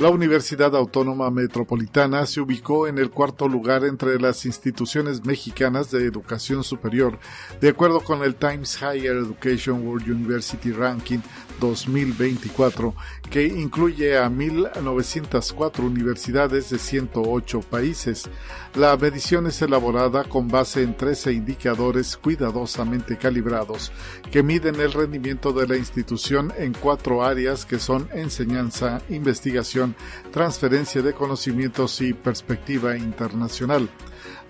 La 0.00 0.08
Universidad 0.08 0.74
Autónoma 0.76 1.30
Metropolitana 1.30 2.24
se 2.24 2.40
ubicó 2.40 2.88
en 2.88 2.96
el 2.96 3.10
cuarto 3.10 3.46
lugar 3.46 3.84
entre 3.84 4.18
las 4.18 4.46
instituciones 4.46 5.26
mexicanas 5.26 5.90
de 5.90 6.06
educación 6.06 6.64
superior, 6.64 7.18
de 7.60 7.68
acuerdo 7.68 8.00
con 8.00 8.22
el 8.22 8.34
Times 8.34 8.78
Higher 8.80 9.18
Education 9.18 9.86
World 9.86 10.08
University 10.08 10.72
Ranking 10.72 11.18
2024, 11.58 12.94
que 13.30 13.46
incluye 13.46 14.16
a 14.16 14.28
1.904 14.28 15.80
universidades 15.80 16.70
de 16.70 16.78
108 16.78 17.60
países. 17.62 18.28
La 18.74 18.96
medición 18.96 19.46
es 19.46 19.60
elaborada 19.62 20.24
con 20.24 20.48
base 20.48 20.82
en 20.82 20.96
13 20.96 21.32
indicadores 21.32 22.16
cuidadosamente 22.16 23.16
calibrados 23.16 23.92
que 24.30 24.42
miden 24.42 24.80
el 24.80 24.92
rendimiento 24.92 25.52
de 25.52 25.66
la 25.66 25.76
institución 25.76 26.52
en 26.56 26.72
cuatro 26.72 27.24
áreas 27.24 27.64
que 27.64 27.78
son 27.78 28.08
enseñanza, 28.12 29.02
investigación, 29.08 29.96
transferencia 30.32 31.02
de 31.02 31.12
conocimientos 31.12 32.00
y 32.00 32.12
perspectiva 32.12 32.96
internacional 32.96 33.88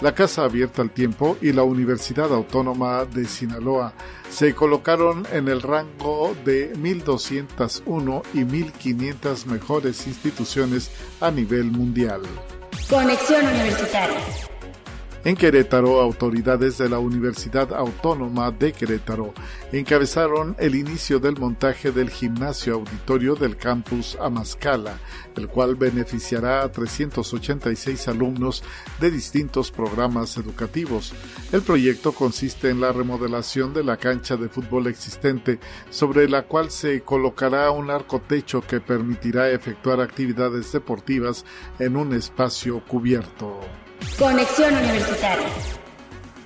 la 0.01 0.15
Casa 0.15 0.45
Abierta 0.45 0.83
al 0.83 0.91
Tiempo 0.91 1.37
y 1.41 1.53
la 1.53 1.63
Universidad 1.63 2.33
Autónoma 2.33 3.05
de 3.05 3.27
Sinaloa 3.27 3.93
se 4.31 4.55
colocaron 4.55 5.27
en 5.33 5.49
el 5.49 5.63
rango 5.63 6.35
de 6.45 6.73
1.201 6.75 8.23
y 8.35 8.39
1.500 8.41 9.47
mejores 9.47 10.07
instituciones 10.07 10.91
a 11.21 11.31
nivel 11.31 11.65
mundial. 11.65 12.23
Conexión 12.89 13.47
Universitaria. 13.47 14.50
En 15.23 15.37
Querétaro, 15.37 16.01
autoridades 16.01 16.79
de 16.79 16.89
la 16.89 16.99
Universidad 16.99 17.75
Autónoma 17.75 18.51
de 18.53 18.73
Querétaro 18.73 19.35
encabezaron 19.71 20.57
el 20.59 20.75
inicio 20.75 21.19
del 21.19 21.37
montaje 21.39 21.93
del 21.93 22.09
gimnasio 22.09 22.77
auditorio 22.77 23.35
del 23.35 23.59
campus 23.59 24.17
Amascala, 24.19 24.99
el 25.37 25.49
cual 25.49 25.77
beneficiará 25.77 26.63
a 26.63 26.73
386 26.73 28.09
alumnos 28.09 28.65
de 28.99 29.11
distintos 29.11 29.71
programas 29.71 30.39
educativos. 30.39 31.13
El 31.53 31.61
proyecto 31.61 32.13
consiste 32.13 32.71
en 32.71 32.81
la 32.81 32.91
remodelación 32.91 33.75
de 33.75 33.85
la 33.85 33.99
cancha 33.99 34.39
de 34.39 34.49
fútbol 34.49 34.87
existente, 34.87 35.61
sobre 35.91 36.31
la 36.31 36.45
cual 36.45 36.71
se 36.71 37.03
colocará 37.03 37.71
un 37.73 37.91
arco 37.91 38.23
techo 38.27 38.63
que 38.63 38.81
permitirá 38.81 39.51
efectuar 39.51 40.01
actividades 40.01 40.73
deportivas 40.73 41.45
en 41.79 41.99
un 41.99 42.15
espacio 42.15 42.83
cubierto. 42.89 43.61
Conexión 44.19 44.75
Universitaria. 44.75 45.49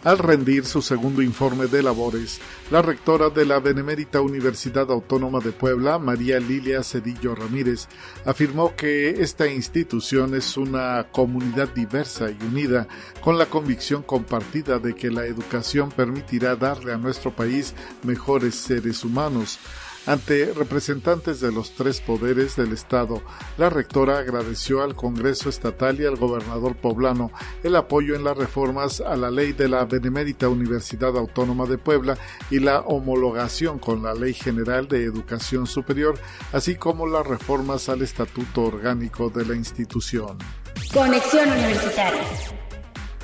Al 0.04 0.18
rendir 0.18 0.66
su 0.66 0.82
segundo 0.82 1.22
informe 1.22 1.66
de 1.66 1.82
labores, 1.82 2.38
la 2.70 2.82
rectora 2.82 3.30
de 3.30 3.46
la 3.46 3.58
Benemérita 3.58 4.20
Universidad 4.20 4.90
Autónoma 4.90 5.40
de 5.40 5.52
Puebla, 5.52 5.98
María 5.98 6.38
Lilia 6.38 6.82
Cedillo 6.82 7.34
Ramírez, 7.34 7.88
afirmó 8.26 8.76
que 8.76 9.22
esta 9.22 9.46
institución 9.46 10.34
es 10.34 10.58
una 10.58 11.06
comunidad 11.10 11.70
diversa 11.70 12.28
y 12.28 12.36
unida, 12.44 12.86
con 13.22 13.38
la 13.38 13.46
convicción 13.46 14.02
compartida 14.02 14.78
de 14.78 14.94
que 14.94 15.10
la 15.10 15.24
educación 15.24 15.90
permitirá 15.90 16.54
darle 16.54 16.92
a 16.92 16.98
nuestro 16.98 17.34
país 17.34 17.74
mejores 18.02 18.56
seres 18.56 19.04
humanos. 19.04 19.58
Ante 20.06 20.52
representantes 20.52 21.40
de 21.40 21.50
los 21.50 21.70
tres 21.70 22.02
poderes 22.02 22.56
del 22.56 22.72
Estado, 22.74 23.22
la 23.56 23.70
rectora 23.70 24.18
agradeció 24.18 24.82
al 24.82 24.94
Congreso 24.94 25.48
Estatal 25.48 25.98
y 25.98 26.04
al 26.04 26.16
gobernador 26.16 26.76
poblano 26.76 27.30
el 27.62 27.74
apoyo 27.74 28.14
en 28.14 28.22
las 28.22 28.36
reformas 28.36 29.00
a 29.00 29.16
la 29.16 29.30
ley 29.30 29.54
de 29.54 29.66
la 29.66 29.86
Benemérita 29.86 30.48
Universidad 30.48 31.16
Autónoma 31.16 31.64
de 31.64 31.78
Puebla 31.78 32.18
y 32.50 32.58
la 32.58 32.80
homologación 32.80 33.78
con 33.78 34.02
la 34.02 34.12
Ley 34.12 34.34
General 34.34 34.86
de 34.88 35.04
Educación 35.04 35.66
Superior, 35.66 36.18
así 36.52 36.74
como 36.74 37.06
las 37.06 37.26
reformas 37.26 37.88
al 37.88 38.02
Estatuto 38.02 38.64
Orgánico 38.64 39.30
de 39.30 39.46
la 39.46 39.54
institución. 39.54 40.36
Conexión 40.92 41.50
Universitaria. 41.50 42.63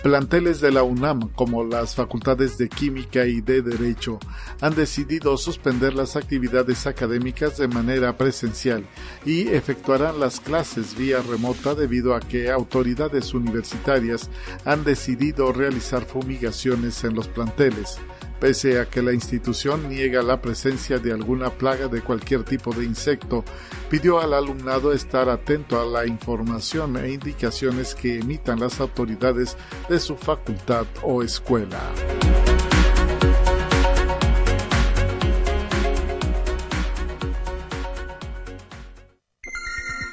Planteles 0.03 0.63
de 0.63 0.73
la 0.73 0.83
UNAM, 0.83 1.29
como 1.35 1.63
las 1.63 1.95
facultades 1.95 2.57
de 2.57 2.71
Química 2.71 3.27
y 3.27 3.43
de 3.43 3.61
Derecho, 3.61 4.19
han 4.63 4.75
decidido 4.75 5.37
suspender 5.37 5.93
las 5.93 6.17
actividades 6.17 6.87
académicas 6.87 7.59
de 7.59 7.69
manera 7.69 8.17
presencial 8.17 8.87
y 9.27 9.49
efectuarán 9.49 10.19
las 10.19 10.41
clases 10.41 10.97
vía 10.97 11.21
remota 11.21 11.75
debido 11.75 12.15
a 12.15 12.21
que 12.21 12.51
autoridades 12.51 13.35
universitarias 13.35 14.31
han 14.65 14.85
decidido 14.85 15.53
realizar 15.53 16.07
fumigaciones 16.07 17.05
en 17.05 17.15
los 17.15 17.29
planteles 17.29 17.99
pese 18.41 18.81
a 18.81 18.87
que 18.87 19.03
la 19.03 19.13
institución 19.13 19.89
niega 19.89 20.23
la 20.23 20.41
presencia 20.41 20.99
de 20.99 21.13
alguna 21.13 21.51
plaga 21.51 21.89
de 21.89 22.01
cualquier 22.01 22.43
tipo 22.43 22.73
de 22.73 22.85
insecto, 22.85 23.45
pidió 23.91 24.21
al 24.21 24.33
alumnado 24.33 24.93
estar 24.93 25.29
atento 25.29 25.81
a 25.81 25.85
la 25.85 26.07
información 26.07 26.97
e 26.97 27.13
indicaciones 27.13 27.95
que 27.95 28.19
emitan 28.19 28.59
las 28.59 28.81
autoridades 28.81 29.57
de 29.89 30.01
su 30.01 30.17
facultad 30.17 30.87
o 31.03 31.23
escuela. 31.23 31.81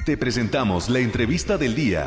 Te 0.06 0.16
presentamos 0.16 0.88
la 0.90 1.00
entrevista 1.00 1.58
del 1.58 1.76
día. 1.76 2.06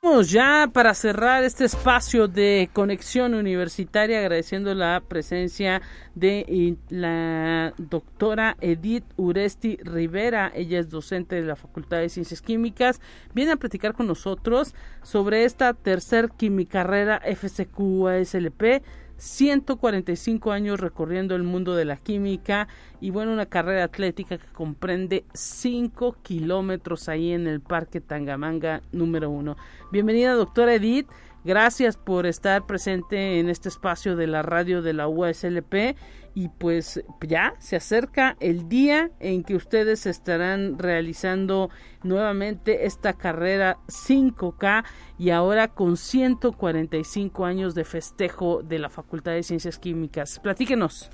Vamos 0.00 0.30
ya 0.30 0.70
para 0.72 0.94
cerrar 0.94 1.42
este 1.42 1.64
espacio 1.64 2.28
de 2.28 2.70
conexión 2.72 3.34
universitaria 3.34 4.20
agradeciendo 4.20 4.72
la 4.72 5.02
presencia 5.06 5.82
de 6.14 6.76
la 6.88 7.74
doctora 7.78 8.56
Edith 8.60 9.04
Uresti 9.16 9.76
Rivera. 9.82 10.52
Ella 10.54 10.78
es 10.78 10.88
docente 10.88 11.34
de 11.34 11.42
la 11.42 11.56
Facultad 11.56 11.98
de 11.98 12.10
Ciencias 12.10 12.40
Químicas. 12.42 13.00
Viene 13.34 13.50
a 13.50 13.56
platicar 13.56 13.94
con 13.94 14.06
nosotros 14.06 14.72
sobre 15.02 15.44
esta 15.44 15.74
tercer 15.74 16.30
quimicarrera 16.30 17.20
FCQ-ASLP 17.20 18.82
145 19.18 20.52
años 20.52 20.80
recorriendo 20.80 21.34
el 21.34 21.42
mundo 21.42 21.74
de 21.74 21.84
la 21.84 21.96
química 21.96 22.68
y 23.00 23.10
bueno, 23.10 23.32
una 23.32 23.46
carrera 23.46 23.84
atlética 23.84 24.38
que 24.38 24.46
comprende 24.52 25.24
5 25.34 26.16
kilómetros 26.22 27.08
ahí 27.08 27.32
en 27.32 27.46
el 27.46 27.60
Parque 27.60 28.00
Tangamanga 28.00 28.80
número 28.92 29.28
1. 29.30 29.56
Bienvenida 29.90 30.32
doctora 30.34 30.74
Edith, 30.74 31.08
gracias 31.48 31.96
por 31.96 32.26
estar 32.26 32.66
presente 32.66 33.40
en 33.40 33.48
este 33.48 33.70
espacio 33.70 34.16
de 34.16 34.26
la 34.26 34.42
radio 34.42 34.82
de 34.82 34.92
la 34.92 35.08
USLP 35.08 35.96
y 36.34 36.50
pues 36.50 37.02
ya 37.26 37.54
se 37.58 37.76
acerca 37.76 38.36
el 38.38 38.68
día 38.68 39.10
en 39.18 39.42
que 39.44 39.56
ustedes 39.56 40.04
estarán 40.04 40.78
realizando 40.78 41.70
nuevamente 42.02 42.84
esta 42.84 43.14
carrera 43.14 43.78
5K 43.86 44.84
y 45.18 45.30
ahora 45.30 45.68
con 45.68 45.96
145 45.96 47.46
años 47.46 47.74
de 47.74 47.84
festejo 47.84 48.62
de 48.62 48.78
la 48.78 48.90
Facultad 48.90 49.32
de 49.32 49.42
Ciencias 49.42 49.78
Químicas. 49.78 50.40
Platíquenos. 50.40 51.08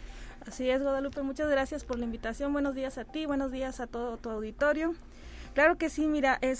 Así 0.44 0.68
es, 0.68 0.82
Guadalupe, 0.82 1.22
muchas 1.22 1.48
gracias 1.48 1.84
por 1.84 1.96
la 1.96 2.06
invitación. 2.06 2.52
Buenos 2.52 2.74
días 2.74 2.98
a 2.98 3.04
ti, 3.04 3.24
buenos 3.24 3.52
días 3.52 3.78
a 3.78 3.86
todo 3.86 4.16
tu 4.16 4.30
auditorio. 4.30 4.94
Claro 5.54 5.78
que 5.78 5.88
sí, 5.88 6.06
mira, 6.08 6.38
eh, 6.42 6.56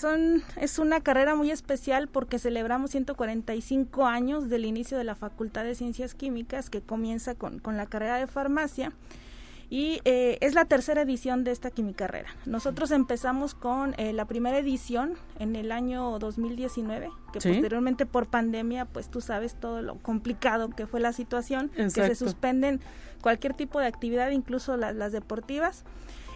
es 0.55 0.79
una 0.79 1.01
carrera 1.01 1.35
muy 1.35 1.51
especial 1.51 2.07
porque 2.07 2.39
celebramos 2.39 2.91
145 2.91 4.05
años 4.05 4.49
del 4.49 4.63
inicio 4.63 4.97
de 4.97 5.03
la 5.03 5.15
Facultad 5.15 5.65
de 5.65 5.75
Ciencias 5.75 6.15
Químicas 6.15 6.69
que 6.69 6.81
comienza 6.81 7.35
con, 7.35 7.59
con 7.59 7.75
la 7.75 7.87
carrera 7.87 8.17
de 8.17 8.27
farmacia 8.27 8.93
y 9.69 9.99
eh, 10.05 10.37
es 10.41 10.53
la 10.53 10.65
tercera 10.65 11.01
edición 11.01 11.43
de 11.43 11.51
esta 11.51 11.71
quimicarrera. 11.71 12.29
Nosotros 12.45 12.91
empezamos 12.91 13.53
con 13.53 13.95
eh, 13.97 14.13
la 14.13 14.25
primera 14.25 14.57
edición 14.59 15.15
en 15.39 15.55
el 15.55 15.71
año 15.73 16.17
2019, 16.19 17.09
que 17.33 17.39
posteriormente 17.41 18.05
por 18.05 18.27
pandemia, 18.27 18.85
pues 18.85 19.09
tú 19.09 19.21
sabes 19.21 19.55
todo 19.55 19.81
lo 19.81 19.95
complicado 19.95 20.69
que 20.69 20.87
fue 20.87 20.99
la 20.99 21.13
situación, 21.13 21.69
que 21.69 21.89
se 21.89 22.15
suspenden 22.15 22.79
cualquier 23.21 23.53
tipo 23.55 23.79
de 23.79 23.87
actividad, 23.87 24.29
incluso 24.29 24.77
las 24.77 25.11
deportivas 25.11 25.83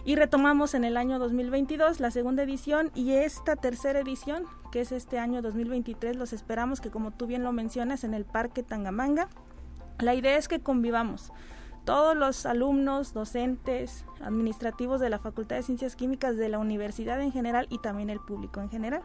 y 0.04 0.16
retomamos 0.16 0.74
en 0.74 0.84
el 0.84 0.96
año 0.96 1.18
2022 1.18 2.00
la 2.00 2.10
segunda 2.10 2.42
edición 2.42 2.90
y 2.94 3.12
esta 3.12 3.56
tercera 3.56 4.00
edición, 4.00 4.44
que 4.72 4.80
es 4.80 4.92
este 4.92 5.18
año 5.18 5.42
2023, 5.42 6.16
los 6.16 6.32
esperamos 6.32 6.80
que 6.80 6.90
como 6.90 7.10
tú 7.10 7.26
bien 7.26 7.42
lo 7.42 7.52
mencionas 7.52 8.04
en 8.04 8.14
el 8.14 8.24
Parque 8.24 8.62
Tangamanga. 8.62 9.28
La 9.98 10.14
idea 10.14 10.36
es 10.36 10.48
que 10.48 10.60
convivamos 10.60 11.32
todos 11.84 12.16
los 12.16 12.46
alumnos, 12.46 13.12
docentes, 13.12 14.04
administrativos 14.20 15.00
de 15.00 15.10
la 15.10 15.18
Facultad 15.18 15.56
de 15.56 15.62
Ciencias 15.62 15.96
Químicas 15.96 16.36
de 16.36 16.48
la 16.48 16.58
universidad 16.58 17.20
en 17.20 17.32
general 17.32 17.66
y 17.70 17.78
también 17.78 18.10
el 18.10 18.20
público 18.20 18.60
en 18.60 18.70
general. 18.70 19.02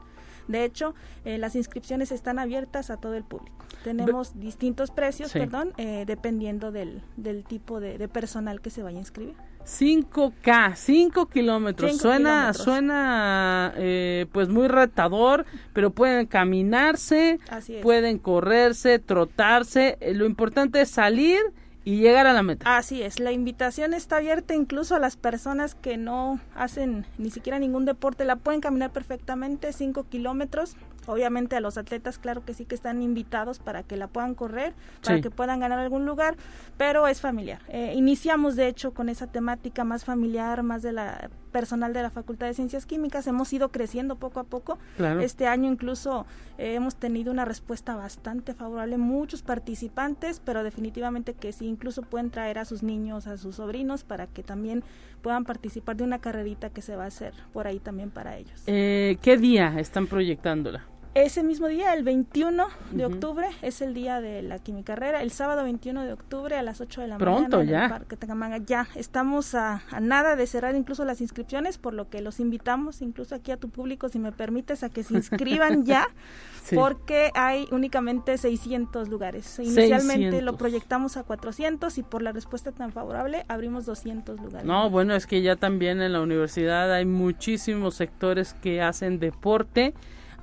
De 0.48 0.64
hecho, 0.64 0.93
eh, 1.24 1.38
las 1.38 1.56
inscripciones 1.56 2.12
están 2.12 2.38
abiertas 2.38 2.89
a 2.89 2.98
todo 2.98 3.16
el 3.16 3.24
público. 3.24 3.58
Tenemos 3.84 4.39
distintos 4.39 4.91
precios, 4.91 5.34
perdón, 5.34 5.74
eh, 5.78 6.04
dependiendo 6.06 6.72
del, 6.72 7.02
del 7.18 7.43
tipo 7.43 7.80
de, 7.80 7.98
de 7.98 8.08
personal 8.08 8.62
que 8.62 8.70
se 8.70 8.84
vaya 8.84 8.98
a 8.98 9.02
inscribir. 9.02 9.36
5K, 9.66 10.76
5 10.76 11.26
kilómetros. 11.28 11.97
Suena, 11.97 12.53
suena 12.53 13.74
eh, 13.76 14.28
pues 14.32 14.47
muy 14.49 14.68
retador, 14.68 15.45
pero 15.74 15.89
pueden 15.89 16.28
caminarse, 16.28 17.39
pueden 17.82 18.20
correrse, 18.20 18.99
trotarse. 18.99 19.97
Eh, 19.99 20.13
lo 20.13 20.26
importante 20.26 20.82
es 20.82 20.89
salir 20.89 21.39
y 21.84 21.97
llegar 21.97 22.26
a 22.28 22.34
la 22.34 22.43
meta. 22.43 22.78
Así 22.78 23.01
es, 23.01 23.20
la 23.20 23.32
invitación 23.32 23.93
está 23.93 24.18
abierta 24.18 24.55
incluso 24.55 24.95
a 24.95 24.99
las 24.99 25.18
personas 25.18 25.76
que 25.76 25.97
no 25.97 26.39
hacen 26.55 27.05
ni 27.18 27.30
siquiera 27.30 27.59
ningún 27.59 27.86
deporte, 27.86 28.26
la 28.26 28.38
pueden 28.38 28.59
caminar 28.59 28.91
perfectamente 28.91 29.72
5 29.72 30.05
kilómetros 30.09 30.76
Obviamente 31.08 31.56
a 31.56 31.60
los 31.60 31.78
atletas, 31.78 32.18
claro 32.18 32.43
que 32.43 32.53
sí 32.53 32.66
que 32.66 32.76
están 32.76 33.01
invitados 33.01 33.60
para 33.60 33.84
que 33.84 33.97
la 33.97 34.08
puedan 34.08 34.36
correr, 34.36 34.74
para 35.03 35.22
que 35.22 35.30
puedan 35.30 35.60
ganar 35.60 35.80
algún 35.80 36.06
lugar, 36.06 36.36
pero 36.78 37.08
es 37.08 37.22
familiar. 37.22 37.62
Eh, 37.70 37.93
iniciamos 37.95 38.56
de 38.56 38.68
hecho 38.68 38.93
con 38.93 39.10
esa 39.10 39.28
temática 39.28 39.84
más 39.84 40.06
familiar, 40.06 40.64
más 40.64 40.82
de 40.82 40.93
la 40.93 41.30
personal 41.56 41.93
de 41.93 42.01
la 42.01 42.10
Facultad 42.10 42.47
de 42.47 42.53
Ciencias 42.53 42.86
Químicas. 42.86 43.28
Hemos 43.28 43.53
ido 43.53 43.70
creciendo 43.70 44.18
poco 44.18 44.41
a 44.41 44.43
poco. 44.43 44.78
Este 45.22 45.47
año 45.47 45.72
incluso 45.72 46.26
eh, 46.58 46.74
hemos 46.74 46.97
tenido 46.97 47.32
una 47.32 47.45
respuesta 47.45 47.95
bastante 47.95 48.53
favorable, 48.53 48.97
muchos 48.97 49.41
participantes, 49.41 50.41
pero 50.43 50.66
definitivamente 50.66 51.34
que 51.34 51.53
sí, 51.53 51.66
incluso 51.68 52.01
pueden 52.01 52.30
traer 52.30 52.58
a 52.58 52.66
sus 52.66 52.84
niños, 52.84 53.26
a 53.28 53.38
sus 53.38 53.56
sobrinos, 53.56 54.03
para 54.03 54.28
que 54.28 54.43
también 54.43 54.84
puedan 55.22 55.45
participar 55.45 55.95
de 55.95 56.03
una 56.03 56.20
carrerita 56.20 56.72
que 56.72 56.82
se 56.82 56.97
va 56.97 57.06
a 57.06 57.08
hacer 57.08 57.34
por 57.53 57.68
ahí 57.68 57.80
también 57.80 58.12
para 58.12 58.38
ellos. 58.38 58.64
Eh, 58.68 59.18
¿Qué 59.22 59.38
día 59.38 59.80
están 59.80 60.08
proyectándola? 60.08 60.84
Ese 61.16 61.43
mismo 61.43 61.70
día, 61.70 61.93
el 61.93 62.03
21 62.03 62.68
de 62.91 63.05
octubre, 63.05 63.47
es 63.61 63.82
el 63.82 63.93
día 63.93 64.20
de 64.20 64.41
la 64.41 64.59
quimicarrera. 64.59 65.22
El 65.22 65.32
sábado 65.32 65.63
21 65.63 66.03
de 66.03 66.11
octubre 66.11 66.57
a 66.57 66.61
las 66.61 66.82
8 66.82 66.99
de 66.99 67.07
la 67.07 67.18
Pronto, 67.18 67.59
mañana 67.59 67.72
ya. 67.72 67.78
en 67.78 67.84
el 67.86 67.89
Parque 67.89 68.18
Tangamanga. 68.18 68.57
Ya 68.57 68.89
estamos 68.95 69.55
a, 69.55 69.82
nada 70.01 70.36
de 70.36 70.45
cerrar 70.45 70.76
incluso 70.76 71.05
las 71.05 71.22
inscripciones, 71.22 71.78
por 71.78 71.93
lo 71.93 72.09
que 72.09 72.20
los 72.20 72.41
invitamos, 72.41 73.01
incluso 73.01 73.34
aquí 73.34 73.53
a 73.53 73.57
tu 73.57 73.70
público, 73.70 74.09
si 74.09 74.20
me 74.20 74.34
permites, 74.34 74.84
a 74.84 74.89
que 74.89 75.03
se 75.03 75.13
inscriban 75.13 75.86
ya, 75.86 76.09
porque 76.76 77.32
hay 77.34 77.66
únicamente 77.72 78.38
600 78.38 79.07
lugares. 79.07 79.57
Inicialmente 79.59 80.41
lo 80.41 80.57
proyectamos 80.57 81.16
a 81.16 81.24
400 81.24 81.97
y 81.97 82.03
por 82.03 82.24
la 82.24 82.34
respuesta 82.34 82.74
tan 82.74 82.91
favorable 82.91 83.45
abrimos 83.47 83.86
200 83.86 84.38
lugares. 84.41 84.68
No, 84.68 84.89
bueno, 84.89 85.16
es 85.16 85.28
que 85.28 85.41
ya 85.41 85.55
también 85.55 86.01
en 86.01 86.11
la 86.11 86.20
universidad 86.20 86.91
hay 86.91 87.05
muchísimos 87.05 87.95
sectores 87.95 88.53
que 88.53 88.82
hacen 88.82 89.18
deporte 89.20 89.93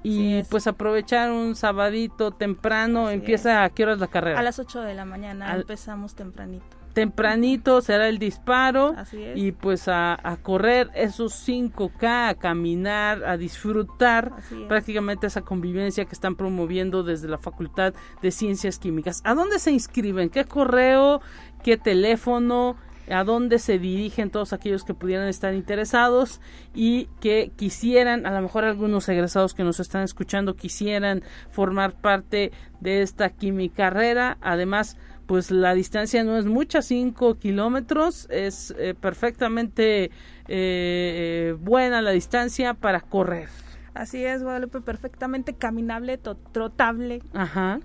y 0.03 0.43
pues 0.45 0.67
aprovechar 0.67 1.31
un 1.31 1.55
sabadito 1.55 2.33
temprano, 2.33 3.11
empieza 3.11 3.65
a 3.65 3.71
qué 3.71 3.85
horas 3.85 3.99
la 3.99 4.09
carrera? 4.09 4.39
A 4.39 4.43
las 4.43 4.59
8 4.59 4.83
de 4.83 4.95
la 4.95 5.05
mañana 5.05 5.55
empezamos 5.55 6.15
tempranito. 6.15 6.83
Tempranito 6.93 7.81
será 7.81 8.09
el 8.09 8.19
disparo 8.19 8.95
y 9.35 9.53
pues 9.53 9.89
a, 9.89 10.19
correr 10.43 10.91
esos 10.95 11.33
5K, 11.49 12.29
a 12.29 12.35
caminar, 12.35 13.25
a 13.25 13.39
disfrutar 13.39 14.33
prácticamente 14.69 15.27
esa 15.27 15.41
convivencia 15.41 16.05
que 16.05 16.13
están 16.13 16.37
promoviendo 16.37 17.03
desde 17.03 17.29
la 17.29 17.39
Facultad 17.39 17.95
de 18.21 18.31
Ciencias 18.31 18.79
Químicas. 18.79 19.23
¿A 19.25 19.35
dónde 19.35 19.59
se 19.59 19.73
inscriben? 19.73 20.29
¿Qué 20.29 20.45
correo? 20.45 21.23
¿Qué 21.63 21.79
teléfono? 21.79 22.77
A 23.11 23.25
dónde 23.25 23.59
se 23.59 23.79
dirigen 23.79 24.31
todos 24.31 24.53
aquellos 24.53 24.85
que 24.85 24.95
pudieran 24.95 25.29
estar 25.29 25.55
interesados 25.55 26.41
y 26.75 27.07
que 27.21 27.53
quisieran, 27.57 28.27
a 28.27 28.33
lo 28.33 28.43
mejor 28.43 28.65
algunos 28.65 29.09
egresados 29.09 29.55
que 29.55 29.65
nos 29.65 29.81
están 29.81 30.03
escuchando 30.03 30.55
quisieran 30.55 31.23
formar 31.51 31.95
parte 31.95 32.53
de 32.81 33.03
esta 33.03 33.31
quimicarrera. 33.31 34.39
Además, 34.41 34.97
pues 35.27 35.51
la 35.51 35.75
distancia 35.75 36.25
no 36.25 36.37
es 36.37 36.47
mucha, 36.47 36.83
5 36.83 37.39
kilómetros, 37.39 38.29
es 38.31 38.75
eh, 38.79 38.95
perfectamente 38.95 40.05
eh, 40.05 40.11
eh, 40.49 41.57
buena 41.59 42.03
la 42.03 42.11
distancia 42.11 42.75
para 42.75 43.01
correr. 43.01 43.49
Así 43.95 44.25
es, 44.25 44.43
Guadalupe, 44.43 44.81
perfectamente 44.81 45.53
caminable, 45.53 46.19
trotable, 46.19 47.23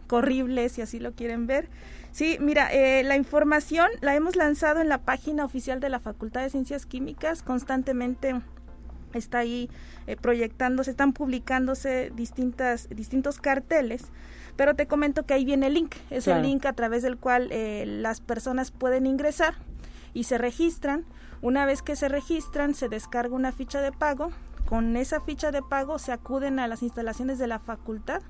corrible, 0.07 0.69
si 0.69 0.81
así 0.81 0.99
lo 0.99 1.13
quieren 1.13 1.47
ver. 1.47 1.69
Sí, 2.17 2.39
mira, 2.41 2.73
eh, 2.73 3.03
la 3.03 3.15
información 3.15 3.91
la 4.01 4.15
hemos 4.15 4.35
lanzado 4.35 4.81
en 4.81 4.89
la 4.89 4.97
página 4.97 5.45
oficial 5.45 5.79
de 5.79 5.89
la 5.89 5.99
Facultad 5.99 6.41
de 6.41 6.49
Ciencias 6.49 6.87
Químicas. 6.87 7.43
Constantemente 7.43 8.41
está 9.13 9.37
ahí 9.37 9.69
eh, 10.07 10.15
proyectándose, 10.15 10.89
están 10.89 11.13
publicándose 11.13 12.11
distintas, 12.15 12.89
distintos 12.89 13.39
carteles. 13.39 14.05
Pero 14.55 14.73
te 14.73 14.87
comento 14.87 15.27
que 15.27 15.35
ahí 15.35 15.45
viene 15.45 15.67
el 15.67 15.75
link. 15.75 15.93
Es 16.09 16.27
el 16.27 16.41
link 16.41 16.65
a 16.65 16.73
través 16.73 17.03
del 17.03 17.17
cual 17.19 17.49
eh, 17.51 17.83
las 17.85 18.19
personas 18.19 18.71
pueden 18.71 19.05
ingresar 19.05 19.53
y 20.15 20.23
se 20.23 20.39
registran. 20.39 21.05
Una 21.43 21.67
vez 21.67 21.83
que 21.83 21.95
se 21.95 22.09
registran, 22.09 22.73
se 22.73 22.89
descarga 22.89 23.35
una 23.35 23.51
ficha 23.51 23.79
de 23.79 23.91
pago. 23.91 24.31
Con 24.65 24.97
esa 24.97 25.21
ficha 25.21 25.51
de 25.51 25.61
pago 25.61 25.99
se 25.99 26.13
acuden 26.13 26.57
a 26.57 26.67
las 26.67 26.81
instalaciones 26.81 27.37
de 27.37 27.45
la 27.45 27.59
facultad 27.59 28.23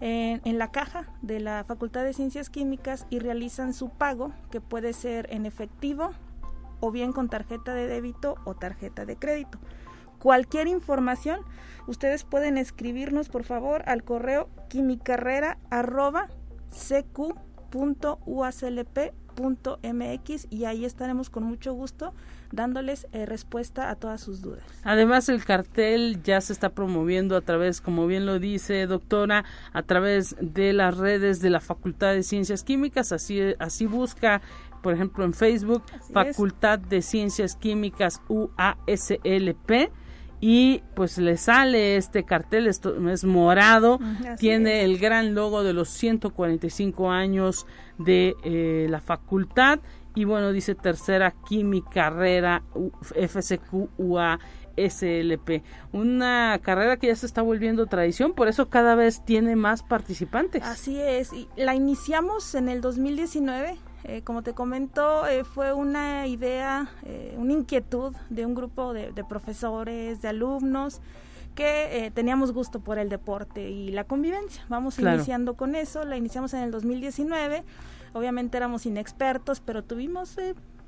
en, 0.00 0.58
la 0.58 0.70
caja 0.70 1.06
de 1.22 1.40
la 1.40 1.64
Facultad 1.64 2.04
de 2.04 2.12
Ciencias 2.12 2.50
Químicas 2.50 3.06
y 3.10 3.18
realizan 3.18 3.72
su 3.72 3.90
pago, 3.90 4.32
que 4.50 4.60
puede 4.60 4.92
ser 4.92 5.28
en 5.30 5.46
efectivo 5.46 6.10
o 6.80 6.90
bien 6.90 7.12
con 7.12 7.28
tarjeta 7.28 7.74
de 7.74 7.86
débito 7.86 8.36
o 8.44 8.54
tarjeta 8.54 9.06
de 9.06 9.16
crédito. 9.16 9.58
Cualquier 10.18 10.68
información, 10.68 11.40
ustedes 11.86 12.24
pueden 12.24 12.58
escribirnos 12.58 13.28
por 13.28 13.44
favor 13.44 13.82
al 13.86 14.04
correo 14.04 14.48
quimicarrera.cq 14.68 17.34
www.uaclp.mx 19.34 20.46
y 20.50 20.64
ahí 20.64 20.84
estaremos 20.84 21.30
con 21.30 21.44
mucho 21.44 21.74
gusto 21.74 22.14
dándoles 22.54 23.06
eh, 23.12 23.26
respuesta 23.26 23.90
a 23.90 23.96
todas 23.96 24.20
sus 24.20 24.42
dudas. 24.42 24.62
Además, 24.82 25.28
el 25.28 25.44
cartel 25.44 26.22
ya 26.22 26.40
se 26.40 26.52
está 26.52 26.70
promoviendo 26.70 27.36
a 27.36 27.40
través, 27.40 27.80
como 27.80 28.06
bien 28.06 28.26
lo 28.26 28.38
dice 28.38 28.86
doctora, 28.86 29.44
a 29.72 29.82
través 29.82 30.36
de 30.40 30.72
las 30.72 30.96
redes 30.96 31.40
de 31.40 31.50
la 31.50 31.60
Facultad 31.60 32.12
de 32.12 32.22
Ciencias 32.22 32.64
Químicas, 32.64 33.12
así, 33.12 33.40
así 33.58 33.86
busca 33.86 34.40
por 34.82 34.92
ejemplo 34.92 35.24
en 35.24 35.32
Facebook, 35.32 35.82
Facultad 36.12 36.78
de 36.78 37.00
Ciencias 37.00 37.56
Químicas 37.56 38.20
UASLP 38.28 39.90
y 40.46 40.82
pues 40.94 41.16
le 41.16 41.38
sale 41.38 41.96
este 41.96 42.24
cartel, 42.24 42.66
esto 42.66 43.08
es 43.08 43.24
morado, 43.24 43.98
tiene 44.38 44.84
el 44.84 44.98
gran 44.98 45.34
logo 45.34 45.62
de 45.62 45.72
los 45.72 45.88
145 45.88 47.10
años 47.10 47.66
de 47.96 48.34
eh, 48.44 48.86
la 48.90 49.00
facultad 49.00 49.80
y 50.14 50.24
bueno, 50.24 50.52
dice 50.52 50.74
tercera 50.74 51.32
química 51.48 51.90
carrera 51.90 52.62
FSQ 53.00 53.88
SLP, 54.76 55.62
una 55.92 56.58
carrera 56.60 56.96
que 56.96 57.06
ya 57.06 57.16
se 57.16 57.26
está 57.26 57.42
volviendo 57.42 57.86
tradición, 57.86 58.32
por 58.32 58.48
eso 58.48 58.68
cada 58.68 58.96
vez 58.96 59.24
tiene 59.24 59.54
más 59.54 59.82
participantes. 59.82 60.62
Así 60.64 61.00
es, 61.00 61.32
y 61.32 61.48
la 61.56 61.74
iniciamos 61.74 62.54
en 62.54 62.68
el 62.68 62.80
2019 62.80 63.78
eh, 64.06 64.20
como 64.22 64.42
te 64.42 64.52
comento, 64.52 65.26
eh, 65.26 65.44
fue 65.44 65.72
una 65.72 66.26
idea, 66.26 66.90
eh, 67.04 67.34
una 67.38 67.54
inquietud 67.54 68.14
de 68.28 68.44
un 68.44 68.54
grupo 68.54 68.92
de, 68.92 69.24
profesores, 69.26 70.20
de 70.20 70.28
alumnos, 70.28 71.00
que 71.54 72.10
teníamos 72.14 72.52
gusto 72.52 72.80
por 72.80 72.98
el 72.98 73.08
deporte 73.08 73.70
y 73.70 73.92
la 73.92 74.04
convivencia. 74.04 74.64
Vamos 74.68 74.98
iniciando 74.98 75.54
con 75.54 75.76
eso, 75.76 76.04
la 76.04 76.16
iniciamos 76.16 76.52
en 76.52 76.64
el 76.64 76.72
2019. 76.72 77.62
Obviamente 78.14 78.56
éramos 78.56 78.86
inexpertos, 78.86 79.60
pero 79.60 79.84
tuvimos 79.84 80.38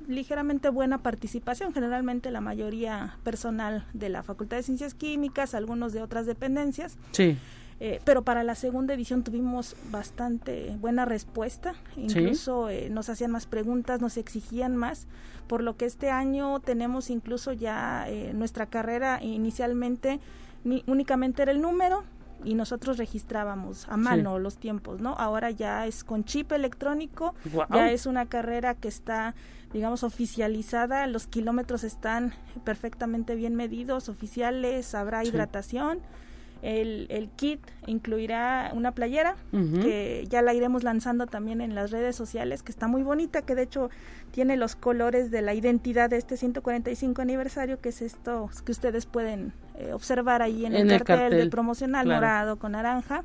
ligeramente 0.07 0.69
buena 0.69 0.97
participación, 0.99 1.73
generalmente 1.73 2.31
la 2.31 2.41
mayoría 2.41 3.17
personal 3.23 3.85
de 3.93 4.09
la 4.09 4.23
Facultad 4.23 4.57
de 4.57 4.63
Ciencias 4.63 4.93
Químicas, 4.93 5.53
algunos 5.53 5.93
de 5.93 6.01
otras 6.01 6.25
dependencias. 6.25 6.97
Sí. 7.11 7.37
Eh, 7.79 8.01
pero 8.05 8.23
para 8.23 8.43
la 8.43 8.55
segunda 8.55 8.95
edición 8.95 9.23
tuvimos 9.23 9.75
bastante 9.91 10.75
buena 10.79 11.05
respuesta, 11.05 11.75
incluso 11.95 12.69
eh, 12.69 12.89
nos 12.89 13.07
hacían 13.09 13.29
más 13.29 13.45
preguntas, 13.45 14.01
nos 14.01 14.17
exigían 14.17 14.75
más, 14.75 15.05
por 15.45 15.61
lo 15.61 15.77
que 15.77 15.85
este 15.85 16.09
año 16.09 16.59
tenemos 16.59 17.11
incluso 17.11 17.53
ya 17.53 18.09
eh, 18.09 18.31
nuestra 18.33 18.65
carrera 18.65 19.19
inicialmente 19.21 20.19
únicamente 20.87 21.43
era 21.43 21.51
el 21.51 21.61
número 21.61 22.03
y 22.43 22.55
nosotros 22.55 22.97
registrábamos 22.97 23.87
a 23.89 23.97
mano 23.97 24.39
los 24.39 24.57
tiempos, 24.57 25.01
¿no? 25.01 25.13
Ahora 25.17 25.51
ya 25.51 25.85
es 25.87 26.03
con 26.03 26.23
chip 26.23 26.51
electrónico, 26.51 27.35
ya 27.73 27.91
es 27.91 28.05
una 28.05 28.25
carrera 28.25 28.75
que 28.75 28.87
está 28.87 29.35
digamos 29.73 30.03
oficializada, 30.03 31.07
los 31.07 31.27
kilómetros 31.27 31.83
están 31.83 32.33
perfectamente 32.63 33.35
bien 33.35 33.55
medidos, 33.55 34.07
oficiales, 34.07 34.95
habrá 34.95 35.23
hidratación 35.25 35.99
el, 36.61 37.07
el 37.09 37.29
kit 37.29 37.59
incluirá 37.85 38.71
una 38.73 38.91
playera 38.91 39.35
que 39.51 40.25
ya 40.29 40.41
la 40.41 40.53
iremos 40.53 40.83
lanzando 40.83 41.25
también 41.25 41.61
en 41.61 41.75
las 41.75 41.91
redes 41.91 42.15
sociales, 42.15 42.63
que 42.63 42.71
está 42.71 42.87
muy 42.87 43.03
bonita, 43.03 43.41
que 43.41 43.55
de 43.55 43.63
hecho 43.63 43.89
tiene 44.31 44.57
los 44.57 44.75
colores 44.75 45.31
de 45.31 45.41
la 45.41 45.53
identidad 45.53 46.09
de 46.09 46.17
este 46.17 46.37
145 46.37 47.21
aniversario, 47.21 47.79
que 47.79 47.89
es 47.89 48.01
esto 48.01 48.49
que 48.65 48.71
ustedes 48.71 49.05
pueden 49.05 49.53
eh, 49.75 49.93
observar 49.93 50.41
ahí 50.41 50.65
en, 50.65 50.75
el, 50.75 51.03
cartel, 51.03 51.37
del 51.37 51.49
promocional 51.49 52.07
morado 52.07 52.57
con 52.57 52.73
naranja. 52.73 53.23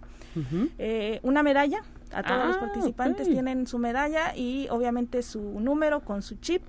Eh, 0.79 1.21
una 1.23 1.43
medalla, 1.43 1.83
a 2.13 2.23
todos 2.23 2.47
los 2.47 2.57
ah, 2.57 2.61
participantes 2.61 3.29
tienen 3.29 3.67
su 3.67 3.79
medalla 3.79 4.35
y 4.37 4.69
obviamente 4.71 5.23
su 5.23 5.61
número 5.61 6.01
con 6.01 6.23
su 6.23 6.37
chip 6.37 6.63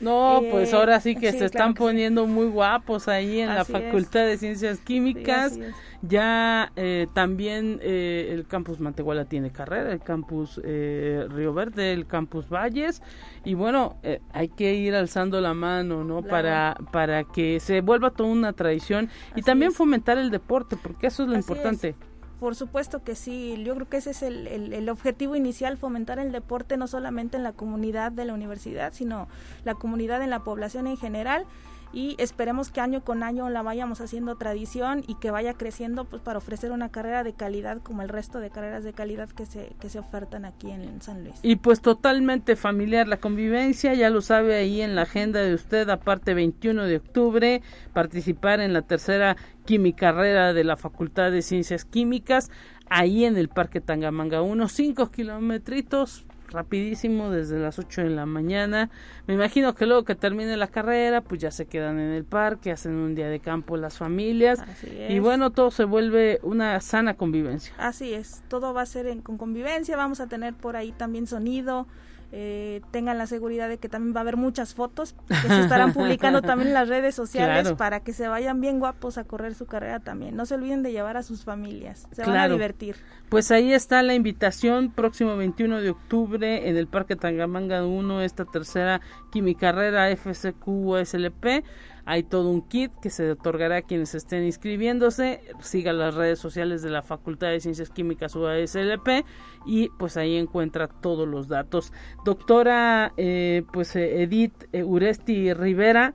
no, 0.00 0.42
pues 0.50 0.72
eh, 0.72 0.76
ahora 0.76 1.00
sí 1.00 1.16
que 1.16 1.32
se 1.32 1.46
están 1.46 1.74
poniendo 1.74 2.26
muy 2.26 2.46
guapos 2.46 3.08
ahí 3.08 3.40
en 3.40 3.54
la 3.54 3.64
Facultad 3.64 4.26
de 4.26 4.36
Ciencias 4.36 4.78
Químicas. 4.80 5.58
ya 6.02 6.70
eh, 6.76 7.06
también 7.14 7.80
eh, 7.82 8.28
el 8.32 8.46
campus 8.46 8.78
Mantehuala 8.78 9.24
tiene 9.24 9.50
carrera, 9.50 9.92
el 9.92 10.00
campus 10.00 10.60
Río 10.62 11.54
Verde, 11.54 11.92
el 11.92 12.06
campus 12.06 12.48
Valles. 12.48 13.02
Y 13.44 13.54
bueno, 13.54 13.96
hay 14.32 14.48
que 14.48 14.74
ir 14.74 14.94
alzando 14.94 15.40
la 15.40 15.54
mano, 15.54 16.04
¿no? 16.04 16.22
Para, 16.22 16.76
para 16.92 17.24
que 17.24 17.60
se 17.60 17.80
vuelva 17.80 18.10
toda 18.10 18.28
una 18.28 18.52
tradición 18.52 19.08
y 19.34 19.42
también 19.42 19.72
fomentar 19.72 20.18
el 20.18 20.30
deporte, 20.30 20.76
porque 20.80 21.06
eso 21.06 21.22
es 21.22 21.28
lo 21.28 21.36
importante. 21.36 21.94
Por 22.40 22.54
supuesto 22.54 23.02
que 23.02 23.14
sí, 23.14 23.62
yo 23.64 23.74
creo 23.74 23.88
que 23.88 23.96
ese 23.96 24.10
es 24.10 24.22
el, 24.22 24.46
el, 24.46 24.88
objetivo 24.90 25.36
inicial, 25.36 25.78
fomentar 25.78 26.18
el 26.18 26.32
deporte 26.32 26.76
no 26.76 26.86
solamente 26.86 27.38
en 27.38 27.42
la 27.42 27.52
comunidad 27.52 28.12
de 28.12 28.26
la 28.26 28.34
universidad, 28.34 28.92
sino 28.92 29.26
la 29.64 29.74
comunidad 29.74 30.22
en 30.22 30.28
la 30.28 30.40
población 30.40 30.86
en 30.86 30.98
general 30.98 31.46
y 31.92 32.16
esperemos 32.18 32.70
que 32.70 32.80
año 32.80 33.04
con 33.04 33.22
año 33.22 33.48
la 33.48 33.62
vayamos 33.62 34.00
haciendo 34.00 34.36
tradición 34.36 35.04
y 35.06 35.14
que 35.16 35.30
vaya 35.30 35.54
creciendo 35.54 36.04
pues 36.04 36.22
para 36.22 36.38
ofrecer 36.38 36.72
una 36.72 36.90
carrera 36.90 37.24
de 37.24 37.32
calidad 37.32 37.78
como 37.82 38.02
el 38.02 38.08
resto 38.08 38.40
de 38.40 38.50
carreras 38.50 38.84
de 38.84 38.92
calidad 38.92 39.28
que 39.30 39.46
se, 39.46 39.74
que 39.80 39.88
se 39.88 39.98
ofertan 39.98 40.44
aquí 40.44 40.70
en, 40.70 41.00
San 41.00 41.24
Luis. 41.24 41.34
Y 41.42 41.56
pues 41.56 41.80
totalmente 41.80 42.56
familiar 42.56 43.08
la 43.08 43.18
convivencia, 43.18 43.94
ya 43.94 44.10
lo 44.10 44.20
sabe 44.20 44.56
ahí 44.56 44.80
en 44.80 44.94
la 44.94 45.02
agenda 45.02 45.40
de 45.40 45.54
usted, 45.54 45.88
aparte 45.88 46.34
21 46.34 46.84
de 46.84 46.96
octubre, 46.96 47.62
participar 47.92 48.60
en 48.60 48.72
la 48.72 48.82
tercera 48.82 49.36
quimicarrera 49.64 50.52
de 50.52 50.64
la 50.64 50.76
Facultad 50.76 51.30
de 51.30 51.42
Ciencias 51.42 51.84
Químicas, 51.84 52.50
ahí 52.88 53.24
en 53.24 53.36
el 53.36 53.48
Parque 53.48 53.80
Tangamanga 53.80 54.42
1, 54.42 54.68
5 54.68 55.10
kilómetros 55.10 56.24
rapidísimo 56.48 57.30
desde 57.30 57.58
las 57.58 57.78
8 57.78 58.02
de 58.02 58.10
la 58.10 58.26
mañana. 58.26 58.90
Me 59.26 59.34
imagino 59.34 59.74
que 59.74 59.86
luego 59.86 60.04
que 60.04 60.14
termine 60.14 60.56
la 60.56 60.68
carrera, 60.68 61.20
pues 61.20 61.40
ya 61.40 61.50
se 61.50 61.66
quedan 61.66 61.98
en 61.98 62.12
el 62.12 62.24
parque, 62.24 62.70
hacen 62.70 62.94
un 62.94 63.14
día 63.14 63.28
de 63.28 63.40
campo 63.40 63.76
las 63.76 63.98
familias 63.98 64.62
y 65.08 65.18
bueno, 65.18 65.50
todo 65.50 65.70
se 65.70 65.84
vuelve 65.84 66.40
una 66.42 66.80
sana 66.80 67.14
convivencia. 67.14 67.74
Así 67.78 68.14
es, 68.14 68.42
todo 68.48 68.74
va 68.74 68.82
a 68.82 68.86
ser 68.86 69.06
en, 69.06 69.22
con 69.22 69.38
convivencia, 69.38 69.96
vamos 69.96 70.20
a 70.20 70.26
tener 70.26 70.54
por 70.54 70.76
ahí 70.76 70.92
también 70.92 71.26
sonido, 71.26 71.86
eh, 72.32 72.80
tengan 72.90 73.18
la 73.18 73.26
seguridad 73.26 73.68
de 73.68 73.78
que 73.78 73.88
también 73.88 74.14
va 74.14 74.20
a 74.20 74.22
haber 74.22 74.36
muchas 74.36 74.74
fotos 74.74 75.14
que 75.28 75.48
se 75.48 75.60
estarán 75.60 75.92
publicando 75.92 76.42
también 76.42 76.68
en 76.68 76.74
las 76.74 76.88
redes 76.88 77.14
sociales 77.14 77.72
para 77.74 78.00
que 78.00 78.12
se 78.12 78.28
vayan 78.28 78.60
bien 78.60 78.78
guapos 78.78 79.18
a 79.18 79.24
correr 79.24 79.54
su 79.54 79.66
carrera 79.66 80.00
también. 80.00 80.36
No 80.36 80.46
se 80.46 80.54
olviden 80.54 80.82
de 80.82 80.92
llevar 80.92 81.16
a 81.16 81.22
sus 81.22 81.44
familias, 81.44 82.08
se 82.12 82.22
van 82.24 82.36
a 82.36 82.48
divertir. 82.48 82.96
Pues 83.28 83.50
ahí 83.50 83.72
está 83.72 84.02
la 84.02 84.14
invitación, 84.14 84.90
próximo 84.90 85.36
21 85.36 85.80
de 85.80 85.90
octubre 85.90 86.68
en 86.68 86.76
el 86.76 86.86
Parque 86.88 87.16
Tangamanga 87.16 87.84
1, 87.84 88.22
esta 88.22 88.44
tercera 88.44 89.00
quimicarrera 89.30 90.14
FSQ 90.16 91.04
SLP 91.04 91.64
hay 92.06 92.22
todo 92.22 92.50
un 92.50 92.62
kit 92.62 92.92
que 93.02 93.10
se 93.10 93.32
otorgará 93.32 93.78
a 93.78 93.82
quienes 93.82 94.14
estén 94.14 94.44
inscribiéndose. 94.44 95.40
Siga 95.60 95.92
las 95.92 96.14
redes 96.14 96.38
sociales 96.38 96.80
de 96.82 96.90
la 96.90 97.02
Facultad 97.02 97.48
de 97.48 97.58
Ciencias 97.58 97.90
Químicas 97.90 98.36
UASLP 98.36 99.24
y 99.66 99.88
pues 99.98 100.16
ahí 100.16 100.36
encuentra 100.36 100.86
todos 100.86 101.26
los 101.26 101.48
datos. 101.48 101.92
Doctora, 102.24 103.12
eh, 103.16 103.64
pues 103.72 103.96
eh, 103.96 104.22
Edith 104.22 104.54
eh, 104.72 104.84
Uresti 104.84 105.52
Rivera, 105.52 106.14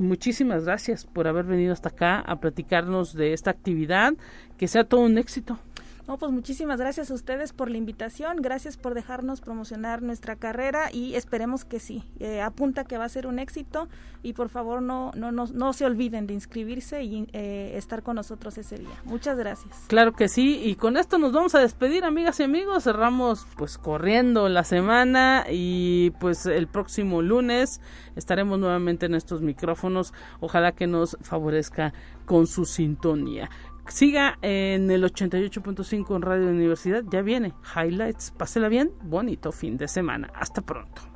muchísimas 0.00 0.64
gracias 0.64 1.06
por 1.06 1.26
haber 1.26 1.46
venido 1.46 1.72
hasta 1.72 1.88
acá 1.88 2.20
a 2.20 2.38
platicarnos 2.38 3.14
de 3.14 3.32
esta 3.32 3.50
actividad. 3.50 4.12
Que 4.58 4.68
sea 4.68 4.84
todo 4.84 5.00
un 5.00 5.18
éxito. 5.18 5.58
No, 6.06 6.18
pues 6.18 6.30
muchísimas 6.30 6.78
gracias 6.78 7.10
a 7.10 7.14
ustedes 7.14 7.52
por 7.52 7.68
la 7.68 7.78
invitación, 7.78 8.36
gracias 8.40 8.76
por 8.76 8.94
dejarnos 8.94 9.40
promocionar 9.40 10.02
nuestra 10.02 10.36
carrera 10.36 10.88
y 10.92 11.14
esperemos 11.14 11.64
que 11.64 11.80
sí, 11.80 12.04
eh, 12.20 12.40
apunta 12.40 12.84
que 12.84 12.96
va 12.96 13.04
a 13.04 13.08
ser 13.08 13.26
un 13.26 13.40
éxito 13.40 13.88
y 14.22 14.32
por 14.32 14.48
favor 14.48 14.82
no, 14.82 15.10
no, 15.16 15.32
no, 15.32 15.46
no 15.46 15.72
se 15.72 15.84
olviden 15.84 16.28
de 16.28 16.34
inscribirse 16.34 17.02
y 17.02 17.26
eh, 17.32 17.72
estar 17.74 18.04
con 18.04 18.16
nosotros 18.16 18.56
ese 18.56 18.78
día. 18.78 18.94
Muchas 19.04 19.36
gracias. 19.36 19.84
Claro 19.88 20.12
que 20.12 20.28
sí, 20.28 20.60
y 20.62 20.76
con 20.76 20.96
esto 20.96 21.18
nos 21.18 21.32
vamos 21.32 21.56
a 21.56 21.58
despedir, 21.58 22.04
amigas 22.04 22.38
y 22.38 22.44
amigos, 22.44 22.84
cerramos 22.84 23.46
pues 23.56 23.76
corriendo 23.76 24.48
la 24.48 24.62
semana 24.62 25.44
y 25.50 26.10
pues 26.20 26.46
el 26.46 26.68
próximo 26.68 27.20
lunes 27.20 27.80
estaremos 28.14 28.60
nuevamente 28.60 29.06
en 29.06 29.16
estos 29.16 29.42
micrófonos, 29.42 30.14
ojalá 30.38 30.72
que 30.72 30.86
nos 30.86 31.16
favorezca 31.22 31.92
con 32.26 32.46
su 32.46 32.64
sintonía. 32.64 33.50
Siga 33.88 34.38
en 34.42 34.90
el 34.90 35.04
88.5 35.04 36.16
en 36.16 36.22
Radio 36.22 36.48
Universidad. 36.48 37.04
Ya 37.10 37.22
viene. 37.22 37.54
Highlights. 37.74 38.32
Pásela 38.36 38.68
bien. 38.68 38.92
Bonito 39.02 39.52
fin 39.52 39.76
de 39.76 39.88
semana. 39.88 40.30
Hasta 40.34 40.62
pronto. 40.62 41.15